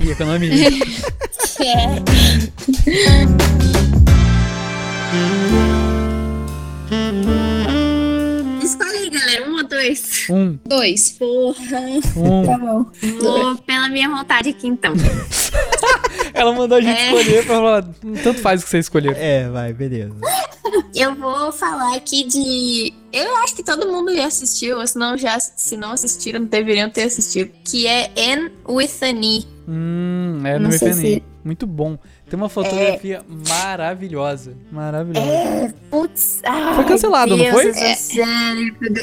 e 0.00 0.10
economia. 0.10 0.52
Escolhe 6.92 7.45
dois? 9.76 10.26
um, 10.30 10.58
Dois. 10.64 11.10
Porra. 11.12 11.80
um. 12.16 12.46
Tá 12.46 12.58
bom. 12.58 12.86
Vou 13.20 13.56
pela 13.58 13.88
minha 13.88 14.08
vontade 14.08 14.48
aqui, 14.50 14.66
então. 14.68 14.92
Ela 16.34 16.52
mandou 16.52 16.76
a 16.78 16.80
gente 16.80 16.98
É. 16.98 17.06
escolher 17.06 17.46
pra 17.46 17.54
falar, 17.56 17.82
tanto 18.22 18.40
faz 18.40 18.60
o 18.60 18.64
que 18.64 18.70
você 18.70 18.78
escolher. 18.78 19.16
É, 19.16 19.48
vai, 19.48 19.72
beleza. 19.72 20.14
Eu 20.94 21.14
vou 21.14 21.52
falar 21.52 21.94
aqui 21.96 22.24
de. 22.24 22.92
Eu 23.12 23.36
acho 23.38 23.54
que 23.56 23.62
todo 23.62 23.86
mundo 23.90 24.14
já 24.14 24.26
assistiu, 24.26 24.78
ou 24.78 24.86
se 24.86 24.98
não, 24.98 25.16
já, 25.16 25.38
se 25.40 25.76
não 25.76 25.92
assistiram, 25.92 26.44
deveriam 26.44 26.90
ter 26.90 27.04
assistido. 27.04 27.50
Que 27.64 27.86
é 27.86 28.10
Anne 28.16 28.50
with 28.68 28.90
an 29.02 29.20
E. 29.22 29.46
Hum, 29.68 30.40
é 30.44 30.58
Não 30.58 30.70
sei 30.70 30.92
FNI. 30.92 31.00
se- 31.14 31.22
Muito 31.44 31.66
bom. 31.66 31.98
Tem 32.28 32.36
uma 32.36 32.48
fotografia 32.48 33.22
maravilhosa. 33.48 34.56
Maravilhosa. 34.72 35.26
É, 35.26 35.72
putz. 35.88 36.40
ai, 36.44 36.74
Foi 36.74 36.84
cancelado, 36.84 37.36
não 37.36 37.44
Deus 37.44 37.54
foi? 37.54 37.72
do 37.72 37.74
céu. 37.96 38.26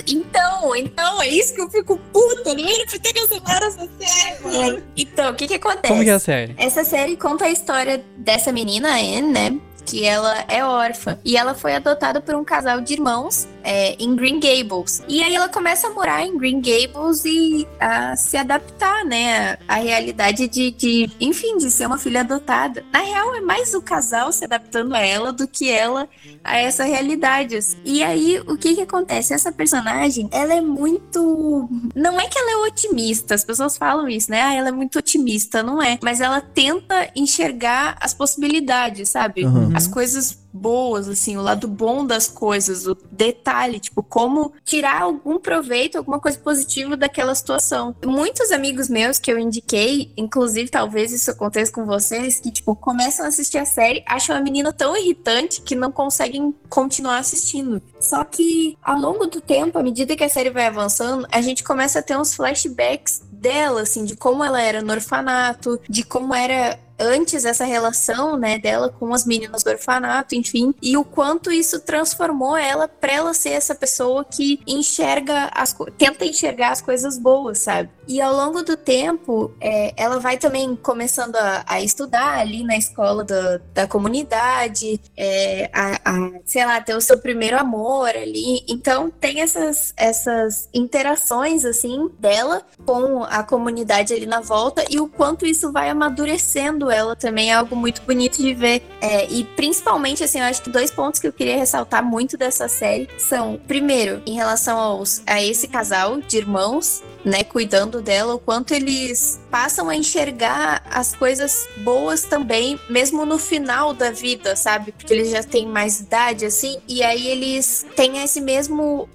Então, 0.07 0.75
então, 0.75 1.21
é 1.21 1.29
isso 1.29 1.55
que 1.55 1.61
eu 1.61 1.69
fico 1.69 1.97
puta. 2.11 2.53
Não 2.53 2.67
era 2.67 2.85
pra 2.85 2.99
ter 2.99 3.13
cancelado 3.13 3.65
essa 3.65 3.89
série, 3.99 4.43
mano. 4.43 4.83
Então, 4.97 5.31
o 5.31 5.35
que 5.35 5.47
que 5.47 5.53
acontece? 5.53 5.87
Como 5.87 6.03
que 6.03 6.09
é 6.09 6.13
a 6.13 6.19
série? 6.19 6.53
Essa 6.57 6.83
série 6.83 7.15
conta 7.15 7.45
a 7.45 7.49
história 7.49 8.03
dessa 8.17 8.51
menina, 8.51 8.89
Anne, 8.89 9.21
né? 9.21 9.57
Que 9.85 10.05
ela 10.05 10.45
é 10.47 10.63
órfã. 10.63 11.17
E 11.23 11.37
ela 11.37 11.53
foi 11.53 11.75
adotada 11.75 12.21
por 12.21 12.35
um 12.35 12.43
casal 12.43 12.81
de 12.81 12.93
irmãos 12.93 13.47
é, 13.63 13.95
em 13.97 14.15
Green 14.15 14.39
Gables. 14.39 15.01
E 15.07 15.23
aí 15.23 15.35
ela 15.35 15.49
começa 15.49 15.87
a 15.87 15.89
morar 15.89 16.25
em 16.25 16.37
Green 16.37 16.61
Gables 16.61 17.23
e 17.25 17.67
a 17.79 18.15
se 18.15 18.37
adaptar, 18.37 19.05
né? 19.05 19.57
À 19.67 19.75
realidade 19.75 20.47
de, 20.47 20.71
de, 20.71 21.09
enfim, 21.19 21.57
de 21.57 21.71
ser 21.71 21.87
uma 21.87 21.97
filha 21.97 22.21
adotada. 22.21 22.83
Na 22.91 22.99
real, 22.99 23.35
é 23.35 23.41
mais 23.41 23.73
o 23.73 23.81
casal 23.81 24.31
se 24.31 24.43
adaptando 24.43 24.93
a 24.93 24.99
ela 24.99 25.31
do 25.31 25.47
que 25.47 25.69
ela 25.69 26.07
a 26.43 26.57
essa 26.57 26.83
realidade. 26.83 27.55
assim. 27.55 27.77
E 27.85 28.03
aí, 28.03 28.39
o 28.47 28.57
que 28.57 28.75
que 28.75 28.81
acontece? 28.81 29.33
Essa 29.33 29.51
personagem, 29.51 30.27
ela 30.31 30.53
é 30.53 30.61
muito. 30.61 31.69
Não 31.95 32.19
é 32.19 32.27
que 32.27 32.37
ela 32.37 32.51
é 32.51 32.67
otimista, 32.67 33.35
as 33.35 33.43
pessoas 33.43 33.77
falam 33.77 34.07
isso, 34.09 34.29
né? 34.29 34.41
Ah, 34.41 34.53
ela 34.53 34.69
é 34.69 34.71
muito 34.71 34.99
otimista, 34.99 35.63
não 35.63 35.81
é. 35.81 35.97
Mas 36.03 36.19
ela 36.19 36.41
tenta 36.41 37.09
enxergar 37.15 37.95
as 37.99 38.13
possibilidades, 38.13 39.09
sabe? 39.09 39.45
Aham. 39.45 39.72
As 39.73 39.87
coisas 39.87 40.43
boas, 40.53 41.07
assim, 41.07 41.35
o 41.35 41.41
lado 41.41 41.67
bom 41.67 42.05
das 42.05 42.27
coisas, 42.27 42.85
o 42.85 42.95
detalhe, 43.11 43.79
tipo, 43.79 44.03
como 44.03 44.53
tirar 44.63 45.01
algum 45.01 45.39
proveito, 45.39 45.97
alguma 45.97 46.19
coisa 46.19 46.37
positiva 46.37 46.95
daquela 46.95 47.33
situação. 47.33 47.95
Muitos 48.05 48.51
amigos 48.51 48.87
meus 48.87 49.17
que 49.17 49.31
eu 49.31 49.39
indiquei, 49.39 50.11
inclusive 50.15 50.69
talvez 50.69 51.11
isso 51.11 51.31
aconteça 51.31 51.71
com 51.71 51.85
vocês, 51.85 52.39
que, 52.39 52.51
tipo, 52.51 52.75
começam 52.75 53.25
a 53.25 53.29
assistir 53.29 53.57
a 53.57 53.65
série, 53.65 54.03
acham 54.07 54.35
a 54.35 54.41
menina 54.41 54.71
tão 54.71 54.95
irritante 54.95 55.61
que 55.61 55.75
não 55.75 55.91
conseguem 55.91 56.53
continuar 56.69 57.17
assistindo. 57.17 57.81
Só 57.99 58.23
que, 58.23 58.77
ao 58.83 58.99
longo 58.99 59.25
do 59.25 59.41
tempo, 59.41 59.79
à 59.79 59.83
medida 59.83 60.15
que 60.15 60.23
a 60.23 60.29
série 60.29 60.51
vai 60.51 60.67
avançando, 60.67 61.27
a 61.31 61.41
gente 61.41 61.63
começa 61.63 61.99
a 61.99 62.03
ter 62.03 62.17
uns 62.17 62.35
flashbacks 62.35 63.21
dela, 63.31 63.81
assim, 63.81 64.05
de 64.05 64.15
como 64.15 64.43
ela 64.43 64.61
era 64.61 64.81
no 64.81 64.93
orfanato, 64.93 65.79
de 65.89 66.03
como 66.03 66.33
era 66.33 66.79
antes 67.03 67.45
essa 67.45 67.65
relação, 67.65 68.37
né, 68.37 68.57
dela 68.57 68.89
com 68.89 69.13
as 69.13 69.25
meninas 69.25 69.63
do 69.63 69.69
orfanato, 69.69 70.35
enfim, 70.35 70.73
e 70.81 70.97
o 70.97 71.03
quanto 71.03 71.51
isso 71.51 71.79
transformou 71.79 72.55
ela 72.55 72.87
pra 72.87 73.13
ela 73.13 73.33
ser 73.33 73.49
essa 73.49 73.75
pessoa 73.75 74.25
que 74.25 74.59
enxerga 74.65 75.49
as 75.53 75.75
tenta 75.97 76.25
enxergar 76.25 76.71
as 76.71 76.81
coisas 76.81 77.17
boas, 77.17 77.59
sabe? 77.59 77.89
E 78.07 78.19
ao 78.21 78.35
longo 78.35 78.63
do 78.63 78.75
tempo, 78.75 79.51
é, 79.61 79.93
ela 79.95 80.19
vai 80.19 80.37
também 80.37 80.75
começando 80.75 81.35
a, 81.35 81.63
a, 81.65 81.81
estudar 81.81 82.39
ali 82.39 82.63
na 82.63 82.77
escola 82.77 83.23
da, 83.23 83.59
da 83.73 83.87
comunidade, 83.87 84.99
é, 85.15 85.69
a, 85.73 85.99
a, 86.03 86.31
sei 86.45 86.65
lá, 86.65 86.81
ter 86.81 86.95
o 86.95 87.01
seu 87.01 87.17
primeiro 87.17 87.57
amor 87.57 88.09
ali. 88.09 88.63
Então 88.67 89.09
tem 89.09 89.41
essas, 89.41 89.93
essas 89.95 90.69
interações, 90.73 91.63
assim, 91.63 92.09
dela 92.19 92.61
com 92.85 93.23
a 93.23 93.41
comunidade 93.43 94.13
ali 94.13 94.25
na 94.25 94.41
volta 94.41 94.83
e 94.89 94.99
o 94.99 95.07
quanto 95.07 95.45
isso 95.45 95.71
vai 95.71 95.89
amadurecendo 95.89 96.91
ela 96.93 97.15
também 97.15 97.51
é 97.51 97.53
algo 97.53 97.75
muito 97.75 98.01
bonito 98.03 98.37
de 98.37 98.53
ver. 98.53 98.83
É, 99.01 99.25
e 99.29 99.43
principalmente, 99.43 100.23
assim, 100.23 100.39
eu 100.39 100.45
acho 100.45 100.61
que 100.61 100.69
dois 100.69 100.91
pontos 100.91 101.19
que 101.19 101.27
eu 101.27 101.33
queria 101.33 101.57
ressaltar 101.57 102.03
muito 102.03 102.37
dessa 102.37 102.67
série 102.67 103.07
são, 103.17 103.59
primeiro, 103.67 104.21
em 104.25 104.35
relação 104.35 104.77
aos, 104.77 105.21
a 105.25 105.41
esse 105.41 105.67
casal 105.67 106.21
de 106.21 106.37
irmãos, 106.37 107.03
né, 107.23 107.43
cuidando 107.43 108.01
dela, 108.01 108.35
o 108.35 108.39
quanto 108.39 108.73
eles 108.73 109.39
passam 109.49 109.89
a 109.89 109.95
enxergar 109.95 110.83
as 110.91 111.15
coisas 111.15 111.67
boas 111.77 112.23
também, 112.23 112.79
mesmo 112.89 113.25
no 113.25 113.37
final 113.37 113.93
da 113.93 114.11
vida, 114.11 114.55
sabe? 114.55 114.91
Porque 114.91 115.13
eles 115.13 115.29
já 115.29 115.41
têm 115.41 115.65
mais 115.65 116.01
idade, 116.01 116.45
assim, 116.45 116.77
e 116.87 117.01
aí 117.01 117.27
eles 117.27 117.85
têm 117.95 118.21
esse 118.23 118.41
mesmo. 118.41 119.07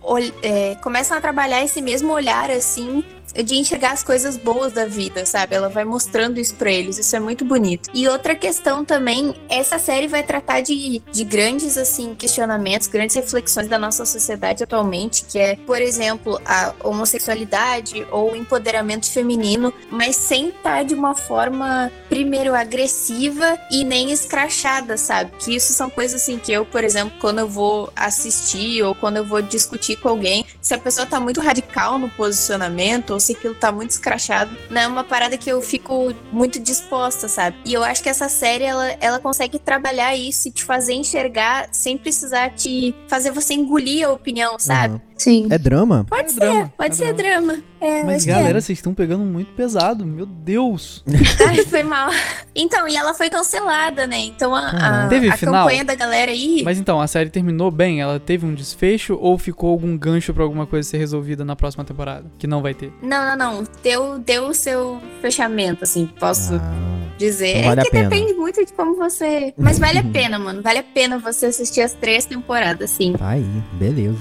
É, 0.43 0.75
começam 0.77 1.17
a 1.17 1.21
trabalhar 1.21 1.63
esse 1.63 1.83
mesmo 1.83 2.13
olhar, 2.13 2.51
assim, 2.51 3.05
de 3.35 3.57
enxergar 3.57 3.93
as 3.93 4.03
coisas 4.03 4.37
boas 4.37 4.73
da 4.73 4.87
vida, 4.87 5.25
sabe? 5.27 5.55
Ela 5.55 5.69
vai 5.69 5.85
mostrando 5.85 6.39
isso 6.39 6.55
pra 6.55 6.71
eles, 6.71 6.99
isso 6.99 7.15
é 7.15 7.21
muito 7.21 7.45
bonito. 7.45 7.91
E 7.93 8.09
outra 8.09 8.35
questão 8.35 8.85
também, 8.85 9.35
essa 9.49 9.79
série 9.79 10.09
vai 10.09 10.23
tratar 10.23 10.61
de, 10.61 11.03
de 11.13 11.25
grandes, 11.25 11.77
assim, 11.77 12.15
questionamentos, 12.15 12.87
grandes 12.87 13.17
reflexões 13.17 13.69
da 13.69 13.79
nossa 13.79 14.05
sociedade 14.05 14.65
atualmente, 14.65 15.25
que 15.25 15.39
é, 15.39 15.57
por 15.57 15.81
exemplo, 15.81 16.41
a 16.45 16.75
homossexualidade 16.83 18.07
ou 18.11 18.33
o 18.33 18.37
empoderamento 18.37 19.11
feminino, 19.11 19.73
mas 19.91 20.17
sem 20.17 20.49
estar 20.49 20.85
de 20.85 20.95
uma 20.95 21.15
forma, 21.15 21.91
primeiro, 22.09 22.55
agressiva 22.55 23.59
e 23.71 23.85
nem 23.85 24.11
escrachada, 24.11 24.97
sabe? 24.97 25.33
Que 25.39 25.55
isso 25.55 25.73
são 25.73 25.91
coisas, 25.91 26.23
assim, 26.23 26.39
que 26.39 26.53
eu, 26.53 26.65
por 26.65 26.85
exemplo, 26.85 27.17
quando 27.21 27.39
eu 27.39 27.49
vou 27.49 27.93
assistir 27.95 28.83
ou 28.83 28.95
quando 28.95 29.19
eu 29.19 29.25
vou 29.25 29.43
discutir 29.43 29.97
com 29.97 30.09
alguém, 30.09 30.45
se 30.61 30.75
a 30.75 30.79
pessoa 30.79 31.07
tá 31.07 31.21
muito 31.21 31.41
radical 31.41 31.99
no 31.99 32.09
posicionamento, 32.11 33.18
ou 33.19 33.21
se 33.21 33.33
aquilo 33.33 33.55
tá 33.55 33.73
muito 33.73 33.91
escrachado, 33.91 34.57
não 34.71 34.81
é 34.81 34.87
uma 34.87 35.03
parada 35.03 35.37
que 35.37 35.51
eu 35.51 35.61
fico 35.61 36.15
muito 36.31 36.61
disposta, 36.61 37.27
sabe? 37.27 37.57
E 37.65 37.75
eu 37.75 37.83
acho 37.83 38.01
que 38.01 38.09
essa 38.09 38.29
série, 38.29 38.63
ela, 38.63 38.87
ela 39.01 39.19
consegue 39.19 39.59
trabalhar 39.59 40.15
isso 40.15 40.47
e 40.47 40.53
te 40.53 40.63
fazer 40.65 40.95
enxergar 40.95 41.69
sem 41.73 41.99
precisar 41.99 42.51
te 42.51 42.95
fazer 43.09 43.33
você 43.33 43.55
engolir 43.55 44.07
a 44.07 44.13
opinião, 44.13 44.57
sabe? 44.59 44.95
Uhum. 44.95 45.01
Sim. 45.19 45.49
É 45.51 45.59
drama? 45.59 46.07
Pode 46.09 46.27
é 46.27 46.29
ser, 46.29 46.41
drama, 46.41 46.73
pode 46.77 46.93
é 46.93 46.95
ser 46.95 47.13
drama. 47.13 47.47
drama. 47.53 47.63
É, 47.81 48.03
Mas 48.03 48.27
é. 48.27 48.33
galera, 48.33 48.61
vocês 48.61 48.79
estão 48.79 48.93
pegando 48.93 49.25
muito 49.25 49.53
pesado, 49.53 50.05
meu 50.05 50.27
Deus. 50.27 51.05
Ai, 51.47 51.65
foi 51.65 51.83
mal. 51.85 52.11
Então, 52.55 52.89
e 52.89 52.97
ela 52.97 53.15
foi 53.15 53.31
cancelada, 53.31 54.05
né? 54.07 54.19
Então 54.19 54.53
a, 54.55 55.05
a, 55.05 55.09
teve 55.09 55.29
a 55.29 55.37
final? 55.37 55.65
campanha 55.67 55.85
da 55.85 55.95
galera 55.95 56.31
aí. 56.33 56.63
Mas 56.65 56.79
então, 56.79 57.01
a 57.01 57.07
série 57.07 57.31
terminou 57.31 57.71
bem? 57.71 58.01
Ela 58.01 58.19
teve 58.19 58.45
um 58.47 58.53
desfecho 58.55 59.17
ou 59.21 59.39
ficou 59.39 59.71
algum 59.71 59.97
gancho 59.97 60.35
pra 60.35 60.43
alguma 60.43 60.67
coisa 60.67 60.89
ser 60.89 60.99
resolvida 60.99 61.45
na 61.45 61.55
próxima 61.55 61.85
temporada? 61.85 62.25
Que 62.39 62.47
não 62.49 62.63
vai 62.63 62.75
ter. 62.75 62.93
Não, 63.03 63.37
não, 63.37 63.37
não. 63.37 63.65
Deu, 63.83 64.19
deu 64.19 64.49
o 64.49 64.55
seu 64.55 65.01
fechamento, 65.21 65.85
assim, 65.85 66.07
posso 66.19 66.55
Ah, 66.55 66.75
dizer. 67.17 67.59
Então 67.59 67.69
vale 67.69 67.81
é 67.81 67.83
a 67.83 67.85
que 67.85 67.91
pena. 67.93 68.09
depende 68.09 68.33
muito 68.35 68.65
de 68.65 68.73
como 68.73 68.97
você. 68.97 69.55
Mas 69.57 69.79
vale 69.79 69.99
a 69.99 70.05
pena, 70.05 70.37
mano. 70.39 70.63
Vale 70.63 70.79
a 70.81 70.85
pena 70.85 71.19
você 71.19 71.47
assistir 71.47 71.81
as 71.83 71.93
três 71.93 72.25
temporadas, 72.25 72.91
sim. 72.91 73.13
tá 73.13 73.29
aí, 73.31 73.47
beleza. 73.75 74.19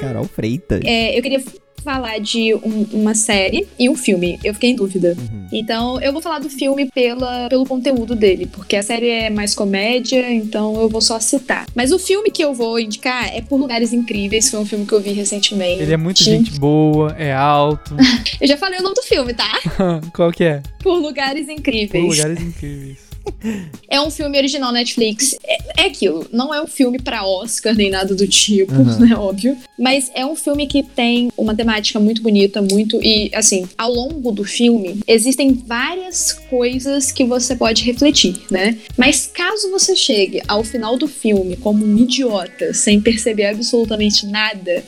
Carol 0.00 0.24
Freitas. 0.24 0.80
É, 0.84 1.18
eu 1.18 1.22
queria 1.22 1.42
falar 1.84 2.18
de 2.18 2.52
um- 2.56 2.86
uma 2.92 3.14
série 3.14 3.66
e 3.78 3.88
um 3.88 3.94
filme. 3.96 4.38
Eu 4.44 4.52
fiquei 4.52 4.70
em 4.70 4.74
dúvida. 4.74 5.16
Uhum. 5.16 5.46
Então, 5.52 5.98
eu 6.02 6.12
vou 6.12 6.20
falar 6.20 6.40
do 6.40 6.50
filme 6.50 6.90
pela, 6.90 7.48
pelo 7.48 7.64
conteúdo 7.64 8.14
dele, 8.16 8.46
porque 8.46 8.74
a 8.76 8.82
série 8.82 9.08
é 9.08 9.30
mais 9.30 9.54
comédia, 9.54 10.28
então 10.30 10.78
eu 10.80 10.88
vou 10.88 11.00
só 11.00 11.18
citar. 11.20 11.66
Mas 11.74 11.92
o 11.92 11.98
filme 11.98 12.30
que 12.30 12.44
eu 12.44 12.52
vou 12.52 12.78
indicar 12.80 13.32
é 13.34 13.40
Por 13.40 13.58
Lugares 13.58 13.92
Incríveis, 13.92 14.50
foi 14.50 14.58
um 14.60 14.66
filme 14.66 14.84
que 14.86 14.92
eu 14.92 15.00
vi 15.00 15.12
recentemente. 15.12 15.80
Ele 15.82 15.94
é 15.94 15.96
muito 15.96 16.22
gente 16.22 16.58
boa, 16.58 17.14
é 17.16 17.32
alto. 17.32 17.94
Eu 18.40 18.46
já 18.48 18.56
falei 18.56 18.80
o 18.80 18.82
nome 18.82 18.94
do 18.96 19.02
filme, 19.02 19.32
tá? 19.32 19.50
Qual 20.14 20.30
que 20.32 20.44
é? 20.44 20.62
Por 20.82 20.98
Lugares 20.98 21.46
Por 21.46 21.52
Incríveis. 21.52 22.04
lugares 22.18 22.40
incríveis. 22.40 22.98
É 23.90 24.00
um 24.00 24.10
filme 24.10 24.36
original 24.36 24.70
Netflix. 24.70 25.34
É, 25.42 25.82
é 25.82 25.86
aquilo, 25.86 26.26
não 26.32 26.52
é 26.54 26.62
um 26.62 26.66
filme 26.66 26.98
pra 26.98 27.24
Oscar 27.26 27.74
nem 27.74 27.90
nada 27.90 28.14
do 28.14 28.26
tipo, 28.28 28.72
Uhum. 28.74 28.98
né? 29.00 29.16
Óbvio. 29.16 29.56
Mas 29.78 30.10
é 30.14 30.24
um 30.26 30.36
filme 30.36 30.66
que 30.66 30.82
tem 30.82 31.30
uma 31.36 31.54
temática 31.54 31.98
muito 31.98 32.22
bonita, 32.22 32.60
muito. 32.60 33.02
E, 33.02 33.30
assim, 33.34 33.66
ao 33.78 33.90
longo 33.92 34.30
do 34.30 34.44
filme, 34.44 35.00
existem 35.06 35.54
várias 35.54 36.32
coisas 36.50 37.10
que 37.10 37.24
você 37.24 37.56
pode 37.56 37.82
refletir, 37.84 38.40
né? 38.50 38.76
Mas 38.96 39.26
caso 39.32 39.70
você 39.70 39.96
chegue 39.96 40.42
ao 40.46 40.62
final 40.62 40.98
do 40.98 41.08
filme 41.08 41.56
como 41.56 41.84
um 41.86 41.96
idiota, 41.98 42.74
sem 42.74 43.00
perceber 43.00 43.46
absolutamente 43.46 44.26
nada 44.26 44.82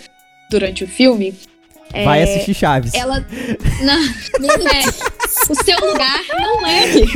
durante 0.51 0.84
o 0.84 0.88
filme, 0.88 1.34
Vai 2.05 2.22
assistir 2.22 2.55
Chaves. 2.55 2.95
ela. 2.95 3.26
Não, 3.82 4.01
é, 4.68 4.82
o 5.49 5.64
seu 5.64 5.78
lugar 5.80 6.20
não 6.38 6.66
é 6.66 6.84
aqui. 6.84 7.07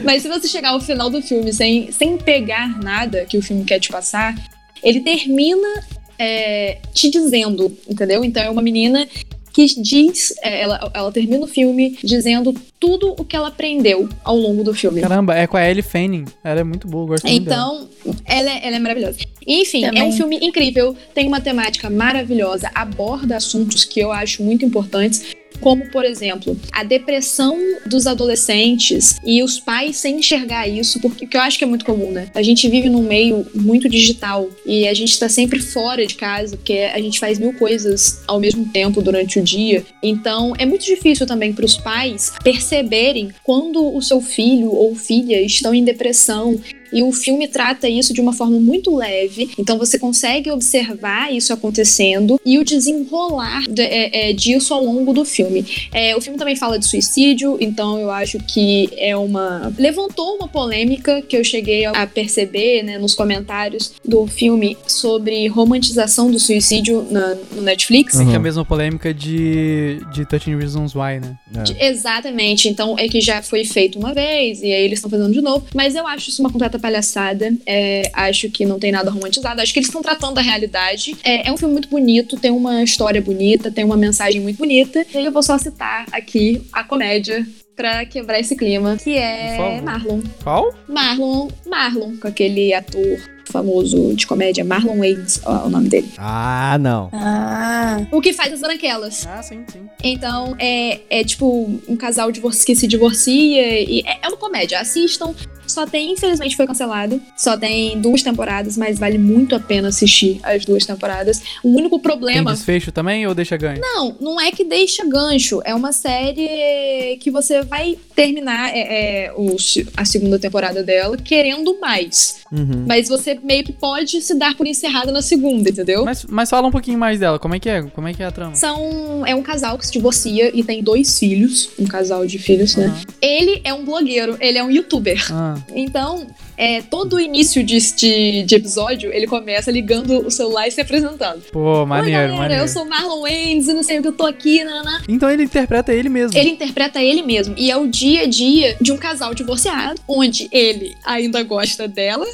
Mas 0.04 0.22
se 0.22 0.28
você 0.28 0.48
chegar 0.48 0.70
ao 0.70 0.80
final 0.80 1.10
do 1.10 1.22
filme 1.22 1.52
sem, 1.52 1.90
sem 1.92 2.16
pegar 2.16 2.80
nada 2.82 3.24
que 3.24 3.38
o 3.38 3.42
filme 3.42 3.64
quer 3.64 3.78
te 3.78 3.88
passar, 3.88 4.34
ele 4.82 5.00
termina 5.00 5.84
é, 6.18 6.78
te 6.92 7.10
dizendo, 7.10 7.76
entendeu? 7.88 8.24
Então 8.24 8.42
é 8.42 8.50
uma 8.50 8.62
menina 8.62 9.08
que 9.52 9.66
diz, 9.80 10.32
é, 10.42 10.62
ela, 10.62 10.90
ela 10.94 11.12
termina 11.12 11.44
o 11.44 11.46
filme 11.46 11.98
dizendo 12.02 12.54
tudo 12.78 13.14
o 13.18 13.24
que 13.24 13.34
ela 13.34 13.48
aprendeu 13.48 14.08
ao 14.22 14.36
longo 14.36 14.62
do 14.62 14.72
filme. 14.72 15.00
Caramba, 15.00 15.34
é 15.34 15.46
com 15.46 15.56
a 15.56 15.68
Ellie 15.68 15.82
Fanning. 15.82 16.24
Ela 16.44 16.60
é 16.60 16.64
muito 16.64 16.86
boa, 16.86 17.06
gosto. 17.06 17.26
Então, 17.26 17.88
ela 18.24 18.50
é, 18.50 18.66
ela 18.66 18.76
é 18.76 18.78
maravilhosa. 18.78 19.18
Enfim, 19.46 19.82
Também. 19.82 20.00
é 20.00 20.04
um 20.04 20.12
filme 20.12 20.38
incrível, 20.40 20.96
tem 21.14 21.26
uma 21.26 21.40
temática 21.40 21.90
maravilhosa, 21.90 22.70
aborda 22.74 23.36
assuntos 23.36 23.84
que 23.84 24.00
eu 24.00 24.12
acho 24.12 24.42
muito 24.42 24.64
importantes. 24.64 25.34
Como, 25.60 25.88
por 25.90 26.04
exemplo, 26.04 26.58
a 26.72 26.82
depressão 26.82 27.58
dos 27.86 28.06
adolescentes 28.06 29.16
e 29.24 29.42
os 29.42 29.58
pais 29.60 29.96
sem 29.96 30.18
enxergar 30.18 30.68
isso, 30.68 31.00
porque 31.00 31.26
que 31.26 31.36
eu 31.36 31.40
acho 31.40 31.58
que 31.58 31.64
é 31.64 31.66
muito 31.66 31.84
comum, 31.84 32.10
né? 32.10 32.28
A 32.34 32.42
gente 32.42 32.68
vive 32.68 32.88
num 32.88 33.02
meio 33.02 33.46
muito 33.54 33.88
digital 33.88 34.48
e 34.64 34.86
a 34.88 34.94
gente 34.94 35.18
tá 35.18 35.28
sempre 35.28 35.60
fora 35.60 36.06
de 36.06 36.14
casa, 36.14 36.56
porque 36.56 36.90
a 36.92 37.00
gente 37.00 37.18
faz 37.18 37.38
mil 37.38 37.52
coisas 37.52 38.22
ao 38.26 38.40
mesmo 38.40 38.66
tempo 38.66 39.02
durante 39.02 39.38
o 39.38 39.42
dia. 39.42 39.84
Então, 40.02 40.54
é 40.58 40.64
muito 40.64 40.84
difícil 40.84 41.26
também 41.26 41.52
para 41.52 41.64
os 41.64 41.76
pais 41.76 42.32
perceberem 42.42 43.30
quando 43.42 43.94
o 43.94 44.00
seu 44.02 44.20
filho 44.20 44.70
ou 44.70 44.94
filha 44.94 45.40
estão 45.40 45.74
em 45.74 45.84
depressão 45.84 46.58
e 46.92 47.02
o 47.02 47.12
filme 47.12 47.46
trata 47.48 47.88
isso 47.88 48.12
de 48.12 48.20
uma 48.20 48.32
forma 48.32 48.58
muito 48.58 48.94
leve, 48.94 49.50
então 49.58 49.78
você 49.78 49.98
consegue 49.98 50.50
observar 50.50 51.32
isso 51.32 51.52
acontecendo 51.52 52.40
e 52.44 52.58
o 52.58 52.64
desenrolar 52.64 53.62
de- 53.68 53.82
é, 53.82 54.30
é, 54.30 54.32
disso 54.32 54.74
ao 54.74 54.84
longo 54.84 55.12
do 55.12 55.24
filme. 55.24 55.64
É, 55.92 56.16
o 56.16 56.20
filme 56.20 56.38
também 56.38 56.56
fala 56.56 56.78
de 56.78 56.86
suicídio, 56.86 57.56
então 57.60 57.98
eu 57.98 58.10
acho 58.10 58.38
que 58.38 58.88
é 58.96 59.16
uma. 59.16 59.72
levantou 59.78 60.36
uma 60.36 60.48
polêmica 60.48 61.22
que 61.22 61.36
eu 61.36 61.44
cheguei 61.44 61.84
a 61.84 62.06
perceber 62.06 62.82
né, 62.82 62.98
nos 62.98 63.14
comentários 63.14 63.92
do 64.04 64.26
filme 64.26 64.76
sobre 64.86 65.46
romantização 65.48 66.30
do 66.30 66.38
suicídio 66.38 67.06
na- 67.10 67.36
no 67.52 67.62
Netflix. 67.62 68.16
Que 68.16 68.22
é 68.22 68.24
a 68.24 68.28
Uhum. 68.36 68.40
mesma 68.40 68.64
polêmica 68.64 69.12
de, 69.14 70.00
de 70.12 70.24
13 70.26 70.54
Reasons 70.56 70.94
Why, 70.94 71.20
né? 71.20 71.36
É. 71.78 71.88
Exatamente. 71.88 72.68
Então 72.68 72.96
é 72.98 73.08
que 73.08 73.20
já 73.20 73.42
foi 73.42 73.64
feito 73.64 73.98
uma 73.98 74.12
vez 74.14 74.60
e 74.62 74.66
aí 74.66 74.82
eles 74.84 74.98
estão 74.98 75.10
fazendo 75.10 75.32
de 75.32 75.40
novo. 75.40 75.66
Mas 75.74 75.94
eu 75.94 76.06
acho 76.06 76.30
isso 76.30 76.42
uma 76.42 76.50
completa 76.50 76.78
palhaçada. 76.80 77.52
É, 77.66 78.10
acho 78.12 78.50
que 78.50 78.64
não 78.64 78.78
tem 78.78 78.90
nada 78.90 79.10
romantizado. 79.10 79.60
Acho 79.60 79.72
que 79.72 79.78
eles 79.78 79.88
estão 79.88 80.02
tratando 80.02 80.34
da 80.34 80.40
realidade. 80.40 81.16
É, 81.22 81.48
é 81.48 81.52
um 81.52 81.56
filme 81.56 81.74
muito 81.74 81.88
bonito, 81.88 82.36
tem 82.36 82.50
uma 82.50 82.82
história 82.82 83.20
bonita, 83.20 83.70
tem 83.70 83.84
uma 83.84 83.96
mensagem 83.96 84.40
muito 84.40 84.58
bonita. 84.58 85.04
E 85.14 85.24
eu 85.24 85.32
vou 85.32 85.42
só 85.42 85.58
citar 85.58 86.06
aqui 86.12 86.62
a 86.72 86.82
comédia 86.82 87.46
pra 87.76 88.04
quebrar 88.04 88.38
esse 88.38 88.56
clima, 88.56 88.96
que 88.96 89.16
é. 89.16 89.80
Marlon. 89.80 90.20
Qual? 90.42 90.74
Marlon, 90.88 91.48
Marlon, 91.66 92.16
com 92.16 92.28
aquele 92.28 92.74
ator 92.74 93.39
famoso 93.44 94.14
de 94.14 94.26
comédia, 94.26 94.64
Marlon 94.64 94.98
Wayans, 94.98 95.40
ó, 95.44 95.66
o 95.66 95.70
nome 95.70 95.88
dele. 95.88 96.10
Ah, 96.18 96.76
não. 96.80 97.08
Ah, 97.12 98.00
O 98.10 98.20
que 98.20 98.32
faz 98.32 98.52
as 98.52 98.60
branquelas. 98.60 99.26
Ah, 99.26 99.42
sim, 99.42 99.64
sim. 99.70 99.80
Então, 100.02 100.54
é, 100.58 101.00
é 101.10 101.24
tipo 101.24 101.80
um 101.88 101.96
casal 101.96 102.30
que 102.32 102.74
se 102.74 102.86
divorcia 102.86 103.80
e 103.80 104.00
é, 104.06 104.18
é 104.22 104.28
uma 104.28 104.36
comédia. 104.36 104.80
Assistam. 104.80 105.34
Só 105.66 105.86
tem, 105.86 106.12
infelizmente 106.12 106.56
foi 106.56 106.66
cancelado. 106.66 107.20
Só 107.36 107.56
tem 107.56 108.00
duas 108.00 108.22
temporadas, 108.22 108.76
mas 108.76 108.98
vale 108.98 109.18
muito 109.18 109.54
a 109.54 109.60
pena 109.60 109.88
assistir 109.88 110.40
as 110.42 110.64
duas 110.64 110.84
temporadas. 110.84 111.40
O 111.62 111.68
único 111.68 111.96
Tem 111.96 112.02
problema. 112.02 112.52
desfecho 112.52 112.90
também 112.90 113.24
ou 113.26 113.34
deixa 113.34 113.56
ganho? 113.56 113.80
Não, 113.80 114.16
não 114.20 114.40
é 114.40 114.50
que 114.50 114.64
deixa 114.64 115.06
gancho. 115.06 115.60
É 115.64 115.72
uma 115.72 115.92
série 115.92 117.16
que 117.20 117.30
você 117.30 117.62
vai 117.62 117.96
terminar 118.16 118.70
é, 118.74 119.26
é, 119.26 119.32
o 119.32 119.56
a 119.96 120.04
segunda 120.04 120.38
temporada 120.38 120.82
dela 120.82 121.16
querendo 121.16 121.78
mais. 121.78 122.40
Uhum. 122.50 122.84
Mas 122.88 123.08
você 123.08 123.38
meio 123.42 123.64
que 123.64 123.72
pode 123.72 124.20
se 124.22 124.34
dar 124.34 124.54
por 124.54 124.66
encerrada 124.66 125.10
na 125.12 125.22
segunda, 125.22 125.70
entendeu? 125.70 126.04
Mas, 126.04 126.24
mas 126.26 126.50
fala 126.50 126.66
um 126.68 126.70
pouquinho 126.70 126.98
mais 126.98 127.18
dela. 127.20 127.38
Como 127.38 127.54
é 127.54 127.58
que 127.58 127.68
é? 127.68 127.82
Como 127.82 128.06
é 128.08 128.14
que 128.14 128.22
é 128.22 128.26
a 128.26 128.30
trama? 128.30 128.54
São, 128.54 129.24
é 129.26 129.34
um 129.34 129.42
casal 129.42 129.76
que 129.78 129.86
se 129.86 129.92
divorcia 129.92 130.50
e 130.54 130.62
tem 130.62 130.82
dois 130.82 131.18
filhos. 131.18 131.70
Um 131.78 131.86
casal 131.86 132.26
de 132.26 132.38
filhos, 132.38 132.76
né? 132.76 132.86
Aham. 132.86 133.00
Ele 133.22 133.60
é 133.64 133.72
um 133.74 133.84
blogueiro, 133.84 134.36
ele 134.40 134.58
é 134.58 134.64
um 134.64 134.70
youtuber. 134.70 135.24
Ah, 135.32 135.56
Então, 135.74 136.26
é, 136.60 136.82
todo 136.82 137.14
o 137.16 137.20
início 137.20 137.64
de, 137.64 137.78
de, 137.94 138.42
de 138.42 138.54
episódio, 138.54 139.10
ele 139.10 139.26
começa 139.26 139.70
ligando 139.70 140.26
o 140.26 140.30
celular 140.30 140.68
e 140.68 140.70
se 140.70 140.78
apresentando. 140.78 141.40
pô, 141.50 141.80
Oi, 141.80 141.86
maneiro, 141.86 142.20
galera, 142.20 142.36
maneiro. 142.36 142.62
eu 142.64 142.68
sou 142.68 142.84
Marlon 142.84 143.22
Waynes 143.22 143.66
e 143.66 143.72
não 143.72 143.82
sei 143.82 143.98
o 143.98 144.02
que 144.02 144.08
eu 144.08 144.12
tô 144.12 144.26
aqui, 144.26 144.62
nananá. 144.62 145.00
Então 145.08 145.30
ele 145.30 145.44
interpreta 145.44 145.90
ele 145.90 146.10
mesmo. 146.10 146.36
Ele 146.36 146.50
interpreta 146.50 147.02
ele 147.02 147.22
mesmo. 147.22 147.54
E 147.56 147.70
é 147.70 147.76
o 147.78 147.86
dia 147.86 148.24
a 148.24 148.26
dia 148.26 148.76
de 148.78 148.92
um 148.92 148.98
casal 148.98 149.32
divorciado, 149.32 149.98
onde 150.06 150.50
ele 150.52 150.94
ainda 151.02 151.42
gosta 151.42 151.88
dela, 151.88 152.26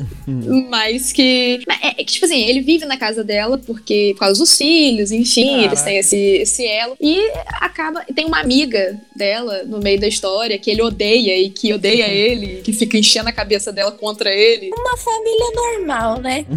mas 0.68 1.12
que. 1.12 1.60
É, 1.80 1.90
é 1.90 2.04
que, 2.04 2.12
tipo 2.14 2.26
assim, 2.26 2.42
ele 2.42 2.62
vive 2.62 2.84
na 2.84 2.96
casa 2.96 3.22
dela 3.22 3.56
porque 3.58 4.10
por 4.14 4.20
causa 4.20 4.40
dos 4.40 4.58
filhos, 4.58 5.12
enfim, 5.12 5.50
Caraca. 5.50 5.64
eles 5.66 5.82
têm 5.82 5.98
esse, 5.98 6.16
esse 6.16 6.66
elo. 6.66 6.96
E 7.00 7.16
acaba. 7.60 8.04
Tem 8.12 8.24
uma 8.26 8.40
amiga 8.40 9.00
dela 9.14 9.62
no 9.62 9.78
meio 9.78 10.00
da 10.00 10.08
história 10.08 10.58
que 10.58 10.68
ele 10.68 10.82
odeia 10.82 11.38
e 11.38 11.48
que 11.48 11.72
odeia 11.72 12.08
ele, 12.08 12.62
que 12.62 12.72
fica 12.72 12.98
enchendo 12.98 13.28
a 13.28 13.32
cabeça 13.32 13.72
dela 13.72 13.92
contra 13.92 14.15
ele. 14.24 14.70
uma 14.76 14.96
família 14.96 15.46
normal, 15.54 16.20
né? 16.20 16.46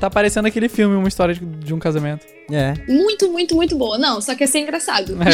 Tá 0.00 0.10
parecendo 0.10 0.46
aquele 0.46 0.68
filme, 0.68 0.94
uma 0.96 1.08
história 1.08 1.34
de, 1.34 1.40
de 1.40 1.72
um 1.72 1.78
casamento. 1.78 2.26
É. 2.52 2.74
Muito, 2.86 3.30
muito, 3.32 3.54
muito 3.54 3.74
boa. 3.74 3.96
Não, 3.96 4.20
só 4.20 4.34
que 4.34 4.44
é 4.44 4.46
ser 4.46 4.58
engraçado. 4.58 5.16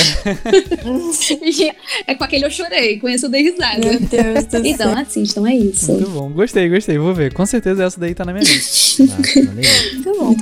E 1.43 1.73
é 2.07 2.15
com 2.15 2.23
aquele 2.23 2.45
eu 2.45 2.51
chorei, 2.51 3.01
com 3.01 3.09
esse 3.09 3.27
eu 3.27 3.31
dei 3.31 3.43
risada. 3.43 3.81
Meu 3.81 3.99
Deus 3.99 4.45
do 4.45 4.65
Então 4.65 4.93
céu. 4.93 4.99
assistam, 4.99 5.49
é 5.49 5.55
isso. 5.57 5.91
Muito 5.93 6.09
bom. 6.11 6.31
Gostei, 6.31 6.69
gostei. 6.69 6.99
Vou 6.99 7.13
ver. 7.13 7.33
Com 7.35 7.45
certeza 7.45 7.83
essa 7.85 7.99
daí 7.99 8.15
tá 8.15 8.25
na 8.25 8.33
minha 8.33 8.45
lista. 8.45 9.03
Ah, 9.11 9.47
valeu. 9.47 9.73
Muito 9.95 10.19
bom. 10.19 10.37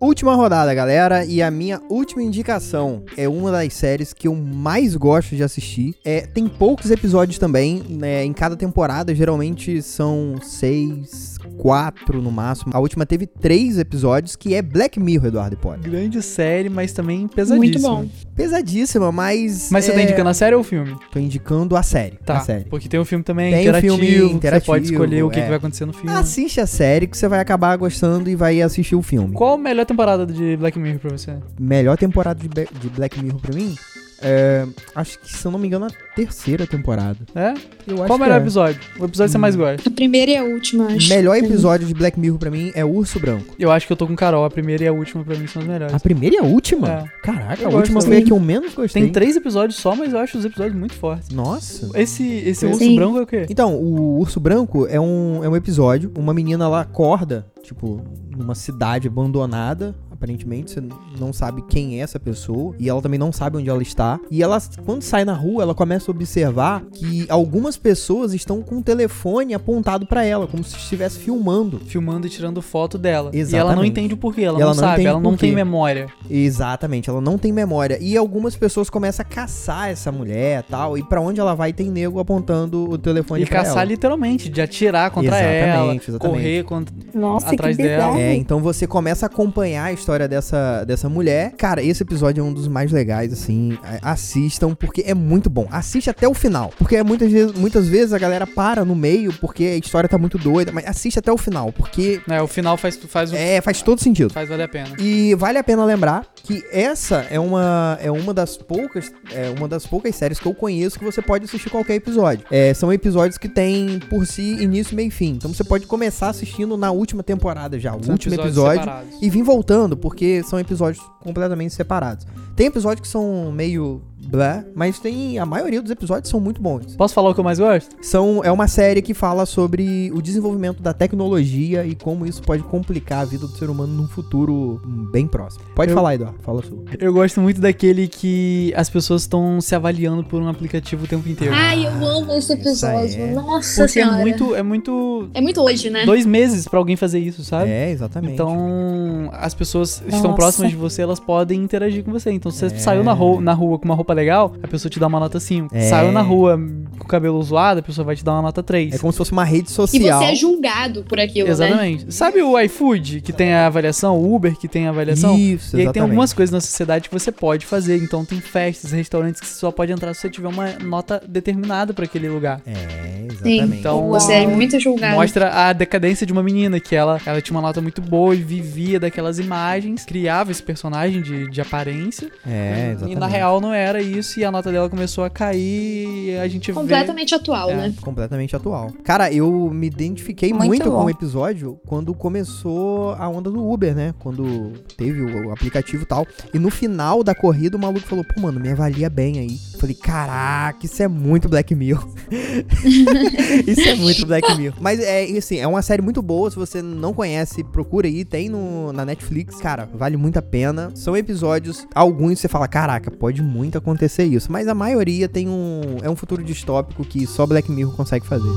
Última 0.00 0.32
rodada, 0.36 0.72
galera, 0.72 1.24
e 1.24 1.42
a 1.42 1.50
minha 1.50 1.82
última 1.88 2.22
indicação 2.22 3.02
é 3.16 3.28
uma 3.28 3.50
das 3.50 3.74
séries 3.74 4.12
que 4.12 4.28
eu 4.28 4.34
mais 4.36 4.94
gosto 4.94 5.34
de 5.34 5.42
assistir. 5.42 5.92
É, 6.04 6.20
tem 6.20 6.46
poucos 6.46 6.92
episódios 6.92 7.36
também, 7.36 7.82
né? 7.88 8.24
Em 8.24 8.32
cada 8.32 8.56
temporada, 8.56 9.12
geralmente 9.12 9.82
são 9.82 10.36
seis, 10.40 11.36
quatro 11.58 12.22
no 12.22 12.30
máximo. 12.30 12.72
A 12.74 12.78
última 12.78 13.04
teve 13.04 13.26
três 13.26 13.78
episódios, 13.78 14.36
que 14.36 14.54
é 14.54 14.62
Black 14.62 14.98
Mirror, 14.98 15.26
Eduardo 15.28 15.54
Hipólito. 15.54 15.90
Grande 15.90 16.22
série, 16.22 16.68
mas 16.68 16.92
também 16.92 17.26
pesadíssima. 17.28 17.58
Muito 17.94 18.08
bom. 18.08 18.08
Pesadíssima, 18.34 19.10
mas. 19.12 19.68
Mas 19.70 19.84
você 19.84 19.92
tá 19.92 20.00
é, 20.00 20.04
indicando 20.04 20.30
a 20.30 20.34
série 20.34 20.54
ou 20.54 20.60
o 20.60 20.64
filme? 20.64 20.96
Tô 21.12 21.18
indicando 21.18 21.76
a 21.76 21.82
série. 21.82 22.16
Tá. 22.24 22.38
A 22.38 22.40
série. 22.40 22.64
Porque 22.64 22.88
tem 22.88 22.98
um 23.00 23.04
filme 23.04 23.24
também 23.24 23.50
Tem 23.50 23.58
um 23.58 23.62
interativo, 23.62 23.96
filme 23.96 24.06
que 24.10 24.18
Você 24.28 24.32
interativo, 24.34 24.72
pode 24.72 24.84
escolher 24.92 25.22
o 25.24 25.30
que, 25.30 25.38
é. 25.40 25.42
que 25.42 25.48
vai 25.48 25.56
acontecer 25.58 25.84
no 25.84 25.92
filme. 25.92 26.10
Assiste 26.16 26.60
a 26.60 26.66
série 26.66 27.06
que 27.06 27.16
você 27.18 27.26
vai 27.28 27.40
acabar 27.40 27.76
gostando 27.76 28.30
e 28.30 28.36
vai 28.36 28.62
assistir 28.62 28.94
o 28.94 29.02
filme. 29.02 29.34
Qual 29.34 29.54
a 29.54 29.58
melhor 29.58 29.84
temporada 29.84 30.24
de 30.26 30.56
Black 30.56 30.78
Mirror 30.78 31.00
pra 31.00 31.10
você? 31.10 31.36
melhor 31.58 31.96
temporada 31.98 32.40
de, 32.40 32.48
Be- 32.48 32.68
de 32.80 32.88
Black 32.88 33.20
Mirror 33.22 33.40
pra 33.40 33.54
mim? 33.54 33.74
É, 34.20 34.66
acho 34.94 35.18
que, 35.20 35.32
se 35.32 35.44
eu 35.46 35.50
não 35.50 35.58
me 35.58 35.66
engano, 35.66 35.86
a 35.86 35.90
terceira 36.14 36.66
temporada. 36.66 37.18
É? 37.34 37.54
Eu 37.86 37.96
acho 37.96 38.06
Qual 38.06 38.18
o 38.18 38.20
melhor 38.20 38.38
é. 38.38 38.40
episódio? 38.40 38.80
O 38.98 39.04
episódio 39.04 39.26
que 39.26 39.32
você 39.32 39.38
mais 39.38 39.54
gosta? 39.56 39.88
A 39.88 39.92
primeira 39.92 40.30
e 40.32 40.36
a 40.36 40.42
última, 40.44 40.86
acho. 40.86 41.08
Melhor 41.08 41.36
episódio 41.36 41.86
de 41.86 41.94
Black 41.94 42.18
Mirror 42.18 42.38
pra 42.38 42.50
mim 42.50 42.72
é 42.74 42.84
o 42.84 42.90
Urso 42.90 43.20
Branco. 43.20 43.54
Eu 43.58 43.70
acho 43.70 43.86
que 43.86 43.92
eu 43.92 43.96
tô 43.96 44.06
com 44.06 44.16
Carol. 44.16 44.44
A 44.44 44.50
primeira 44.50 44.84
e 44.84 44.88
a 44.88 44.92
última 44.92 45.24
pra 45.24 45.36
mim 45.36 45.46
são 45.46 45.62
as 45.62 45.68
melhores. 45.68 45.94
A 45.94 46.00
primeira 46.00 46.36
e 46.36 46.38
a 46.38 46.42
última? 46.42 46.88
É. 46.88 47.04
Caraca, 47.22 47.62
Eu 47.62 47.70
a 47.70 47.74
última 47.74 48.00
foi 48.00 48.18
a 48.18 48.22
que 48.22 48.32
eu 48.32 48.40
menos 48.40 48.74
gostei. 48.74 49.02
Tem 49.02 49.12
três 49.12 49.36
episódios 49.36 49.78
só, 49.78 49.94
mas 49.94 50.12
eu 50.12 50.18
acho 50.18 50.38
os 50.38 50.44
episódios 50.44 50.76
muito 50.76 50.94
fortes. 50.94 51.28
Nossa. 51.30 51.88
Esse, 51.94 52.24
esse 52.24 52.60
Sim. 52.60 52.72
urso 52.72 52.94
branco 52.96 53.18
é 53.18 53.22
o 53.22 53.26
quê? 53.26 53.46
Então, 53.48 53.74
o 53.74 54.18
Urso 54.18 54.40
Branco 54.40 54.86
é 54.86 55.00
um, 55.00 55.44
é 55.44 55.48
um 55.48 55.56
episódio. 55.56 56.10
Uma 56.18 56.34
menina 56.34 56.68
lá 56.68 56.80
acorda, 56.80 57.46
tipo, 57.62 58.00
numa 58.36 58.54
cidade 58.54 59.06
abandonada. 59.08 59.94
Aparentemente, 60.18 60.72
você 60.72 60.82
não 61.18 61.32
sabe 61.32 61.62
quem 61.68 62.00
é 62.00 62.02
essa 62.02 62.18
pessoa. 62.18 62.74
E 62.76 62.88
ela 62.88 63.00
também 63.00 63.20
não 63.20 63.30
sabe 63.32 63.56
onde 63.56 63.70
ela 63.70 63.80
está. 63.80 64.18
E 64.28 64.42
ela, 64.42 64.60
quando 64.84 65.02
sai 65.02 65.24
na 65.24 65.32
rua, 65.32 65.62
ela 65.62 65.74
começa 65.76 66.10
a 66.10 66.12
observar 66.12 66.82
que 66.92 67.24
algumas 67.28 67.76
pessoas 67.76 68.34
estão 68.34 68.60
com 68.60 68.78
o 68.78 68.82
telefone 68.82 69.54
apontado 69.54 70.06
pra 70.06 70.24
ela, 70.24 70.48
como 70.48 70.64
se 70.64 70.76
estivesse 70.76 71.20
filmando. 71.20 71.78
Filmando 71.86 72.26
e 72.26 72.30
tirando 72.30 72.60
foto 72.60 72.98
dela. 72.98 73.30
E 73.32 73.38
ela 73.38 73.46
não 73.46 73.84
Exatamente. 73.84 73.90
entende 73.90 74.14
o 74.14 74.16
porquê, 74.16 74.42
ela 74.42 74.58
ela 74.60 74.74
não 74.74 74.82
não 74.82 74.88
sabe, 74.88 75.06
ela 75.06 75.20
não 75.20 75.36
tem 75.36 75.52
memória. 75.52 76.08
Exatamente, 76.28 77.08
ela 77.08 77.20
não 77.20 77.38
tem 77.38 77.52
memória. 77.52 77.96
E 78.00 78.16
algumas 78.16 78.56
pessoas 78.56 78.90
começam 78.90 79.24
a 79.24 79.28
caçar 79.28 79.88
essa 79.90 80.10
mulher 80.10 80.64
tal. 80.64 80.98
E 80.98 81.02
pra 81.04 81.20
onde 81.20 81.38
ela 81.38 81.54
vai, 81.54 81.72
tem 81.72 81.90
nego 81.90 82.18
apontando 82.18 82.90
o 82.90 82.98
telefone 82.98 83.42
E 83.42 83.46
pra 83.46 83.58
caçar 83.58 83.78
ela. 83.78 83.84
literalmente, 83.84 84.48
de 84.48 84.60
atirar 84.60 85.10
contra 85.12 85.36
ela, 85.38 85.68
Exatamente, 85.76 86.10
exatamente. 86.10 86.36
correr 86.36 86.64
contra... 86.64 86.94
Nossa, 87.14 87.50
Atrás 87.54 87.76
que 87.76 87.82
dela. 87.82 88.18
É, 88.18 88.34
então 88.34 88.60
você 88.60 88.86
começa 88.86 89.26
a 89.26 89.28
acompanhar 89.28 89.84
a 89.84 89.92
história 90.08 90.26
dessa, 90.26 90.84
dessa 90.84 91.06
mulher. 91.06 91.52
Cara, 91.58 91.82
esse 91.82 92.02
episódio 92.02 92.40
é 92.40 92.44
um 92.44 92.52
dos 92.52 92.66
mais 92.66 92.90
legais, 92.90 93.30
assim. 93.30 93.76
Assistam, 94.00 94.74
porque 94.74 95.02
é 95.06 95.12
muito 95.12 95.50
bom. 95.50 95.68
Assiste 95.70 96.08
até 96.08 96.26
o 96.26 96.32
final. 96.32 96.72
Porque 96.78 96.96
é 96.96 97.02
muitas 97.02 97.30
vezes, 97.30 97.52
muitas 97.52 97.86
vezes 97.86 98.14
a 98.14 98.18
galera 98.18 98.46
para 98.46 98.86
no 98.86 98.94
meio, 98.96 99.34
porque 99.34 99.64
a 99.64 99.76
história 99.76 100.08
tá 100.08 100.16
muito 100.16 100.38
doida. 100.38 100.72
Mas 100.72 100.86
assiste 100.86 101.18
até 101.18 101.30
o 101.30 101.36
final, 101.36 101.70
porque 101.72 102.22
É, 102.26 102.40
o 102.40 102.46
final 102.46 102.78
faz, 102.78 102.96
faz, 102.96 103.32
é, 103.34 103.60
faz 103.60 103.82
todo 103.82 104.00
sentido. 104.00 104.32
faz 104.32 104.48
valer 104.48 104.64
a 104.64 104.68
pena. 104.68 104.88
E 104.98 105.34
vale 105.34 105.58
a 105.58 105.64
pena 105.64 105.84
lembrar 105.84 106.24
que 106.44 106.64
essa 106.72 107.26
é 107.30 107.38
uma, 107.38 107.98
é 108.00 108.10
uma 108.10 108.32
das 108.32 108.56
poucas 108.56 109.12
é 109.32 109.50
uma 109.56 109.68
das 109.68 109.86
poucas 109.86 110.14
séries 110.16 110.38
que 110.38 110.46
eu 110.46 110.54
conheço 110.54 110.98
que 110.98 111.04
você 111.04 111.20
pode 111.20 111.44
assistir 111.44 111.70
qualquer 111.70 111.94
episódio. 111.94 112.44
É, 112.50 112.72
são 112.74 112.92
episódios 112.92 113.36
que 113.38 113.48
têm 113.48 113.98
por 114.10 114.26
si 114.26 114.54
início, 114.62 114.96
meio 114.96 115.08
e 115.08 115.10
fim. 115.10 115.30
Então 115.32 115.52
você 115.52 115.64
pode 115.64 115.86
começar 115.86 116.28
assistindo 116.28 116.76
na 116.76 116.90
última 116.90 117.22
temporada 117.22 117.78
já, 117.78 117.94
o 117.94 118.02
São 118.02 118.12
último 118.12 118.34
episódio 118.34 118.80
separados. 118.80 119.18
e 119.20 119.30
vir 119.30 119.42
voltando, 119.42 119.96
porque 119.96 120.42
são 120.44 120.58
episódios 120.58 121.04
completamente 121.20 121.74
separados. 121.74 122.26
Tem 122.56 122.66
episódios 122.66 123.00
que 123.02 123.08
são 123.08 123.52
meio 123.52 124.02
blá, 124.26 124.64
mas 124.74 124.98
tem 124.98 125.38
a 125.38 125.46
maioria 125.46 125.80
dos 125.80 125.90
episódios 125.90 126.28
são 126.30 126.38
muito 126.40 126.60
bons. 126.60 126.96
Posso 126.96 127.14
falar 127.14 127.30
o 127.30 127.34
que 127.34 127.40
eu 127.40 127.44
mais 127.44 127.58
gosto? 127.58 127.96
São, 128.02 128.42
é 128.44 128.50
uma 128.52 128.68
série 128.68 129.00
que 129.00 129.14
fala 129.14 129.46
sobre 129.46 130.10
o 130.14 130.20
desenvolvimento 130.20 130.82
da 130.82 130.92
tecnologia 130.92 131.86
e 131.86 131.94
como 131.94 132.26
isso 132.26 132.42
pode 132.42 132.62
complicar 132.64 133.20
a 133.22 133.24
vida 133.24 133.46
do 133.46 133.56
ser 133.56 133.70
humano 133.70 133.92
num 133.92 134.06
futuro 134.08 134.80
bem 135.12 135.26
próximo. 135.26 135.64
Pode 135.74 135.90
Eu- 135.90 135.96
falar, 135.96 136.14
Eduardo. 136.14 136.38
Fala 136.42 136.62
sua. 136.62 136.78
Eu 136.98 137.12
gosto 137.12 137.40
muito 137.40 137.60
daquele 137.60 138.06
que 138.08 138.72
as 138.76 138.90
pessoas 138.90 139.22
estão 139.22 139.60
se 139.60 139.74
avaliando 139.74 140.22
por 140.24 140.40
um 140.42 140.48
aplicativo 140.48 141.04
o 141.04 141.08
tempo 141.08 141.28
inteiro. 141.28 141.54
Ai, 141.56 141.86
eu 141.86 142.06
amo 142.06 142.32
esse 142.32 142.52
episódio. 142.52 143.22
é- 143.22 143.32
Nossa 143.32 143.82
Porque 143.84 143.98
é 144.00 144.02
senhora. 144.04 144.20
muito, 144.20 144.54
é 144.54 144.62
muito... 144.62 145.28
É 145.34 145.40
muito 145.40 145.62
hoje, 145.62 145.90
né? 145.90 146.04
Dois 146.04 146.26
meses 146.26 146.66
pra 146.68 146.78
alguém 146.78 146.96
fazer 146.96 147.18
isso, 147.18 147.42
sabe? 147.44 147.70
É, 147.70 147.90
exatamente. 147.90 148.34
Então, 148.34 149.30
as 149.32 149.54
pessoas 149.54 150.02
estão 150.04 150.22
Nossa. 150.22 150.34
próximas 150.34 150.70
de 150.70 150.76
você, 150.76 151.02
elas 151.02 151.20
podem 151.20 151.62
interagir 151.62 152.04
com 152.04 152.12
você. 152.12 152.30
Então, 152.30 152.50
se 152.50 152.58
você 152.68 152.74
É. 152.74 152.78
saiu 152.78 153.02
na 153.04 153.12
rua, 153.12 153.40
na 153.40 153.52
rua 153.52 153.78
com 153.78 153.84
uma 153.84 153.94
roupa 153.94 154.07
legal, 154.14 154.54
a 154.62 154.68
pessoa 154.68 154.90
te 154.90 154.98
dá 154.98 155.06
uma 155.06 155.20
nota 155.20 155.38
5. 155.40 155.74
É. 155.74 155.82
Saiu 155.82 156.12
na 156.12 156.20
rua 156.22 156.58
com 156.98 157.04
o 157.04 157.08
cabelo 157.08 157.42
zoado, 157.42 157.80
a 157.80 157.82
pessoa 157.82 158.04
vai 158.04 158.16
te 158.16 158.24
dar 158.24 158.32
uma 158.32 158.42
nota 158.42 158.62
3. 158.62 158.94
É 158.94 158.98
como 158.98 159.12
se 159.12 159.18
fosse 159.18 159.32
uma 159.32 159.44
rede 159.44 159.68
E 159.68 159.72
social. 159.72 160.18
você 160.20 160.24
é 160.26 160.34
julgado 160.34 161.04
por 161.04 161.18
aquilo, 161.20 161.46
né? 161.46 161.52
Exatamente. 161.52 162.12
Sabe 162.14 162.42
o 162.42 162.58
iFood, 162.60 163.20
que 163.20 163.32
tem 163.32 163.52
a 163.54 163.66
avaliação, 163.66 164.16
o 164.16 164.34
Uber, 164.34 164.56
que 164.56 164.68
tem 164.68 164.86
a 164.86 164.90
avaliação? 164.90 165.34
Isso, 165.36 165.40
E 165.40 165.80
aí 165.80 165.82
exatamente. 165.82 165.92
tem 165.92 166.02
algumas 166.02 166.32
coisas 166.32 166.52
na 166.52 166.60
sociedade 166.60 167.08
que 167.08 167.14
você 167.14 167.30
pode 167.32 167.66
fazer. 167.66 167.96
Então 168.02 168.24
tem 168.24 168.40
festas, 168.40 168.92
restaurantes 168.92 169.40
que 169.40 169.46
você 169.46 169.54
só 169.54 169.70
pode 169.70 169.92
entrar 169.92 170.12
se 170.14 170.20
você 170.20 170.30
tiver 170.30 170.48
uma 170.48 170.72
nota 170.82 171.22
determinada 171.26 171.92
pra 171.94 172.04
aquele 172.04 172.28
lugar. 172.28 172.60
É, 172.66 172.74
Sim. 172.74 173.26
exatamente. 173.60 173.78
Então, 173.80 174.08
Você 174.08 174.32
é 174.32 174.46
muito 174.46 174.78
julgado. 174.80 175.14
Mostra 175.16 175.50
a 175.68 175.72
decadência 175.72 176.26
de 176.26 176.32
uma 176.32 176.42
menina, 176.42 176.80
que 176.80 176.94
ela, 176.96 177.20
ela 177.24 177.40
tinha 177.40 177.54
uma 177.56 177.62
nota 177.62 177.80
muito 177.80 178.00
boa 178.00 178.34
e 178.34 178.38
vivia 178.42 178.98
daquelas 178.98 179.38
imagens, 179.38 180.04
criava 180.04 180.50
esse 180.50 180.62
personagem 180.62 181.22
de, 181.22 181.48
de 181.50 181.60
aparência. 181.60 182.28
É, 182.46 182.90
exatamente. 182.92 183.16
E 183.16 183.20
na 183.20 183.26
real 183.26 183.60
não 183.60 183.72
era 183.72 183.97
isso, 184.00 184.38
e 184.40 184.44
a 184.44 184.50
nota 184.50 184.70
dela 184.70 184.88
começou 184.88 185.24
a 185.24 185.30
cair 185.30 186.28
e 186.28 186.36
a 186.36 186.48
gente 186.48 186.70
vê. 186.70 186.72
Completamente 186.72 187.34
atual, 187.34 187.70
É. 187.70 187.76
né? 187.76 187.94
Completamente 188.00 188.54
atual. 188.56 188.92
Cara, 189.04 189.32
eu 189.32 189.70
me 189.72 189.86
identifiquei 189.86 190.52
Muito 190.52 190.66
muito, 190.68 190.90
com 190.90 191.04
o 191.04 191.10
episódio 191.10 191.80
quando 191.86 192.14
começou 192.14 193.12
a 193.12 193.28
onda 193.28 193.50
do 193.50 193.68
Uber, 193.68 193.94
né? 193.94 194.14
Quando 194.18 194.72
teve 194.96 195.22
o, 195.22 195.50
aplicativo 195.52 196.02
e 196.02 196.06
tal. 196.06 196.26
E 196.52 196.58
no 196.58 196.70
final 196.70 197.22
da 197.22 197.34
corrida, 197.34 197.76
o 197.76 197.80
maluco 197.80 198.06
falou: 198.06 198.24
pô, 198.24 198.40
mano, 198.40 198.60
me 198.60 198.70
avalia 198.70 199.08
bem 199.10 199.38
aí. 199.38 199.58
Falei, 199.78 199.94
caraca, 199.94 200.84
isso 200.84 201.02
é 201.02 201.08
muito 201.08 201.48
Black 201.48 201.74
Mirror. 201.74 202.06
isso 203.66 203.88
é 203.88 203.94
muito 203.94 204.26
Black 204.26 204.56
Mirror. 204.56 204.78
Mas 204.80 205.00
é 205.00 205.24
assim, 205.36 205.58
é 205.58 205.66
uma 205.66 205.82
série 205.82 206.02
muito 206.02 206.22
boa. 206.22 206.50
Se 206.50 206.56
você 206.56 206.82
não 206.82 207.12
conhece, 207.12 207.62
procura 207.64 208.06
aí. 208.06 208.24
Tem 208.24 208.48
no, 208.48 208.92
na 208.92 209.04
Netflix. 209.04 209.56
Cara, 209.56 209.88
vale 209.94 210.16
muito 210.16 210.38
a 210.38 210.42
pena. 210.42 210.90
São 210.94 211.16
episódios, 211.16 211.86
alguns 211.94 212.38
você 212.40 212.48
fala, 212.48 212.68
caraca, 212.68 213.10
pode 213.10 213.42
muito 213.42 213.78
acontecer 213.78 213.87
isso. 214.24 214.50
Mas 214.50 214.68
a 214.68 214.74
maioria 214.74 215.28
tem 215.28 215.48
um. 215.48 215.80
É 216.02 216.08
um 216.10 216.16
futuro 216.16 216.42
distópico 216.42 217.04
que 217.04 217.26
só 217.26 217.46
Black 217.46 217.70
Mirror 217.70 217.94
consegue 217.94 218.26
fazer. 218.26 218.48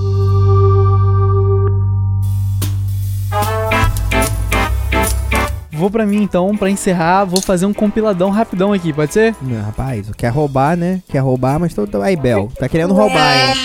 Vou 5.71 5.89
pra 5.89 6.05
mim 6.05 6.21
então, 6.21 6.55
pra 6.55 6.69
encerrar, 6.69 7.25
vou 7.25 7.41
fazer 7.41 7.65
um 7.65 7.73
compiladão 7.73 8.29
rapidão 8.29 8.71
aqui, 8.71 8.93
pode 8.93 9.13
ser? 9.13 9.35
Não, 9.41 9.61
rapaz, 9.63 10.11
quer 10.15 10.27
roubar, 10.29 10.77
né? 10.77 11.01
Quer 11.09 11.19
roubar, 11.19 11.59
mas 11.59 11.73
tô. 11.73 11.87
tô- 11.87 12.01
Aí, 12.01 12.15
Bel, 12.15 12.51
tá 12.59 12.69
querendo 12.69 12.93
roubar, 12.93 13.35
hein? 13.49 13.55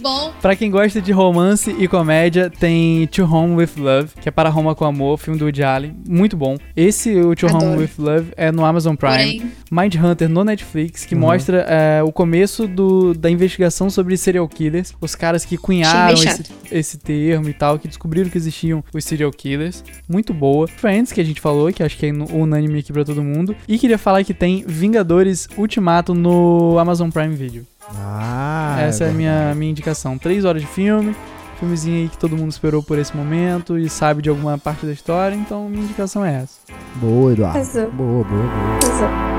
Bom. 0.00 0.32
Pra 0.42 0.54
quem 0.54 0.70
gosta 0.70 1.00
de 1.00 1.12
romance 1.12 1.74
e 1.78 1.88
comédia, 1.88 2.50
tem 2.50 3.06
To 3.08 3.22
Home 3.24 3.54
with 3.56 3.70
Love, 3.78 4.10
que 4.20 4.28
é 4.28 4.32
Para 4.32 4.48
Roma 4.50 4.74
com 4.74 4.84
Amor, 4.84 5.18
filme 5.18 5.38
do 5.38 5.46
Woody 5.46 5.62
Allen, 5.62 5.96
muito 6.06 6.36
bom. 6.36 6.56
Esse, 6.76 7.18
o 7.20 7.34
To 7.34 7.46
Home 7.46 7.56
Adoro. 7.56 7.80
with 7.80 7.90
Love, 7.98 8.26
é 8.36 8.52
no 8.52 8.64
Amazon 8.64 8.94
Prime. 8.94 9.14
Porém, 9.38 9.52
Mindhunter 9.70 10.28
no 10.28 10.44
Netflix, 10.44 11.04
que 11.04 11.14
Uhum. 11.14 11.20
mostra 11.22 11.64
é, 11.68 12.02
o 12.02 12.12
começo 12.12 12.66
do- 12.68 13.14
da 13.14 13.30
investigação 13.30 13.88
sobre 13.90 14.16
serial 14.16 14.46
killers, 14.48 14.92
os 15.00 15.14
caras 15.14 15.44
que 15.44 15.56
cunharam 15.56 16.14
esse, 16.14 16.42
esse 16.70 16.98
termo 16.98 17.48
e 17.48 17.52
tal, 17.54 17.78
que 17.78 17.88
descobriram 17.88 18.28
que 18.28 18.36
existiam 18.38 18.84
os 18.94 19.04
serial 19.04 19.30
killers. 19.30 19.82
Muito 20.08 20.34
boa. 20.34 20.66
Friends, 20.68 21.12
que 21.12 21.20
a 21.20 21.24
gente 21.24 21.40
falou, 21.40 21.72
que 21.72 21.82
acho 21.82 21.96
que 21.96 22.06
é 22.06 22.12
unânime 22.12 22.80
aqui 22.80 22.92
pra 22.92 23.04
todo 23.04 23.22
mundo. 23.22 23.54
E 23.66 23.78
queria 23.78 23.98
falar 23.98 24.22
que 24.24 24.34
tem 24.34 24.64
Vingadores 24.66 25.48
Ultimato 25.56 26.14
no 26.14 26.78
Amazon 26.78 27.08
Prime 27.10 27.34
Video. 27.34 27.66
Ah. 27.96 28.76
Essa 28.80 29.04
é 29.04 29.08
a 29.08 29.10
verdade. 29.10 29.16
minha, 29.16 29.54
minha 29.54 29.70
indicação. 29.70 30.18
Três 30.18 30.44
horas 30.44 30.62
de 30.62 30.68
filme. 30.68 31.14
Filmezinho 31.58 32.02
aí 32.02 32.08
que 32.08 32.18
todo 32.18 32.36
mundo 32.36 32.50
esperou 32.50 32.82
por 32.82 32.98
esse 32.98 33.16
momento 33.16 33.78
e 33.78 33.88
sabe 33.88 34.20
de 34.20 34.28
alguma 34.28 34.58
parte 34.58 34.84
da 34.84 34.92
história, 34.92 35.36
então 35.36 35.68
minha 35.68 35.84
indicação 35.84 36.24
é 36.24 36.42
essa. 36.42 36.58
Boa, 36.96 37.32
Eduardo. 37.32 37.58
Boa, 37.92 38.24
boa, 38.24 38.24
boa. 38.24 39.33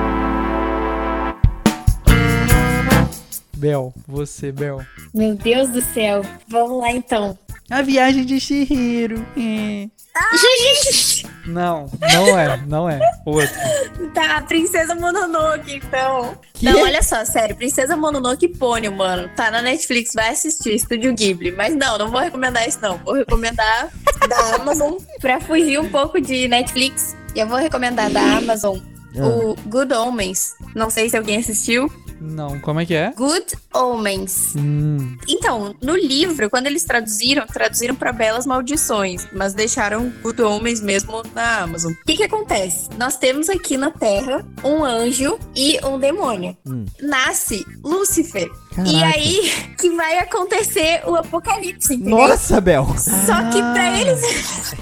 Bel, 3.66 3.92
você, 4.08 4.52
Bel. 4.52 4.80
Meu 5.12 5.34
Deus 5.34 5.70
do 5.70 5.82
céu. 5.82 6.22
Vamos 6.48 6.80
lá 6.82 6.92
então. 6.92 7.36
A 7.72 7.82
viagem 7.82 8.24
de 8.24 8.40
Shihiro. 8.40 9.26
É. 9.36 9.88
Não, 11.48 11.86
não 12.14 12.40
é, 12.40 12.58
não 12.66 12.90
é. 12.90 13.00
Outro. 13.26 13.54
Tá, 14.16 14.42
Princesa 14.42 14.96
Mononoke, 14.96 15.76
então. 15.76 16.36
Que? 16.54 16.66
Não, 16.66 16.82
olha 16.82 17.04
só, 17.04 17.24
sério, 17.26 17.56
Princesa 17.56 17.96
Mononoke 17.96 18.48
Pônio, 18.48 18.92
mano. 18.92 19.30
Tá 19.36 19.52
na 19.52 19.62
Netflix, 19.62 20.14
vai 20.16 20.30
assistir, 20.30 20.74
Estúdio 20.74 21.14
Ghibli. 21.14 21.52
Mas 21.52 21.76
não, 21.76 21.98
não 22.00 22.10
vou 22.10 22.20
recomendar 22.22 22.68
isso, 22.68 22.80
não. 22.82 22.98
Vou 23.00 23.14
recomendar 23.14 23.90
da 24.28 24.56
Amazon 24.56 24.94
pra 25.22 25.40
fugir 25.40 25.80
um 25.80 25.90
pouco 25.90 26.20
de 26.20 26.48
Netflix. 26.48 27.16
E 27.36 27.40
eu 27.40 27.48
vou 27.48 27.58
recomendar 27.60 28.10
da 28.10 28.38
Amazon 28.38 28.80
Ah. 29.20 29.26
o 29.28 29.56
Good 29.68 29.94
Omens. 29.94 30.54
Não 30.74 30.90
sei 30.90 31.10
se 31.10 31.18
alguém 31.18 31.38
assistiu. 31.38 31.92
Não, 32.20 32.60
como 32.60 32.80
é 32.80 32.86
que 32.86 32.94
é? 32.96 33.12
Good 33.16 33.56
Omens. 33.74 34.54
Hum, 34.56 35.18
Então, 35.28 35.76
no 35.82 35.96
livro, 35.96 36.50
quando 36.50 36.68
eles 36.68 36.84
traduziram, 36.84 37.46
traduziram 37.46 37.94
para 37.96 38.12
Belas 38.14 38.46
Maldições, 38.46 39.28
mas 39.34 39.54
deixaram 39.54 40.12
Good 40.24 40.42
Homens 40.42 40.82
mesmo 40.82 41.22
na 41.34 41.60
Amazon. 41.60 41.92
O 41.92 42.06
que 42.06 42.16
que 42.18 42.24
acontece? 42.24 42.90
Nós 42.98 43.18
temos 43.18 43.50
aqui 43.50 43.78
na 43.78 43.92
Terra 43.92 44.46
um 44.64 44.84
anjo 44.84 45.38
e 45.56 45.78
um 45.86 46.00
demônio. 46.00 46.56
Hum. 46.66 46.86
Nasce 47.02 47.66
Lúcifer. 47.84 48.50
E 48.86 48.94
Caraca. 49.00 49.06
aí 49.18 49.52
que 49.80 49.90
vai 49.92 50.18
acontecer 50.20 51.02
o 51.06 51.16
apocalipse, 51.16 51.94
entendeu? 51.96 52.18
Nossa, 52.18 52.60
Bel. 52.62 52.86
Só 52.98 53.50
que 53.52 53.60
pra 53.74 54.00
eles 54.02 54.74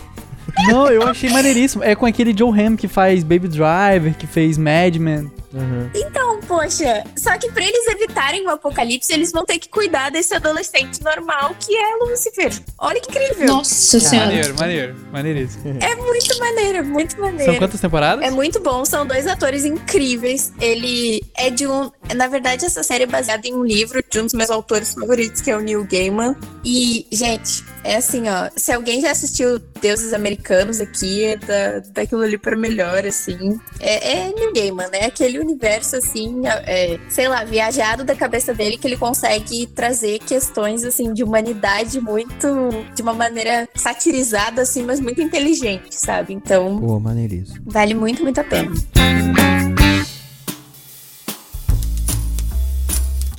Não, 0.67 0.87
eu 0.87 1.03
achei 1.07 1.29
maneiríssimo. 1.29 1.83
É 1.83 1.95
com 1.95 2.05
aquele 2.05 2.35
Joe 2.37 2.51
Ham 2.59 2.75
que 2.75 2.87
faz 2.87 3.23
Baby 3.23 3.47
Driver, 3.47 4.15
que 4.17 4.27
fez 4.27 4.57
Mad 4.57 4.95
Men. 4.97 5.31
Uhum. 5.53 5.89
Então, 5.93 6.39
poxa, 6.41 7.03
só 7.15 7.37
que 7.37 7.51
pra 7.51 7.63
eles 7.63 7.87
evitarem 7.87 8.45
o 8.45 8.49
apocalipse, 8.49 9.13
eles 9.13 9.31
vão 9.31 9.45
ter 9.45 9.59
que 9.59 9.69
cuidar 9.69 10.09
desse 10.09 10.33
adolescente 10.33 11.01
normal 11.03 11.55
que 11.59 11.75
é 11.75 11.95
Lúcifer. 11.97 12.51
Olha 12.77 12.99
que 12.99 13.09
incrível. 13.09 13.47
Nossa 13.47 13.99
senhora. 13.99 14.27
Maneiro, 14.27 14.55
maneiro, 14.59 14.95
maneiríssimo. 15.11 15.77
É 15.79 15.95
muito 15.95 16.39
maneiro, 16.39 16.77
é 16.79 16.81
muito 16.81 17.19
maneiro. 17.19 17.51
São 17.51 17.59
quantas 17.59 17.79
temporadas? 17.79 18.25
É 18.25 18.31
muito 18.31 18.59
bom, 18.59 18.83
são 18.83 19.05
dois 19.05 19.27
atores 19.27 19.63
incríveis. 19.63 20.51
Ele 20.59 21.21
é 21.37 21.49
de 21.49 21.67
um. 21.67 21.91
Na 22.15 22.27
verdade, 22.27 22.65
essa 22.65 22.81
série 22.81 23.03
é 23.03 23.07
baseada 23.07 23.47
em 23.47 23.53
um 23.53 23.63
livro 23.63 24.03
de 24.09 24.19
um 24.19 24.23
dos 24.23 24.33
meus 24.33 24.49
autores 24.49 24.93
favoritos, 24.93 25.41
que 25.41 25.51
é 25.51 25.55
o 25.55 25.59
Neil 25.59 25.85
Gaiman. 25.89 26.35
E, 26.65 27.05
gente, 27.11 27.63
é 27.83 27.97
assim, 27.97 28.23
ó. 28.27 28.49
Se 28.55 28.71
alguém 28.71 29.01
já 29.01 29.11
assistiu 29.11 29.59
Deuses 29.81 30.13
Americanos 30.13 30.79
aqui, 30.79 31.23
é 31.23 31.37
da, 31.37 31.79
daquilo 31.91 32.21
ali 32.21 32.37
pra 32.37 32.55
melhor, 32.55 33.05
assim. 33.05 33.59
É, 33.79 34.13
é 34.13 34.33
Neil 34.33 34.53
Gaiman, 34.53 34.87
né? 34.89 35.05
Aquele 35.05 35.42
universo, 35.43 35.95
assim, 35.95 36.41
é, 36.45 36.99
sei 37.09 37.27
lá, 37.27 37.43
viajado 37.43 38.03
da 38.03 38.15
cabeça 38.15 38.53
dele, 38.53 38.77
que 38.77 38.87
ele 38.87 38.97
consegue 38.97 39.67
trazer 39.67 40.19
questões, 40.19 40.83
assim, 40.83 41.13
de 41.13 41.23
humanidade 41.23 41.99
muito. 41.99 42.47
de 42.95 43.01
uma 43.01 43.13
maneira 43.13 43.67
satirizada, 43.75 44.61
assim, 44.61 44.83
mas 44.83 44.99
muito 44.99 45.21
inteligente, 45.21 45.95
sabe? 45.95 46.33
Então. 46.33 46.79
Pô, 46.79 46.99
maneiríssimo. 46.99 47.61
Vale 47.65 47.93
muito, 47.93 48.23
muito 48.23 48.39
a 48.39 48.43
pena. 48.43 48.71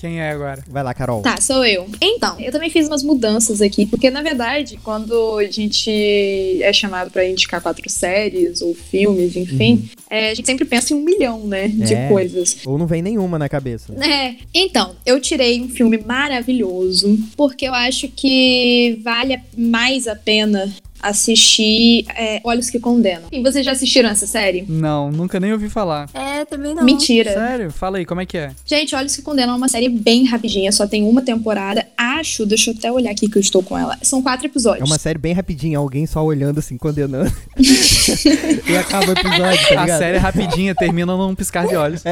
Quem 0.05 0.21
é 0.21 0.33
agora? 0.33 0.63
Vai 0.69 0.83
lá, 0.83 0.93
Carol. 0.93 1.23
Tá, 1.23 1.41
sou 1.41 1.65
eu. 1.65 1.87
Então, 1.99 2.39
eu 2.39 2.53
também 2.53 2.69
fiz 2.69 2.87
umas 2.89 3.03
mudanças 3.03 3.63
aqui, 3.63 3.87
porque 3.87 4.11
na 4.11 4.21
verdade, 4.21 4.79
quando 4.85 5.39
a 5.39 5.45
gente 5.51 5.91
é 6.63 6.71
chamado 6.75 7.11
pra 7.11 7.27
indicar 7.27 7.63
quatro 7.63 7.89
séries 7.89 8.61
ou 8.61 8.75
filmes, 8.75 9.35
enfim, 9.35 9.89
é, 10.11 10.29
a 10.29 10.35
gente 10.35 10.45
sempre 10.45 10.67
pensa 10.67 10.93
em 10.93 10.97
um 10.99 11.01
milhão, 11.01 11.47
né, 11.47 11.69
de 11.69 11.95
É. 11.95 12.07
coisas. 12.09 12.59
Ou 12.67 12.77
não 12.77 12.87
vem 12.87 13.01
nenhuma 13.01 13.39
na 13.39 13.49
cabeça. 13.49 13.95
É, 14.05 14.35
então, 14.53 14.95
eu 15.07 15.19
tirei 15.19 15.63
um 15.63 15.71
filme 15.71 15.97
maravilhoso, 15.97 17.19
porque 17.35 17.67
eu 17.67 17.73
acho 17.73 18.07
que 18.09 19.01
vale 19.03 19.41
mais 19.57 20.07
a 20.07 20.15
pena 20.15 20.71
assistir 21.09 22.05
é, 22.17 22.41
Olhos 22.45 22.71
que 22.71 22.79
Condenam. 22.79 23.25
E 23.31 23.43
vocês 23.43 23.65
já 23.65 23.73
assistiram 23.73 24.09
essa 24.09 24.27
série? 24.27 24.65
Não, 24.69 25.11
nunca 25.11 25.39
nem 25.41 25.53
ouvi 25.53 25.69
falar. 25.69 26.09
É, 26.15 26.45
também 26.45 26.75
não. 26.75 26.85
Mentira. 26.85 27.33
Sério? 27.33 27.71
Fala 27.71 27.99
aí, 27.99 28.05
como 28.05 28.21
é 28.21 28.27
que 28.27 28.37
é? 28.37 28.51
Gente, 28.65 28.95
Olhos 28.95 29.15
que 29.17 29.23
Condenam 29.23 29.55
é 29.55 29.57
uma 29.57 29.69
série 29.69 29.89
bem 29.89 30.25
rapidinha, 30.27 30.71
só 30.73 30.87
tem 30.87 31.03
uma 31.05 31.23
temporada. 31.23 31.87
Acho, 31.97 32.45
deixa 32.47 32.71
eu 32.71 32.75
até 32.77 32.91
olhar 32.91 33.11
aqui 33.11 33.29
que 33.29 33.37
eu 33.39 33.41
estou 33.41 33.63
com 33.63 33.77
ela. 33.79 33.99
São 34.03 34.23
quatro 34.23 34.47
É 34.47 34.49
episódios. 34.49 34.89
uma 34.89 34.99
série 34.99 35.19
bem 35.19 35.33
rapidinha, 35.33 35.79
alguém 35.79 36.07
só 36.07 36.25
olhando 36.25 36.59
assim, 36.59 36.77
condenando. 36.77 37.33
e 37.59 38.77
acaba 38.77 39.07
o 39.09 39.13
episódio, 39.13 39.69
tá 39.69 39.83
A 39.85 39.99
série 39.99 40.17
é 40.17 40.21
rapidinha 40.21 40.75
termina 40.75 41.17
num 41.17 41.35
piscar 41.35 41.67
de 41.67 41.77
olhos. 41.77 42.03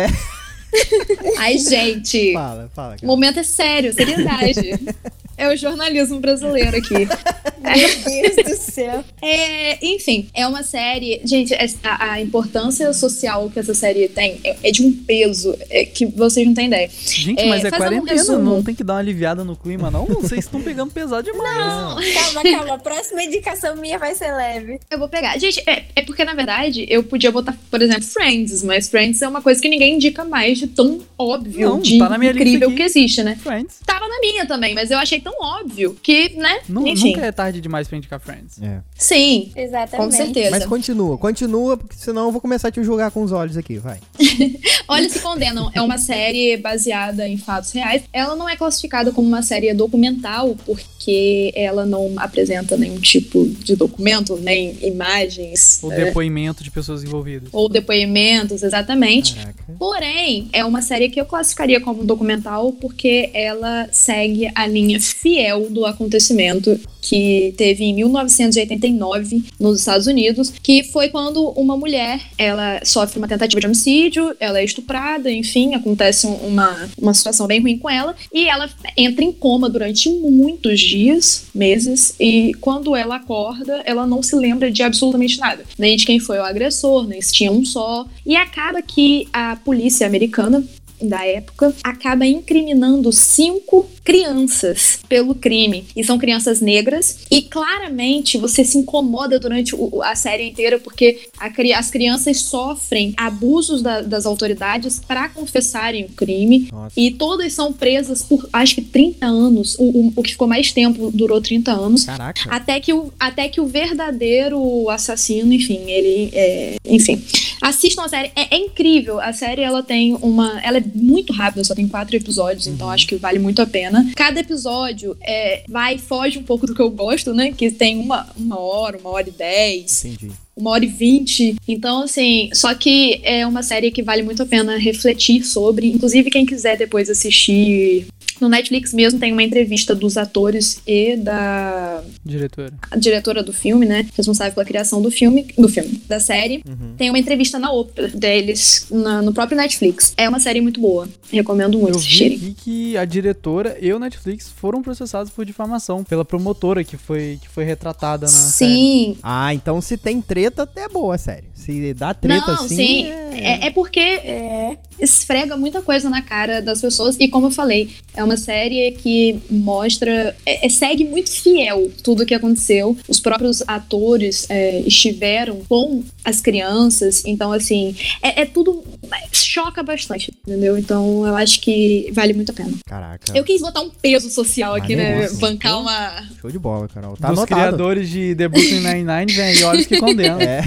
Ai, 1.39 1.59
gente. 1.59 2.33
Fala, 2.33 2.71
fala. 2.75 2.95
O 2.95 2.97
Cara. 2.97 3.07
momento 3.07 3.39
é 3.39 3.43
sério, 3.43 3.93
seriedade. 3.93 4.61
é 5.43 5.53
o 5.53 5.57
jornalismo 5.57 6.21
brasileiro 6.21 6.77
aqui. 6.77 6.95
Meu 7.63 7.89
Deus 8.35 8.37
do 8.51 8.57
céu. 8.73 9.05
É, 9.23 9.79
enfim, 9.87 10.29
é 10.35 10.47
uma 10.47 10.63
série. 10.63 11.21
Gente, 11.25 11.55
essa- 11.55 11.79
a, 11.85 12.13
a 12.15 12.21
importância 12.21 12.93
social 12.93 13.49
que 13.51 13.59
essa 13.59 13.73
série 13.73 14.09
tem 14.09 14.41
é, 14.45 14.57
é 14.65 14.71
de 14.73 14.83
um 14.83 14.93
peso 14.93 15.57
é, 15.71 15.85
que 15.85 16.05
vocês 16.07 16.45
não 16.47 16.55
têm 16.55 16.67
ideia. 16.67 16.91
Gente, 16.91 17.41
É, 17.41 17.47
mas 17.47 17.65
é 17.65 17.71
quarentena, 17.71 18.39
não 18.39 18.63
tem 18.63 18.75
que 18.75 18.83
dar 18.83 18.95
uma 18.95 18.99
aliviada 19.01 19.45
no 19.45 19.57
clima, 19.57 19.91
não? 19.91 20.07
Vocês 20.07 20.45
estão 20.45 20.61
pegando 20.61 20.91
pesado 20.93 21.23
demais. 21.23 21.57
Não. 21.57 21.97
Calma, 22.13 22.43
calma. 22.43 22.75
A 22.75 22.79
próxima 22.79 23.23
indicação 23.23 23.77
minha 23.77 23.99
vai 23.99 24.15
ser 24.15 24.33
leve. 24.33 24.81
Eu 24.91 24.99
vou 24.99 25.09
pegar. 25.09 25.39
Gente, 25.39 25.63
é, 25.69 25.85
é 25.95 26.03
porque, 26.03 26.25
na 26.25 26.35
verdade, 26.35 26.85
eu 26.89 27.03
podia 27.05 27.31
botar, 27.31 27.57
por 27.71 27.81
exemplo, 27.81 28.03
Friends, 28.03 28.63
mas 28.65 28.89
Friends 28.89 29.23
é 29.23 29.29
uma 29.29 29.41
coisa 29.41 29.61
que 29.63 29.69
ninguém 29.69 29.95
indica 29.95 30.25
mais 30.25 30.59
de 30.59 30.67
tão 30.67 31.01
óbvio, 31.17 31.69
Não, 31.71 31.81
de 31.81 31.99
tá 31.99 32.09
na 32.09 32.19
minha 32.19 32.33
lista 32.33 32.49
incrível 32.49 32.75
que 32.75 32.83
existe, 32.83 33.23
né? 33.23 33.39
Friends. 33.41 33.79
Tava 33.87 34.07
na 34.09 34.19
minha 34.21 34.45
também, 34.47 34.75
mas 34.75 34.91
eu 34.91 34.99
achei 34.99 35.21
tão 35.21 35.32
óbvio 35.41 35.97
que, 36.03 36.31
né? 36.37 36.61
Enfim. 36.69 37.13
nunca 37.15 37.27
é 37.27 37.33
tarde 37.33 37.61
demais 37.61 37.89
pra 37.89 37.99
indicar 37.99 38.21
Friends. 38.21 38.61
É. 38.61 38.81
Sim, 38.95 39.51
Exatamente. 39.57 39.97
com 39.97 40.11
certeza. 40.11 40.51
Mas 40.51 40.67
continua, 40.67 41.19
continua, 41.19 41.77
porque 41.77 41.97
senão 41.97 42.27
eu 42.27 42.33
vou 42.33 42.41
começar 42.41 42.69
a 42.69 42.71
te 42.71 42.83
julgar 42.83 43.11
com 43.11 43.23
os 43.23 43.33
olhos 43.33 43.57
aqui, 43.57 43.79
vai. 43.79 43.99
Olha 44.89 45.09
se 45.09 45.21
condenam. 45.21 45.71
É 45.75 45.81
uma 45.81 45.99
série 45.99 46.57
baseada 46.57 47.27
em 47.29 47.39
fatos 47.39 47.73
reais. 47.73 48.03
Ela 48.13 48.37
não 48.37 48.49
é 48.49 48.57
classificada 48.57 49.13
como 49.13 49.27
uma 49.27 49.43
série 49.43 49.73
documental 49.75 50.57
porque 50.67 51.53
ela 51.55 51.85
não 51.87 52.13
apresenta 52.17 52.77
nenhum 52.77 53.01
tipo 53.01 53.45
de 53.47 53.75
documento, 53.77 54.37
nem 54.37 54.77
imagens 54.87 55.81
O 55.83 55.93
é, 55.93 56.05
depoimento 56.05 56.63
de 56.63 56.71
pessoas 56.71 57.03
envolvidas. 57.03 57.49
ou 57.53 57.69
depoimentos, 57.69 58.63
exatamente. 58.63 59.35
Caraca. 59.35 59.65
Porém, 59.79 60.49
é 60.53 60.65
uma 60.65 60.83
série 60.83 61.09
que 61.09 61.21
eu 61.21 61.25
classificaria 61.25 61.81
como 61.81 62.05
documental 62.05 62.73
porque 62.73 63.31
ela 63.33 63.89
segue 63.93 64.51
a 64.55 64.67
linha 64.67 64.99
fiel 65.13 65.69
do 65.71 65.85
acontecimento 65.85 66.79
que 67.03 67.53
teve 67.57 67.85
em 67.85 67.95
1989 67.95 69.43
nos 69.59 69.81
Estados 69.81 70.07
Unidos, 70.07 70.53
que 70.63 70.85
foi 70.85 71.09
quando 71.09 71.49
uma 71.51 71.77
mulher, 71.77 72.21
ela 72.39 72.81
sofre 72.85 73.19
uma 73.19 73.27
tentativa 73.27 73.61
de 73.61 73.67
homicídio, 73.67 74.35
ela 74.39 74.61
é 74.61 74.65
estuprada, 74.65 75.31
enfim, 75.31 75.75
acontece 75.75 76.27
uma, 76.27 76.89
uma 76.97 77.13
situação 77.13 77.47
bem 77.47 77.61
ruim 77.61 77.77
com 77.77 77.91
ela, 77.91 78.15
e 78.33 78.49
ela 78.49 78.71
entra 78.97 79.25
em 79.25 79.33
coma 79.33 79.69
durante 79.69 80.09
muitos 80.09 80.81
dias, 80.81 81.47
meses, 81.53 82.15
e 82.21 82.55
quando 82.61 82.95
ela 82.95 83.17
acorda, 83.17 83.83
ela 83.85 84.07
não 84.07 84.23
se 84.23 84.37
lembra 84.37 84.71
de 84.71 84.83
absolutamente 84.83 85.39
nada, 85.39 85.65
nem 85.77 85.97
de 85.97 86.07
quem 86.07 86.21
foi 86.21 86.39
o 86.39 86.45
agressor, 86.45 87.07
nem 87.09 87.21
se 87.21 87.33
tinha 87.33 87.51
um 87.51 87.65
só, 87.65 88.07
e 88.25 88.37
acaba 88.37 88.81
que 88.81 89.27
a 89.33 89.57
polícia 89.57 90.07
americana 90.07 90.65
da 91.03 91.25
época 91.27 91.75
acaba 91.83 92.27
incriminando 92.27 93.13
cinco 93.13 93.89
crianças 94.05 94.99
pelo 95.09 95.35
crime. 95.35 95.85
E 95.95 96.03
são 96.05 96.19
crianças 96.19 96.61
negras. 96.61 97.21
E 97.31 97.43
claramente 97.43 98.39
você 98.39 98.65
se 98.65 98.79
incomoda 98.79 99.39
durante 99.39 99.75
o, 99.75 100.03
a 100.03 100.15
série 100.15 100.49
inteira 100.49 100.79
porque 100.79 101.29
a, 101.39 101.51
as 101.79 101.91
crianças 101.91 102.41
sofrem 102.41 103.15
abusos 103.17 103.83
da, 103.83 104.01
das 104.01 104.27
autoridades 104.27 105.01
para 105.07 105.29
confessarem 105.29 106.05
o 106.05 106.09
crime. 106.09 106.69
Nossa. 106.73 106.93
E 106.97 107.13
todas 107.13 107.53
são 107.53 107.73
presas 107.73 108.23
por 108.23 108.49
acho 108.53 108.75
que 108.77 108.83
30 108.83 109.27
anos. 109.27 109.77
O, 109.79 109.85
o, 109.85 110.13
o, 110.17 110.23
que 110.23 110.33
ficou 110.33 110.49
mais 110.49 110.73
tempo 110.73 111.11
durou 111.13 111.41
30 111.41 111.73
anos. 111.73 112.05
Caraca. 112.05 112.43
Até 112.51 112.81
que 112.81 112.93
o, 112.93 113.13
até 113.19 113.49
que 113.49 113.61
o 113.61 113.67
verdadeiro 113.67 114.89
assassino, 114.91 115.53
enfim, 115.53 115.91
ele. 115.91 116.31
É, 116.33 116.77
enfim. 116.85 117.23
Assistam 117.61 118.03
a 118.05 118.09
série. 118.09 118.33
É, 118.35 118.55
é, 118.55 118.59
incrível. 118.59 119.21
A 119.21 119.33
série 119.33 119.63
ela 119.63 119.83
tem 119.83 120.15
uma. 120.21 120.61
Ela 120.63 120.79
é 120.79 120.81
muito 120.95 121.33
rápida, 121.33 121.65
só 121.65 121.75
tem 121.75 121.89
quatro 121.89 122.17
episódios, 122.17 122.67
então 122.67 122.87
uhum. 122.87 122.93
acho 122.93 123.07
que 123.07 123.17
vale 123.17 123.39
muito 123.39 123.61
a 123.63 123.67
pena. 123.67 124.11
Cada 124.17 124.41
episódio 124.41 125.17
é, 125.21 125.65
vai 125.69 125.99
foge 125.99 126.39
um 126.39 126.43
pouco 126.43 126.67
do 126.67 126.75
que 126.75 126.83
eu 126.83 126.91
gosto, 126.91 127.33
né? 127.33 127.53
Que 127.53 127.71
tem 127.71 127.99
uma, 127.99 128.29
uma 128.37 128.59
hora, 128.59 128.99
uma 128.99 129.11
hora 129.11 129.29
e 129.29 129.33
dez. 129.33 130.05
Entendi 130.05 130.31
uma 130.57 130.71
hora 130.71 130.85
e 130.85 130.89
vinte. 130.89 131.57
Então, 131.67 132.03
assim, 132.03 132.51
só 132.53 132.75
que 132.75 133.21
é 133.23 133.47
uma 133.47 133.63
série 133.63 133.91
que 133.91 134.03
vale 134.03 134.23
muito 134.23 134.43
a 134.43 134.47
pena 134.47 134.77
refletir 134.77 135.43
sobre. 135.45 135.89
Inclusive, 135.89 136.31
quem 136.31 136.45
quiser 136.45 136.77
depois 136.77 137.09
assistir 137.09 138.07
no 138.43 138.49
Netflix 138.49 138.93
mesmo 138.93 139.19
tem 139.21 139.33
uma 139.33 139.43
entrevista 139.43 139.95
dos 139.95 140.17
atores 140.17 140.83
e 140.87 141.17
da 141.17 142.03
diretora, 142.25 142.73
a 142.91 142.97
diretora 142.97 143.43
do 143.43 143.53
filme, 143.53 143.87
né, 143.87 144.07
responsável 144.15 144.53
pela 144.53 144.67
criação 144.67 145.01
do 145.01 145.11
filme, 145.11 145.47
do 145.57 145.69
filme, 145.69 146.03
da 146.09 146.19
série. 146.19 146.63
Uhum. 146.69 146.95
Tem 146.97 147.09
uma 147.09 147.19
entrevista 147.19 147.59
na 147.59 147.71
Oprah 147.73 148.09
deles 148.09 148.87
na, 148.91 149.23
no 149.23 149.33
próprio 149.33 149.57
Netflix. 149.57 150.13
É 150.17 150.29
uma 150.29 150.41
série 150.41 150.61
muito 150.61 150.81
boa. 150.81 151.09
Recomendo 151.31 151.79
muito 151.79 151.97
Eu 151.97 152.01
vi 152.01 152.27
aqui 152.27 152.55
que 152.55 152.97
a 152.97 153.05
diretora 153.05 153.79
e 153.81 153.93
o 153.93 153.99
Netflix 153.99 154.49
foram 154.49 154.83
processados 154.83 155.31
por 155.31 155.45
difamação 155.45 156.03
pela 156.03 156.25
promotora 156.25 156.83
que 156.83 156.97
foi 156.97 157.39
que 157.41 157.49
foi 157.49 157.65
retratada 157.65 158.27
na 158.27 158.33
Sim. 158.33 159.15
Série. 159.15 159.19
Ah, 159.23 159.55
então 159.55 159.81
se 159.81 159.97
tem 159.97 160.21
treta, 160.21 160.65
até 160.65 160.83
é 160.83 160.89
boa 160.89 161.15
a 161.15 161.19
série. 161.19 161.45
Se 161.65 161.95
dá 161.95 162.13
treta 162.15 162.47
Não, 162.47 162.55
assim. 162.55 162.77
Sim. 162.77 163.07
É... 163.07 163.23
É, 163.35 163.67
é 163.67 163.71
porque 163.71 164.01
é, 164.01 164.77
esfrega 165.01 165.57
muita 165.57 165.83
coisa 165.83 166.09
na 166.09 166.23
cara 166.23 166.61
das 166.61 166.81
pessoas. 166.81 167.17
E 167.19 167.29
como 167.29 167.47
eu 167.47 167.51
falei, 167.51 167.91
é 168.15 168.23
uma 168.23 168.37
série 168.37 168.93
que 168.93 169.41
mostra. 169.51 170.37
É, 170.45 170.67
é 170.67 170.69
segue 170.69 171.05
muito 171.05 171.31
fiel 171.31 171.91
tudo 172.03 172.23
o 172.23 172.27
que 172.27 172.35
aconteceu. 172.35 172.97
Os 173.09 173.21
próprios 173.21 173.63
atores 173.67 174.47
é, 174.49 174.81
estiveram 174.81 175.61
com 175.69 176.05
as 176.25 176.41
crianças. 176.41 177.25
Então, 177.25 177.53
assim, 177.53 177.97
é, 178.23 178.43
é, 178.43 178.45
tudo. 178.45 178.85
choca 179.33 179.83
bastante, 179.83 180.33
entendeu? 180.47 180.79
Então, 180.79 181.27
eu 181.27 181.35
acho 181.37 181.61
que 181.61 182.11
vale 182.13 182.33
muito 182.33 182.51
a 182.51 182.55
pena. 182.55 182.73
Caraca. 182.87 183.37
Eu 183.37 183.45
quis 183.45 183.61
botar 183.61 183.81
um 183.81 183.91
peso 183.91 184.31
social 184.31 184.75
aqui, 184.75 184.95
né? 184.95 185.29
Bancar 185.41 185.81
uma. 185.81 186.29
Show 186.41 186.51
de 186.51 186.59
bola, 186.59 186.89
Carol. 186.89 187.17
Tá 187.17 187.29
Dos 187.29 187.39
anotado. 187.39 187.61
criadores 187.61 188.09
de 188.09 188.35
The 188.35 188.49
Brooklyn 188.49 188.81
Nine-Nine, 188.81 189.33
vem 189.33 189.55
e 189.55 189.65
olhos 189.65 189.87
que 189.87 189.99
condenam. 189.99 190.33
É. 190.43 190.65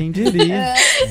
Quem 0.00 0.10
diria? 0.10 0.54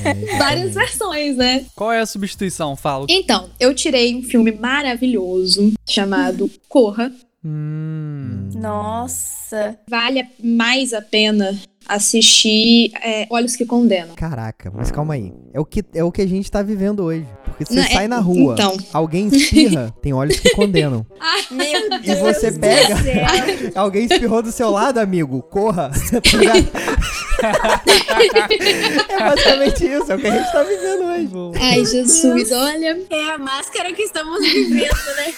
É, 0.04 0.36
várias 0.36 0.74
versões, 0.74 1.36
né? 1.36 1.64
Qual 1.76 1.92
é 1.92 2.00
a 2.00 2.06
substituição? 2.06 2.74
Fala. 2.74 3.06
Então, 3.08 3.48
eu 3.60 3.72
tirei 3.72 4.16
um 4.16 4.22
filme 4.24 4.50
maravilhoso 4.50 5.72
chamado 5.88 6.50
Corra. 6.68 7.12
Hum. 7.44 8.48
Nossa. 8.52 9.78
Vale 9.88 10.26
mais 10.42 10.92
a 10.92 11.00
pena 11.00 11.56
assistir 11.88 12.90
é, 13.00 13.28
Olhos 13.30 13.54
que 13.54 13.64
Condenam. 13.64 14.14
Caraca, 14.16 14.72
mas 14.74 14.90
calma 14.90 15.14
aí. 15.14 15.32
É 15.52 15.60
o 15.60 15.64
que, 15.64 15.84
é 15.94 16.02
o 16.02 16.10
que 16.10 16.22
a 16.22 16.26
gente 16.26 16.50
tá 16.50 16.60
vivendo 16.60 17.04
hoje. 17.04 17.26
Porque 17.44 17.64
você 17.66 17.74
Não, 17.74 17.84
sai 17.84 18.04
é, 18.06 18.08
na 18.08 18.18
rua, 18.18 18.54
então. 18.54 18.76
alguém 18.92 19.28
espirra, 19.28 19.94
tem 20.02 20.12
olhos 20.12 20.38
que 20.40 20.50
condenam. 20.50 21.06
Ai, 21.20 21.42
meu 21.50 21.90
Deus 22.00 22.06
E 22.06 22.14
você 22.16 22.50
do 22.50 22.60
pega, 22.60 22.96
céu. 22.96 23.72
alguém 23.82 24.04
espirrou 24.06 24.42
do 24.42 24.50
seu 24.50 24.70
lado, 24.70 24.98
amigo, 24.98 25.42
corra. 25.42 25.90
É 29.08 29.18
basicamente 29.18 29.86
isso, 29.86 30.12
é 30.12 30.16
o 30.16 30.18
que 30.18 30.26
a 30.26 30.30
gente 30.30 30.52
tá 30.52 30.62
vivendo 30.62 31.04
hoje. 31.04 31.28
Ai, 31.60 31.84
Jesus, 31.84 32.52
olha. 32.52 32.98
É 33.10 33.24
a 33.30 33.38
máscara 33.38 33.92
que 33.92 34.02
estamos 34.02 34.40
vivendo, 34.40 35.16
né? 35.16 35.34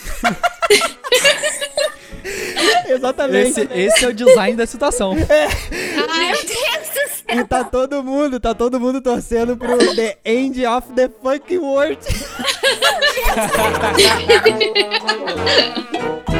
Exatamente. 2.88 3.60
Esse, 3.60 3.68
esse 3.72 4.04
é 4.04 4.08
o 4.08 4.14
design 4.14 4.56
da 4.56 4.66
situação. 4.66 5.12
Ai, 5.12 6.26
Meu 6.26 6.36
Deus 6.36 6.88
do 6.88 7.08
céu. 7.08 7.40
E 7.40 7.44
tá 7.44 7.64
todo 7.64 8.02
mundo, 8.02 8.38
tá 8.38 8.54
todo 8.54 8.78
mundo 8.78 9.00
torcendo 9.00 9.56
pro 9.56 9.78
The 9.94 10.18
End 10.24 10.64
of 10.66 10.92
the 10.94 11.10
Fucking 11.22 11.58
World. 11.58 11.98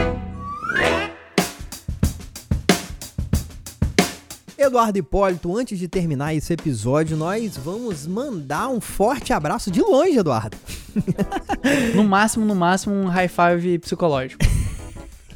Eduardo 4.63 4.97
Hipólito, 4.97 5.57
antes 5.57 5.79
de 5.79 5.89
terminar 5.89 6.35
esse 6.35 6.53
episódio, 6.53 7.17
nós 7.17 7.57
vamos 7.57 8.07
mandar 8.07 8.69
um 8.69 8.81
forte 8.81 9.33
abraço 9.33 9.71
de 9.71 9.81
longe, 9.83 10.19
Eduardo. 10.19 10.57
No 11.95 12.05
máximo, 12.05 12.45
no 12.45 12.55
máximo, 12.55 12.95
um 12.95 13.07
high 13.07 13.29
five 13.29 13.79
psicológico. 13.79 14.52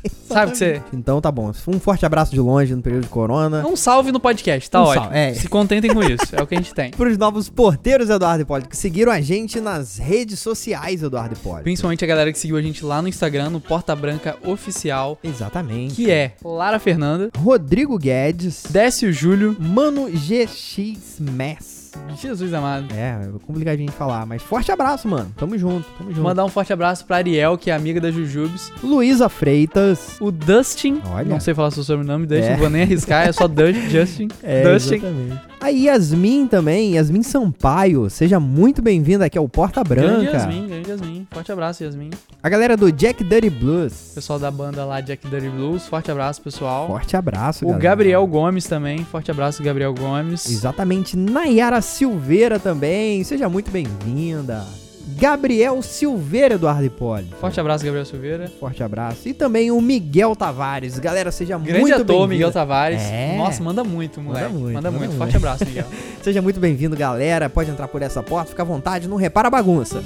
Sabe 0.28 0.48
o 0.48 0.52
que 0.52 0.58
você. 0.58 0.82
Então 0.92 1.20
tá 1.20 1.30
bom. 1.30 1.52
Um 1.68 1.78
forte 1.80 2.04
abraço 2.04 2.32
de 2.32 2.40
longe 2.40 2.74
no 2.74 2.82
período 2.82 3.04
de 3.04 3.08
corona. 3.08 3.66
Um 3.66 3.76
salve 3.76 4.10
no 4.10 4.18
podcast, 4.20 4.68
tá 4.70 4.80
Um 4.80 4.84
ótimo. 4.84 5.04
salve, 5.04 5.18
é. 5.18 5.34
Se 5.34 5.48
contentem 5.48 5.92
com 5.92 6.02
isso, 6.02 6.34
é 6.34 6.42
o 6.42 6.46
que 6.46 6.54
a 6.54 6.58
gente 6.58 6.74
tem. 6.74 6.90
Para 6.96 7.08
os 7.08 7.16
novos 7.16 7.48
porteiros, 7.48 8.10
Eduardo 8.10 8.42
Hipólito, 8.42 8.68
que 8.68 8.76
seguiram 8.76 9.12
a 9.12 9.20
gente 9.20 9.60
nas 9.60 9.98
redes 9.98 10.38
sociais, 10.40 11.02
Eduardo 11.02 11.34
Hipólito. 11.34 11.62
Principalmente 11.64 12.04
a 12.04 12.08
galera 12.08 12.32
que 12.32 12.38
seguiu 12.38 12.56
a 12.56 12.62
gente 12.62 12.84
lá 12.84 13.00
no 13.00 13.08
Instagram, 13.08 13.50
no 13.50 13.60
Porta 13.60 13.94
Branca 13.94 14.36
Oficial, 14.44 15.18
Exatamente. 15.22 15.94
que 15.94 16.10
é 16.10 16.32
Lara 16.44 16.78
Fernanda, 16.78 17.30
Rodrigo 17.38 17.96
Guedes, 17.98 18.64
Décio 18.68 19.12
Júlio, 19.12 19.56
Mano 19.58 20.08
GX 20.10 21.18
Mess. 21.20 21.75
Jesus 22.20 22.54
amado. 22.54 22.86
É, 22.94 23.10
é 23.26 23.28
complicadinho 23.46 23.90
de 23.90 23.94
falar, 23.96 24.24
mas 24.24 24.42
forte 24.42 24.72
abraço, 24.72 25.06
mano. 25.06 25.30
Tamo 25.36 25.56
junto, 25.58 25.86
tamo 25.98 26.10
junto. 26.10 26.22
Mandar 26.22 26.44
um 26.44 26.48
forte 26.48 26.72
abraço 26.72 27.04
pra 27.04 27.16
Ariel, 27.16 27.58
que 27.58 27.70
é 27.70 27.74
amiga 27.74 28.00
da 28.00 28.10
Jujubes. 28.10 28.72
Luísa 28.82 29.28
Freitas. 29.28 30.16
O 30.20 30.30
Dustin, 30.30 31.00
Olha. 31.12 31.26
não 31.28 31.38
sei 31.40 31.52
falar 31.54 31.70
seu 31.70 31.84
sobrenome, 31.84 32.26
Dustin, 32.26 32.46
É. 32.46 32.50
não 32.52 32.58
vou 32.58 32.70
nem 32.70 32.82
arriscar, 32.82 33.28
é 33.28 33.32
só 33.32 33.46
Dustin. 33.48 34.28
É, 34.42 34.62
Dustin. 34.72 34.94
exatamente. 34.94 35.40
A 35.60 35.68
Yasmin 35.68 36.46
também, 36.46 36.94
Yasmin 36.94 37.22
Sampaio. 37.22 38.08
Seja 38.10 38.38
muito 38.38 38.80
bem-vinda 38.82 39.24
aqui 39.24 39.36
ao 39.38 39.48
Porta 39.48 39.82
Grande 39.82 40.24
Branca. 40.26 40.36
Yasmin, 40.38 40.68
grande 40.68 40.90
Yasmin. 40.90 41.26
Forte 41.30 41.50
abraço, 41.52 41.82
Yasmin. 41.82 42.10
A 42.42 42.48
galera 42.48 42.76
do 42.76 42.92
Jack 42.92 43.24
Dirty 43.24 43.50
Blues. 43.50 44.12
Pessoal 44.14 44.38
da 44.38 44.50
banda 44.50 44.84
lá, 44.84 45.00
Jack 45.00 45.26
Dirty 45.28 45.48
Blues, 45.48 45.86
forte 45.86 46.10
abraço, 46.10 46.40
pessoal. 46.42 46.86
Forte 46.86 47.16
abraço, 47.16 47.64
o 47.64 47.68
galera. 47.68 47.82
Gabriel 47.82 48.26
Gomes 48.26 48.64
também, 48.66 48.98
forte 49.04 49.30
abraço, 49.30 49.62
Gabriel 49.62 49.92
Gomes. 49.94 50.48
Exatamente. 50.48 51.16
Nayara 51.16 51.80
Silveira 51.86 52.58
também. 52.58 53.24
Seja 53.24 53.48
muito 53.48 53.70
bem-vinda. 53.70 54.64
Gabriel 55.18 55.80
Silveira, 55.82 56.56
Eduardo 56.56 56.84
Hipólito. 56.84 57.36
Forte 57.36 57.58
abraço, 57.60 57.84
Gabriel 57.84 58.04
Silveira. 58.04 58.50
Forte 58.60 58.82
abraço. 58.82 59.28
E 59.28 59.32
também 59.32 59.70
o 59.70 59.80
Miguel 59.80 60.34
Tavares. 60.34 60.98
Galera, 60.98 61.30
seja 61.30 61.56
Grande 61.56 61.80
muito 61.80 61.94
ator, 61.94 62.04
bem-vindo. 62.06 62.28
Miguel 62.28 62.52
Tavares. 62.52 63.00
É. 63.00 63.36
Nossa, 63.38 63.62
manda 63.62 63.84
muito, 63.84 64.20
moleque. 64.20 64.52
muito, 64.52 64.74
Manda, 64.74 64.74
manda 64.74 64.90
muito. 64.90 65.10
muito. 65.12 65.16
Forte 65.18 65.36
abraço, 65.36 65.64
Miguel. 65.64 65.86
Seja 66.20 66.42
muito 66.42 66.58
bem-vindo, 66.58 66.96
galera. 66.96 67.48
Pode 67.48 67.70
entrar 67.70 67.86
por 67.88 68.02
essa 68.02 68.22
porta, 68.22 68.50
fica 68.50 68.62
à 68.62 68.66
vontade, 68.66 69.08
não 69.08 69.16
repara 69.16 69.46
a 69.48 69.50
bagunça. 69.50 70.02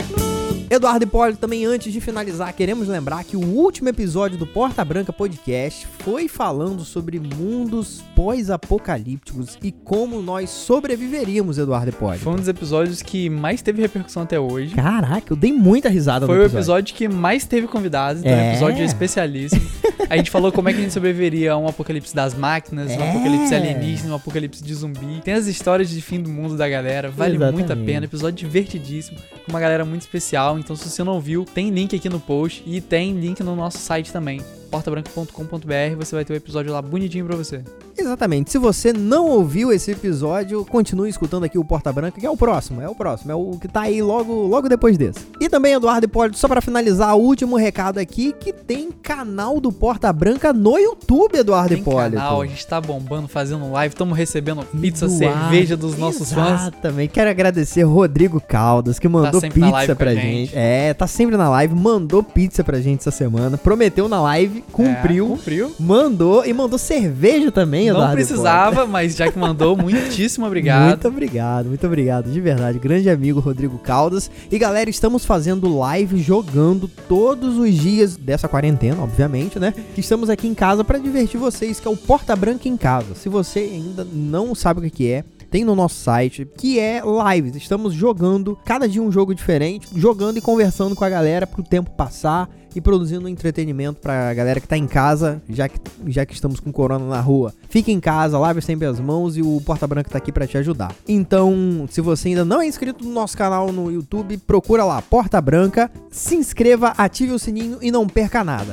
Eduardo 0.72 1.02
Hipólito, 1.04 1.40
também 1.40 1.66
antes 1.66 1.92
de 1.92 2.00
finalizar, 2.00 2.52
queremos 2.54 2.86
lembrar 2.86 3.24
que 3.24 3.36
o 3.36 3.40
último 3.44 3.88
episódio 3.88 4.38
do 4.38 4.46
Porta 4.46 4.84
Branca 4.84 5.12
Podcast 5.12 5.84
foi 5.98 6.28
falando 6.28 6.84
sobre 6.84 7.18
mundos 7.18 8.04
pós-apocalípticos 8.14 9.58
e 9.64 9.72
como 9.72 10.22
nós 10.22 10.48
sobreviveríamos, 10.48 11.58
Eduardo 11.58 11.88
Hipólito. 11.88 12.22
Foi 12.22 12.34
um 12.34 12.36
dos 12.36 12.46
episódios 12.46 13.02
que 13.02 13.28
mais 13.28 13.62
teve 13.62 13.82
repercussão 13.82 14.22
até 14.22 14.38
hoje. 14.38 14.72
Caraca, 14.76 15.32
eu 15.32 15.36
dei 15.36 15.52
muita 15.52 15.88
risada 15.88 16.24
Foi 16.24 16.36
no 16.36 16.42
o 16.42 16.44
episódio. 16.44 16.60
episódio 16.60 16.94
que 16.94 17.08
mais 17.08 17.44
teve 17.44 17.66
convidados, 17.66 18.20
então 18.22 18.30
É. 18.32 18.38
é 18.40 18.44
um 18.44 18.50
episódio 18.52 18.84
especialíssimo. 18.84 19.68
A 20.08 20.16
gente 20.16 20.30
falou 20.30 20.52
como 20.52 20.68
é 20.68 20.72
que 20.72 20.78
a 20.78 20.82
gente 20.82 20.92
sobreviveria 20.92 21.52
a 21.52 21.56
um 21.58 21.66
apocalipse 21.66 22.14
das 22.14 22.32
máquinas, 22.34 22.92
um 22.92 23.00
É. 23.00 23.10
apocalipse 23.10 23.52
alienígena, 23.52 24.12
um 24.12 24.16
apocalipse 24.16 24.62
de 24.62 24.72
zumbi. 24.74 25.20
Tem 25.24 25.34
as 25.34 25.46
histórias 25.48 25.90
de 25.90 26.00
fim 26.00 26.20
do 26.22 26.30
mundo 26.30 26.56
da 26.56 26.68
galera, 26.68 27.10
vale 27.10 27.34
Exatamente. 27.34 27.58
muito 27.58 27.72
a 27.72 27.76
pena. 27.84 28.06
Episódio 28.06 28.36
divertidíssimo, 28.46 29.18
com 29.44 29.50
uma 29.50 29.58
galera 29.60 29.84
muito 29.84 30.02
especial. 30.02 30.59
Então, 30.60 30.76
se 30.76 30.88
você 30.88 31.02
não 31.02 31.20
viu, 31.20 31.44
tem 31.44 31.70
link 31.70 31.96
aqui 31.96 32.08
no 32.08 32.20
post 32.20 32.62
e 32.66 32.80
tem 32.80 33.18
link 33.18 33.42
no 33.42 33.56
nosso 33.56 33.78
site 33.78 34.12
também. 34.12 34.40
portabranca.com.br, 34.70 35.96
você 35.96 36.14
vai 36.14 36.24
ter 36.24 36.32
o 36.32 36.36
episódio 36.36 36.72
lá 36.72 36.80
bonitinho 36.80 37.26
pra 37.26 37.36
você. 37.36 37.62
Exatamente. 37.98 38.50
Se 38.50 38.58
você 38.58 38.92
não 38.92 39.26
ouviu 39.28 39.72
esse 39.72 39.90
episódio, 39.90 40.64
continue 40.64 41.10
escutando 41.10 41.44
aqui 41.44 41.58
o 41.58 41.64
Porta 41.64 41.92
Branca, 41.92 42.18
que 42.18 42.26
é 42.26 42.30
o 42.30 42.36
próximo, 42.36 42.80
é 42.80 42.88
o 42.88 42.94
próximo, 42.94 43.32
é 43.32 43.34
o 43.34 43.58
que 43.60 43.68
tá 43.68 43.82
aí 43.82 44.00
logo, 44.00 44.32
logo 44.46 44.68
depois 44.68 44.96
desse. 44.96 45.20
E 45.38 45.48
também, 45.48 45.74
Eduardo 45.74 46.06
Hipólito, 46.06 46.38
só 46.38 46.48
pra 46.48 46.60
finalizar, 46.60 47.14
o 47.14 47.20
último 47.20 47.56
recado 47.56 47.98
aqui, 47.98 48.32
que 48.32 48.52
tem 48.52 48.90
canal 48.90 49.60
do 49.60 49.70
Porta 49.70 50.12
Branca 50.12 50.52
no 50.52 50.78
YouTube, 50.78 51.36
Eduardo 51.38 51.68
Tem 51.68 51.78
Hipólito. 51.78 52.16
canal, 52.16 52.42
a 52.42 52.46
gente 52.46 52.66
tá 52.66 52.80
bombando, 52.80 53.28
fazendo 53.28 53.70
live, 53.72 53.92
estamos 53.92 54.16
recebendo 54.16 54.64
pizza, 54.80 55.06
Eduardo, 55.06 55.18
cerveja 55.18 55.76
dos 55.76 55.96
nossos 55.98 56.32
fãs. 56.32 56.62
Exatamente. 56.62 57.10
Quero 57.10 57.30
agradecer 57.30 57.82
Rodrigo 57.82 58.40
Caldas, 58.40 58.98
que 58.98 59.08
mandou 59.08 59.40
sempre 59.40 59.60
na 59.60 59.72
pizza 59.72 59.94
pra 59.94 60.14
gente. 60.14 60.46
gente. 60.46 60.52
É, 60.54 60.94
tá 60.94 61.06
sempre 61.06 61.36
na 61.36 61.48
live, 61.50 61.74
mandou 61.74 62.22
pizza 62.22 62.64
pra 62.64 62.80
gente 62.80 63.00
essa 63.00 63.10
semana, 63.10 63.58
prometeu 63.58 64.08
na 64.08 64.20
live, 64.22 64.59
cumpriu. 64.72 65.26
É, 65.26 65.28
cumpriu. 65.28 65.74
Mandou 65.78 66.44
e 66.44 66.52
mandou 66.52 66.78
cerveja 66.78 67.50
também, 67.50 67.88
Eduardo. 67.88 68.08
Não 68.08 68.14
precisava, 68.14 68.86
mas 68.86 69.16
já 69.16 69.30
que 69.30 69.38
mandou, 69.38 69.76
muitíssimo 69.76 70.46
obrigado. 70.46 70.88
Muito 70.88 71.08
obrigado, 71.08 71.66
muito 71.66 71.86
obrigado, 71.86 72.30
de 72.30 72.40
verdade. 72.40 72.78
Grande 72.78 73.08
amigo 73.10 73.40
Rodrigo 73.40 73.78
Caldas. 73.78 74.30
E 74.50 74.58
galera, 74.58 74.90
estamos 74.90 75.24
fazendo 75.24 75.78
live 75.78 76.20
jogando 76.20 76.88
todos 77.08 77.56
os 77.56 77.74
dias 77.74 78.16
dessa 78.16 78.48
quarentena, 78.48 79.02
obviamente, 79.02 79.58
né? 79.58 79.74
Que 79.94 80.00
estamos 80.00 80.30
aqui 80.30 80.46
em 80.46 80.54
casa 80.54 80.84
para 80.84 80.98
divertir 80.98 81.38
vocês, 81.38 81.80
que 81.80 81.88
é 81.88 81.90
o 81.90 81.96
Porta 81.96 82.34
Branca 82.36 82.68
em 82.68 82.76
Casa. 82.76 83.14
Se 83.14 83.28
você 83.28 83.60
ainda 83.60 84.04
não 84.04 84.54
sabe 84.54 84.86
o 84.86 84.90
que 84.90 85.10
é, 85.10 85.24
tem 85.50 85.64
no 85.64 85.74
nosso 85.74 85.96
site, 85.96 86.48
que 86.56 86.78
é 86.78 87.02
lives. 87.34 87.56
Estamos 87.56 87.92
jogando 87.92 88.56
cada 88.64 88.88
dia 88.88 89.02
um 89.02 89.10
jogo 89.10 89.34
diferente, 89.34 89.88
jogando 89.94 90.38
e 90.38 90.40
conversando 90.40 90.94
com 90.94 91.04
a 91.04 91.08
galera 91.08 91.46
pro 91.46 91.62
tempo 91.62 91.90
passar 91.90 92.48
e 92.74 92.80
produzindo 92.80 93.28
entretenimento 93.28 94.00
pra 94.00 94.32
galera 94.32 94.60
que 94.60 94.68
tá 94.68 94.76
em 94.76 94.86
casa, 94.86 95.42
já 95.48 95.68
que, 95.68 95.80
já 96.06 96.24
que 96.24 96.34
estamos 96.34 96.60
com 96.60 96.70
corona 96.72 97.04
na 97.04 97.20
rua. 97.20 97.52
Fique 97.68 97.90
em 97.90 97.98
casa, 97.98 98.38
lave 98.38 98.60
sempre 98.60 98.86
as 98.86 99.00
mãos 99.00 99.36
e 99.36 99.42
o 99.42 99.60
Porta 99.64 99.86
Branca 99.86 100.10
tá 100.10 100.18
aqui 100.18 100.30
pra 100.30 100.46
te 100.46 100.56
ajudar. 100.58 100.94
Então, 101.08 101.86
se 101.90 102.00
você 102.00 102.28
ainda 102.28 102.44
não 102.44 102.60
é 102.60 102.66
inscrito 102.66 103.04
no 103.04 103.10
nosso 103.10 103.36
canal 103.36 103.72
no 103.72 103.90
YouTube, 103.90 104.38
procura 104.38 104.84
lá 104.84 105.02
Porta 105.02 105.40
Branca, 105.40 105.90
se 106.10 106.36
inscreva, 106.36 106.94
ative 106.96 107.32
o 107.32 107.38
sininho 107.38 107.78
e 107.82 107.90
não 107.90 108.06
perca 108.06 108.44
nada. 108.44 108.72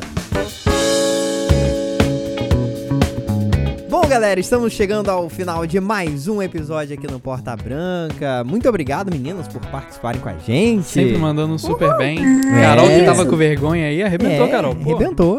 Bom, 3.89 4.01
galera, 4.05 4.37
estamos 4.39 4.73
chegando 4.73 5.09
ao 5.09 5.29
final 5.29 5.65
de 5.65 5.79
mais 5.79 6.27
um 6.27 6.41
episódio 6.41 6.93
aqui 6.97 7.09
no 7.09 7.19
Porta 7.21 7.55
Branca. 7.55 8.43
Muito 8.45 8.67
obrigado, 8.67 9.09
meninas, 9.09 9.47
por 9.47 9.61
participarem 9.67 10.19
com 10.19 10.27
a 10.27 10.33
gente. 10.45 10.83
Sempre 10.83 11.17
mandando 11.17 11.57
super 11.57 11.95
bem. 11.97 12.19
É. 12.19 12.61
Carol 12.61 12.87
que 12.89 13.03
tava 13.03 13.25
com 13.25 13.35
vergonha 13.37 13.87
aí, 13.87 14.03
arrebentou, 14.03 14.45
É, 14.45 14.49
Carol. 14.49 14.75
Pô. 14.75 14.95
Arrebentou. 14.95 15.37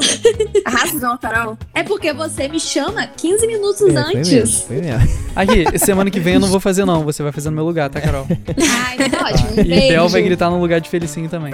Arrasou, 0.65 1.19
Carol. 1.19 1.59
É 1.75 1.83
porque 1.83 2.11
você 2.15 2.49
me 2.49 2.59
chama 2.59 3.07
15 3.07 3.47
minutos 3.47 3.83
É, 3.83 3.93
foi 3.93 4.15
mesmo, 4.15 4.39
antes. 4.39 4.61
foi 4.63 4.81
mesmo. 4.81 5.09
Aqui, 5.37 5.79
semana 5.79 6.11
que 6.11 6.19
vem 6.21 6.35
eu 6.35 6.41
não 6.41 6.49
vou 6.49 6.61
fazer 6.61 6.87
não, 6.87 7.05
você 7.05 7.23
vai 7.23 7.33
fazer 7.33 7.51
no 7.51 7.57
meu 7.57 7.67
lugar, 7.67 7.91
tá, 7.91 8.01
Carol? 8.01 8.27
Ai, 8.31 9.11
tá 9.11 9.27
ótimo. 9.27 9.51
Um 9.59 9.61
E 9.61 9.89
Bel 9.89 10.09
vai 10.09 10.23
gritar 10.23 10.49
no 10.51 10.59
lugar 10.59 10.81
de 10.81 10.89
Felicinho 10.89 11.29
também. 11.29 11.53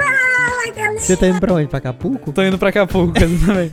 Você 0.99 1.17
tá 1.17 1.27
indo 1.27 1.41
pra 1.41 1.55
onde? 1.55 1.67
Pra 1.67 1.79
Acapulco? 1.79 2.33
Tô 2.33 2.41
indo 2.43 2.57
pra 2.57 2.69
Acapulco, 2.69 3.13
exatamente. 3.21 3.73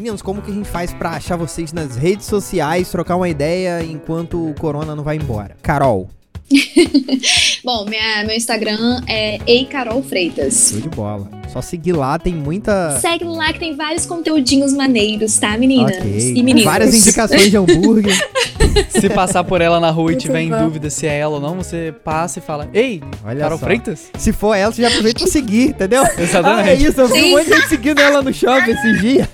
Meninos, 0.00 0.22
como 0.22 0.40
que 0.40 0.50
a 0.50 0.54
gente 0.54 0.66
faz 0.66 0.94
pra 0.94 1.10
achar 1.10 1.36
vocês 1.36 1.74
nas 1.74 1.94
redes 1.94 2.24
sociais, 2.24 2.90
trocar 2.90 3.16
uma 3.16 3.28
ideia 3.28 3.82
enquanto 3.82 4.48
o 4.48 4.54
corona 4.54 4.96
não 4.96 5.04
vai 5.04 5.16
embora? 5.16 5.58
Carol, 5.60 6.08
Bom, 7.62 7.84
minha, 7.84 8.24
meu 8.24 8.34
Instagram 8.34 9.02
é 9.06 9.38
eicarolfreitas. 9.46 10.70
show 10.70 10.80
de 10.80 10.88
bola. 10.88 11.39
Só 11.52 11.60
seguir 11.60 11.92
lá, 11.92 12.18
tem 12.18 12.32
muita... 12.34 12.98
Segue 13.00 13.24
lá 13.24 13.52
que 13.52 13.58
tem 13.58 13.74
vários 13.74 14.06
conteúdinos 14.06 14.72
maneiros, 14.72 15.38
tá, 15.38 15.56
meninas 15.58 15.96
Ok. 15.96 16.32
e 16.36 16.42
meninos? 16.42 16.64
Várias 16.64 16.94
indicações 16.94 17.50
de 17.50 17.56
hambúrguer. 17.56 18.14
Se 18.88 19.08
passar 19.10 19.42
por 19.42 19.60
ela 19.60 19.80
na 19.80 19.90
rua 19.90 20.12
e 20.12 20.16
tiver 20.16 20.42
em 20.42 20.50
dúvida 20.50 20.88
se 20.90 21.04
é 21.04 21.18
ela 21.18 21.34
ou 21.36 21.40
não, 21.40 21.56
você 21.56 21.92
passa 22.04 22.38
e 22.38 22.42
fala: 22.42 22.68
Ei, 22.72 23.02
Olha 23.24 23.40
Carol 23.40 23.58
só. 23.58 23.64
Freitas? 23.64 24.10
Se 24.16 24.32
for 24.32 24.54
ela, 24.54 24.70
você 24.72 24.82
já 24.82 24.88
aproveita 24.88 25.18
pra 25.18 25.28
seguir, 25.28 25.70
entendeu? 25.70 26.04
Exatamente. 26.16 26.68
Ah, 26.68 26.72
é 26.72 26.76
isso, 26.76 27.00
eu 27.00 27.08
vi 27.08 27.20
um 27.24 27.30
monte 27.30 27.46
de 27.48 27.54
gente 27.56 27.68
seguindo 27.68 27.98
ela 28.00 28.22
no 28.22 28.32
shopping 28.32 28.70
esses 28.70 29.00
dias. 29.00 29.28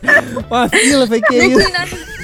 Uma 0.48 0.68
fila, 0.70 1.06
foi 1.06 1.20
que 1.20 1.34
Nem 1.36 1.52
isso? 1.52 1.70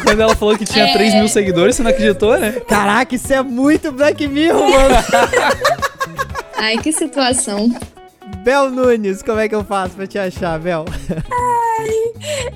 Quando 0.04 0.20
ela 0.22 0.34
falou 0.34 0.56
que 0.56 0.64
tinha 0.64 0.86
É. 0.86 0.92
3 0.94 1.14
mil 1.16 1.28
seguidores, 1.28 1.76
você 1.76 1.82
não 1.82 1.90
acreditou, 1.90 2.38
né? 2.38 2.52
Caraca, 2.66 3.14
isso 3.14 3.30
é 3.30 3.42
muito 3.42 3.92
Black 3.92 4.26
Mirror, 4.26 4.70
mano. 4.70 4.94
Ai, 6.56 6.78
que 6.78 6.92
situação. 6.92 7.70
Bel 8.42 8.70
Nunes, 8.70 9.22
como 9.22 9.38
é 9.38 9.48
que 9.48 9.54
eu 9.54 9.64
faço 9.64 9.94
pra 9.94 10.06
te 10.06 10.18
achar, 10.18 10.58
Bel? 10.58 10.84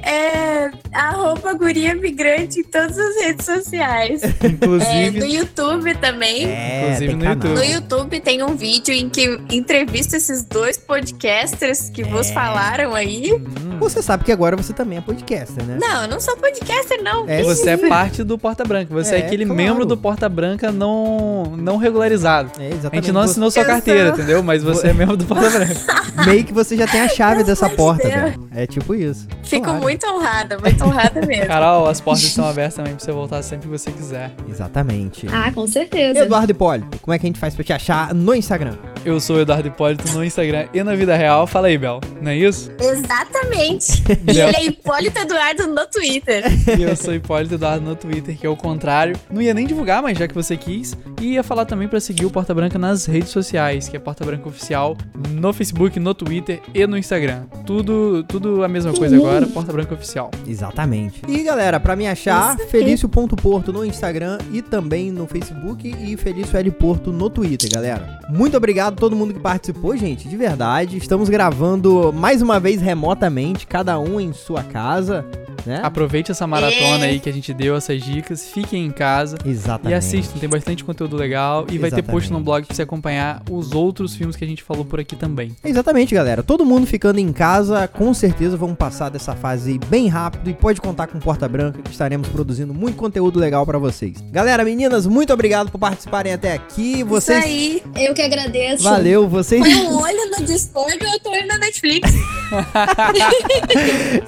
É 0.03 0.71
arroba 0.93 1.53
guria 1.53 1.95
migrante 1.95 2.61
em 2.61 2.65
todas 2.65 2.99
as 2.99 3.17
redes 3.25 3.45
sociais. 3.47 4.23
É, 4.47 4.47
Inclusive, 4.49 5.19
no 5.21 5.27
YouTube 5.27 5.95
também. 5.97 6.45
Inclusive 6.45 7.07
tem 7.07 7.17
no 7.17 7.23
canal. 7.25 7.55
No 7.57 7.65
YouTube 7.65 8.21
tem 8.21 8.43
um 8.43 8.55
vídeo 8.57 8.93
em 8.95 9.09
que 9.09 9.39
entrevisto 9.51 10.17
esses 10.17 10.43
dois 10.43 10.77
podcasters 10.77 11.89
que 11.91 12.03
vos 12.05 12.31
falaram 12.31 12.95
aí. 12.95 13.33
hum, 13.33 13.79
Você 13.79 14.03
sabe 14.03 14.25
que 14.25 14.33
agora 14.33 14.57
você 14.57 14.73
também 14.73 14.99
é 14.99 15.01
podcaster, 15.01 15.65
né? 15.65 15.79
Não, 15.81 16.03
eu 16.03 16.09
não 16.09 16.21
sou 16.21 16.37
podcaster, 16.37 17.03
não. 17.03 17.29
É, 17.29 17.43
você 17.43 17.71
é 17.71 17.77
parte 17.89 18.23
do 18.23 18.39
Porta 18.39 18.65
Branca. 18.65 18.93
Você 18.95 19.15
é, 19.17 19.21
É, 19.21 19.27
aquele 19.27 19.45
claro. 19.45 19.57
membro 19.57 19.85
do 19.87 19.97
Porta 19.97 20.29
Branca 20.29 20.71
não, 20.73 21.55
não 21.57 21.77
regularizado. 21.77 22.51
É, 22.59 22.67
A 22.67 22.71
exatamente. 22.71 23.05
gente 23.07 23.15
não 23.15 23.21
assinou 23.23 23.51
sua 23.51 23.63
Eu 23.63 23.67
carteira, 23.67 24.09
sou. 24.11 24.15
entendeu? 24.19 24.43
Mas 24.43 24.63
você 24.63 24.89
é 24.89 24.93
membro 24.93 25.17
do 25.17 25.25
Porta 25.25 25.51
Branca. 25.51 25.75
Meio 26.27 26.45
que 26.45 26.53
você 26.53 26.77
já 26.77 26.87
tem 26.87 27.01
a 27.01 27.09
chave 27.09 27.43
dessa 27.45 27.69
de 27.69 27.75
porta, 27.77 28.09
velho. 28.09 28.49
É 28.55 28.67
tipo 28.67 28.95
isso. 28.95 29.16
Fico 29.43 29.65
Claro. 29.65 29.81
muito 29.81 30.05
honrada, 30.07 30.59
muito 30.59 30.85
honrada 30.85 31.25
mesmo. 31.25 31.47
Carol, 31.47 31.87
as 31.87 32.01
portas 32.01 32.25
estão 32.25 32.49
abertas 32.49 32.75
também 32.75 32.95
pra 32.95 33.05
você 33.05 33.13
voltar 33.13 33.43
sempre 33.43 33.69
que 33.69 33.79
você 33.79 33.91
quiser. 33.93 34.33
Exatamente. 34.49 35.27
Ah, 35.31 35.53
com 35.53 35.67
certeza. 35.67 36.21
Eduardo 36.21 36.51
Hipólito, 36.51 36.99
como 37.01 37.15
é 37.15 37.19
que 37.19 37.27
a 37.27 37.29
gente 37.29 37.39
faz 37.39 37.55
pra 37.55 37.63
te 37.65 37.73
achar 37.73 38.13
no 38.15 38.35
Instagram? 38.35 38.75
Eu 39.05 39.21
sou 39.21 39.37
o 39.37 39.41
Eduardo 39.41 39.69
Hipólito 39.69 40.13
no 40.13 40.25
Instagram 40.25 40.67
e 40.75 40.83
na 40.83 40.97
vida 40.97 41.15
real. 41.17 41.47
Fala 41.47 41.69
aí, 41.69 41.79
Bel. 41.79 42.01
Não 42.21 42.33
é 42.33 42.37
isso? 42.37 42.73
Exatamente. 42.81 44.03
E 44.27 44.41
ele 44.41 44.57
é 44.57 44.65
Hipólito 44.67 45.19
Eduardo 45.21 45.67
no 45.69 45.87
Twitter. 45.87 46.45
E 46.79 46.83
eu 46.83 46.97
sou 46.97 47.15
Hipólito 47.15 47.55
Eduardo 47.55 47.85
no 47.85 47.95
Twitter, 47.95 48.37
que 48.37 48.47
é 48.47 48.51
o 48.51 48.57
contrário. 48.57 49.17
Não 49.31 49.41
ia 49.41 49.55
nem 49.55 49.67
divulgar, 49.67 50.03
mas 50.03 50.19
já 50.19 50.27
que 50.27 50.35
você 50.35 50.57
quis. 50.57 50.97
E 51.21 51.35
ia 51.35 51.43
falar 51.45 51.65
também 51.65 51.87
pra 51.87 52.01
seguir 52.01 52.27
o 52.27 52.31
Porta 52.31 52.53
Branca 52.53 52.79
nas 52.79 53.07
redes 53.07 53.31
sociais, 53.31 53.89
que 53.89 53.97
é 53.97 54.01
Porta 54.01 54.25
Branca 54.25 54.49
Oficial, 54.49 54.97
no 55.31 55.53
Facebook, 55.53 55.99
no 56.01 56.13
Twitter 56.15 56.61
e 56.75 56.87
no 56.87 56.99
Instagram. 56.99 57.45
Tudo, 57.65 58.25
tudo 58.25 58.65
a 58.65 58.69
mesma 58.69 58.93
coisa 58.93 59.06
agora, 59.15 59.47
Porta 59.47 59.73
Branca 59.73 59.95
Oficial. 59.95 60.31
Exatamente. 60.47 61.23
E 61.29 61.43
galera, 61.43 61.79
pra 61.79 61.97
me 61.97 62.07
achar. 62.07 62.57
Felício.porto 62.59 63.73
no 63.73 63.85
Instagram 63.85 64.39
e 64.53 64.63
também 64.63 65.11
no 65.11 65.27
Facebook 65.27 65.89
e 65.89 66.17
Felício 66.17 66.57
L 66.57 66.71
Porto 66.73 67.13
no 67.13 67.29
Twitter, 67.31 67.71
galera. 67.71 68.21
Muito 68.29 68.57
obrigado 68.57 68.95
a 68.95 68.97
todo 68.97 69.17
mundo 69.17 69.35
que 69.35 69.41
participou, 69.41 69.97
gente, 69.97 70.29
de 70.29 70.37
verdade. 70.37 70.97
Estamos 70.97 71.29
gravando 71.29 72.13
mais 72.13 72.43
uma 72.43 72.59
vez 72.59 72.81
remotamente, 72.81 73.67
cada 73.67 73.99
um 73.99 74.21
em 74.21 74.33
sua 74.33 74.63
casa, 74.63 75.25
né? 75.67 75.81
Aproveite 75.83 76.31
essa 76.31 76.47
maratona 76.47 77.07
É. 77.07 77.11
aí 77.11 77.21
que 77.21 77.29
a 77.29 77.33
gente 77.33 77.53
deu, 77.53 77.77
essas 77.77 78.03
dicas. 78.03 78.49
Fiquem 78.49 78.87
em 78.87 78.91
casa. 78.91 79.37
Exatamente. 79.45 79.93
E 79.93 79.95
assistam, 79.95 80.39
tem 80.39 80.49
bastante 80.49 80.85
conteúdo 80.85 81.17
legal. 81.17 81.67
E 81.71 81.79
vai 81.79 81.91
ter 81.91 82.03
post 82.03 82.31
no 82.31 82.39
Exatamente. 82.39 82.45
blog 82.45 82.67
pra 82.67 82.75
você 82.77 82.83
acompanhar 82.83 83.43
os 83.51 83.73
outros 83.73 84.15
filmes 84.15 84.37
que 84.37 84.45
a 84.45 84.49
gente 84.49 84.63
falou 84.63 84.85
por 84.85 85.01
aqui 85.01 85.17
também. 85.17 85.55
Exatamente, 85.65 86.15
galera. 86.15 86.43
Todo 86.43 86.65
mundo 86.65 86.87
ficando 86.87 87.19
em 87.19 87.33
casa, 87.33 87.89
com 87.89 88.13
certeza 88.15 88.57
vamos 88.57 88.77
passar 88.77 89.09
dessa 89.09 89.35
fase 89.35 89.73
aí 89.73 89.79
bem 89.89 90.09
rápido 90.09 90.49
e 90.49 90.55
pode 90.55 90.81
contar 90.81 91.07
com 91.09 91.19
Porta 91.19 91.49
Branca 91.49 91.81
que 91.83 91.91
estaremos 91.91 92.29
produzindo 92.29 92.73
muito 92.73 92.97
conteúdo 92.97 93.39
legal 93.39 93.67
pra 93.67 93.79
vocês. 93.79 94.19
Galera, 94.31 94.65
meninas, 94.65 95.07
muito 95.07 95.33
obrigado 95.33 95.71
por 95.71 95.79
participarem 95.79 96.33
até 96.33 96.53
aqui. 96.53 97.03
Vocês 97.03 97.39
Isso 97.39 97.47
aí. 97.47 97.83
Eu 97.97 98.15
que 98.15 98.23
agradeço. 98.23 98.85
Valeu, 98.85 99.29
vocês 99.29 99.61
Põe 99.61 99.75
um 99.75 100.01
olho 100.01 100.31
no 100.39 100.45
Discord 100.45 100.99
e 101.03 101.07
outro 101.07 101.33
olho 101.33 101.47
na 101.47 101.59
Netflix. 101.59 102.11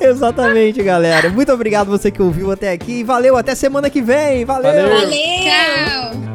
Exatamente, 0.00 0.82
galera. 0.82 1.27
Muito 1.30 1.52
obrigado 1.52 1.88
você 1.88 2.10
que 2.10 2.22
ouviu 2.22 2.50
até 2.50 2.72
aqui. 2.72 3.02
Valeu, 3.02 3.36
até 3.36 3.54
semana 3.54 3.88
que 3.90 4.00
vem. 4.00 4.44
Valeu. 4.44 4.72
Valeu. 4.72 4.88
Valeu! 4.88 5.18
Tchau. 5.44 6.28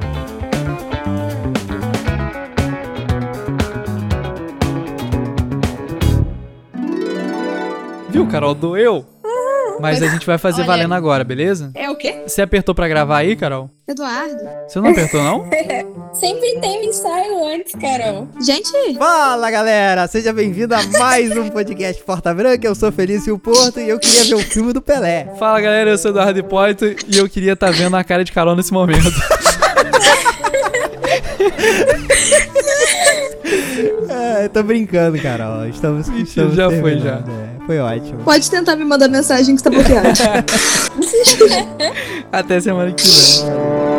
Viu, 8.10 8.28
Carol? 8.28 8.54
Doeu. 8.54 9.13
Mas 9.80 10.02
a 10.02 10.08
gente 10.08 10.26
vai 10.26 10.38
fazer 10.38 10.62
Olha- 10.62 10.68
valendo 10.68 10.94
agora, 10.94 11.24
beleza? 11.24 11.72
É 11.76 11.90
o 11.90 11.96
quê? 11.96 12.24
Você 12.28 12.42
apertou 12.42 12.74
pra 12.74 12.88
gravar 12.88 13.18
aí, 13.18 13.36
Carol? 13.36 13.70
Eduardo. 13.88 14.40
Você 14.68 14.80
não 14.80 14.92
apertou, 14.92 15.22
não? 15.22 15.46
Sempre 16.14 16.58
tem 16.62 16.86
ensaio 16.88 17.46
antes, 17.54 17.74
Carol. 17.76 18.28
Gente, 18.42 18.72
Fala, 18.98 19.52
galera. 19.52 20.08
Seja 20.08 20.32
bem-vindo 20.32 20.74
a 20.74 20.82
mais 21.00 21.36
um 21.36 21.50
podcast 21.50 22.02
Porta 22.04 22.34
Branca. 22.34 22.66
Eu 22.66 22.76
sou 22.76 22.92
Felício 22.92 23.38
Porto 23.38 23.80
e 23.80 23.90
eu 23.90 24.00
queria 24.00 24.24
ver 24.26 24.36
o 24.36 24.40
filme 24.40 24.72
do 24.72 24.82
Pelé. 24.82 25.34
Fala, 25.38 25.60
galera. 25.60 25.90
Eu 25.90 25.98
sou 25.98 26.12
Eduardo 26.12 26.40
Hipólito 26.40 26.86
e 26.86 27.18
eu 27.18 27.28
queria 27.28 27.54
estar 27.54 27.72
vendo 27.72 27.96
a 27.98 28.04
cara 28.04 28.24
de 28.24 28.32
Carol 28.32 28.56
nesse 28.56 28.72
momento. 28.72 29.12
Eu 34.44 34.50
tô 34.50 34.64
brincando, 34.64 35.22
Carol. 35.22 35.68
Estamos, 35.68 36.08
estamos 36.10 36.56
já 36.56 36.70
foi, 36.70 36.82
terminando, 36.82 37.30
é. 37.30 37.66
Foi 37.66 37.80
ótimo. 37.80 38.24
Pode 38.24 38.50
tentar 38.50 38.76
me 38.76 38.84
mandar 38.84 39.08
mensagem 39.08 39.56
que 39.56 39.62
está 39.62 39.70
bloqueado. 39.70 40.10
Até 42.32 42.60
semana 42.60 42.92
que 42.92 43.04
vem. 43.04 43.93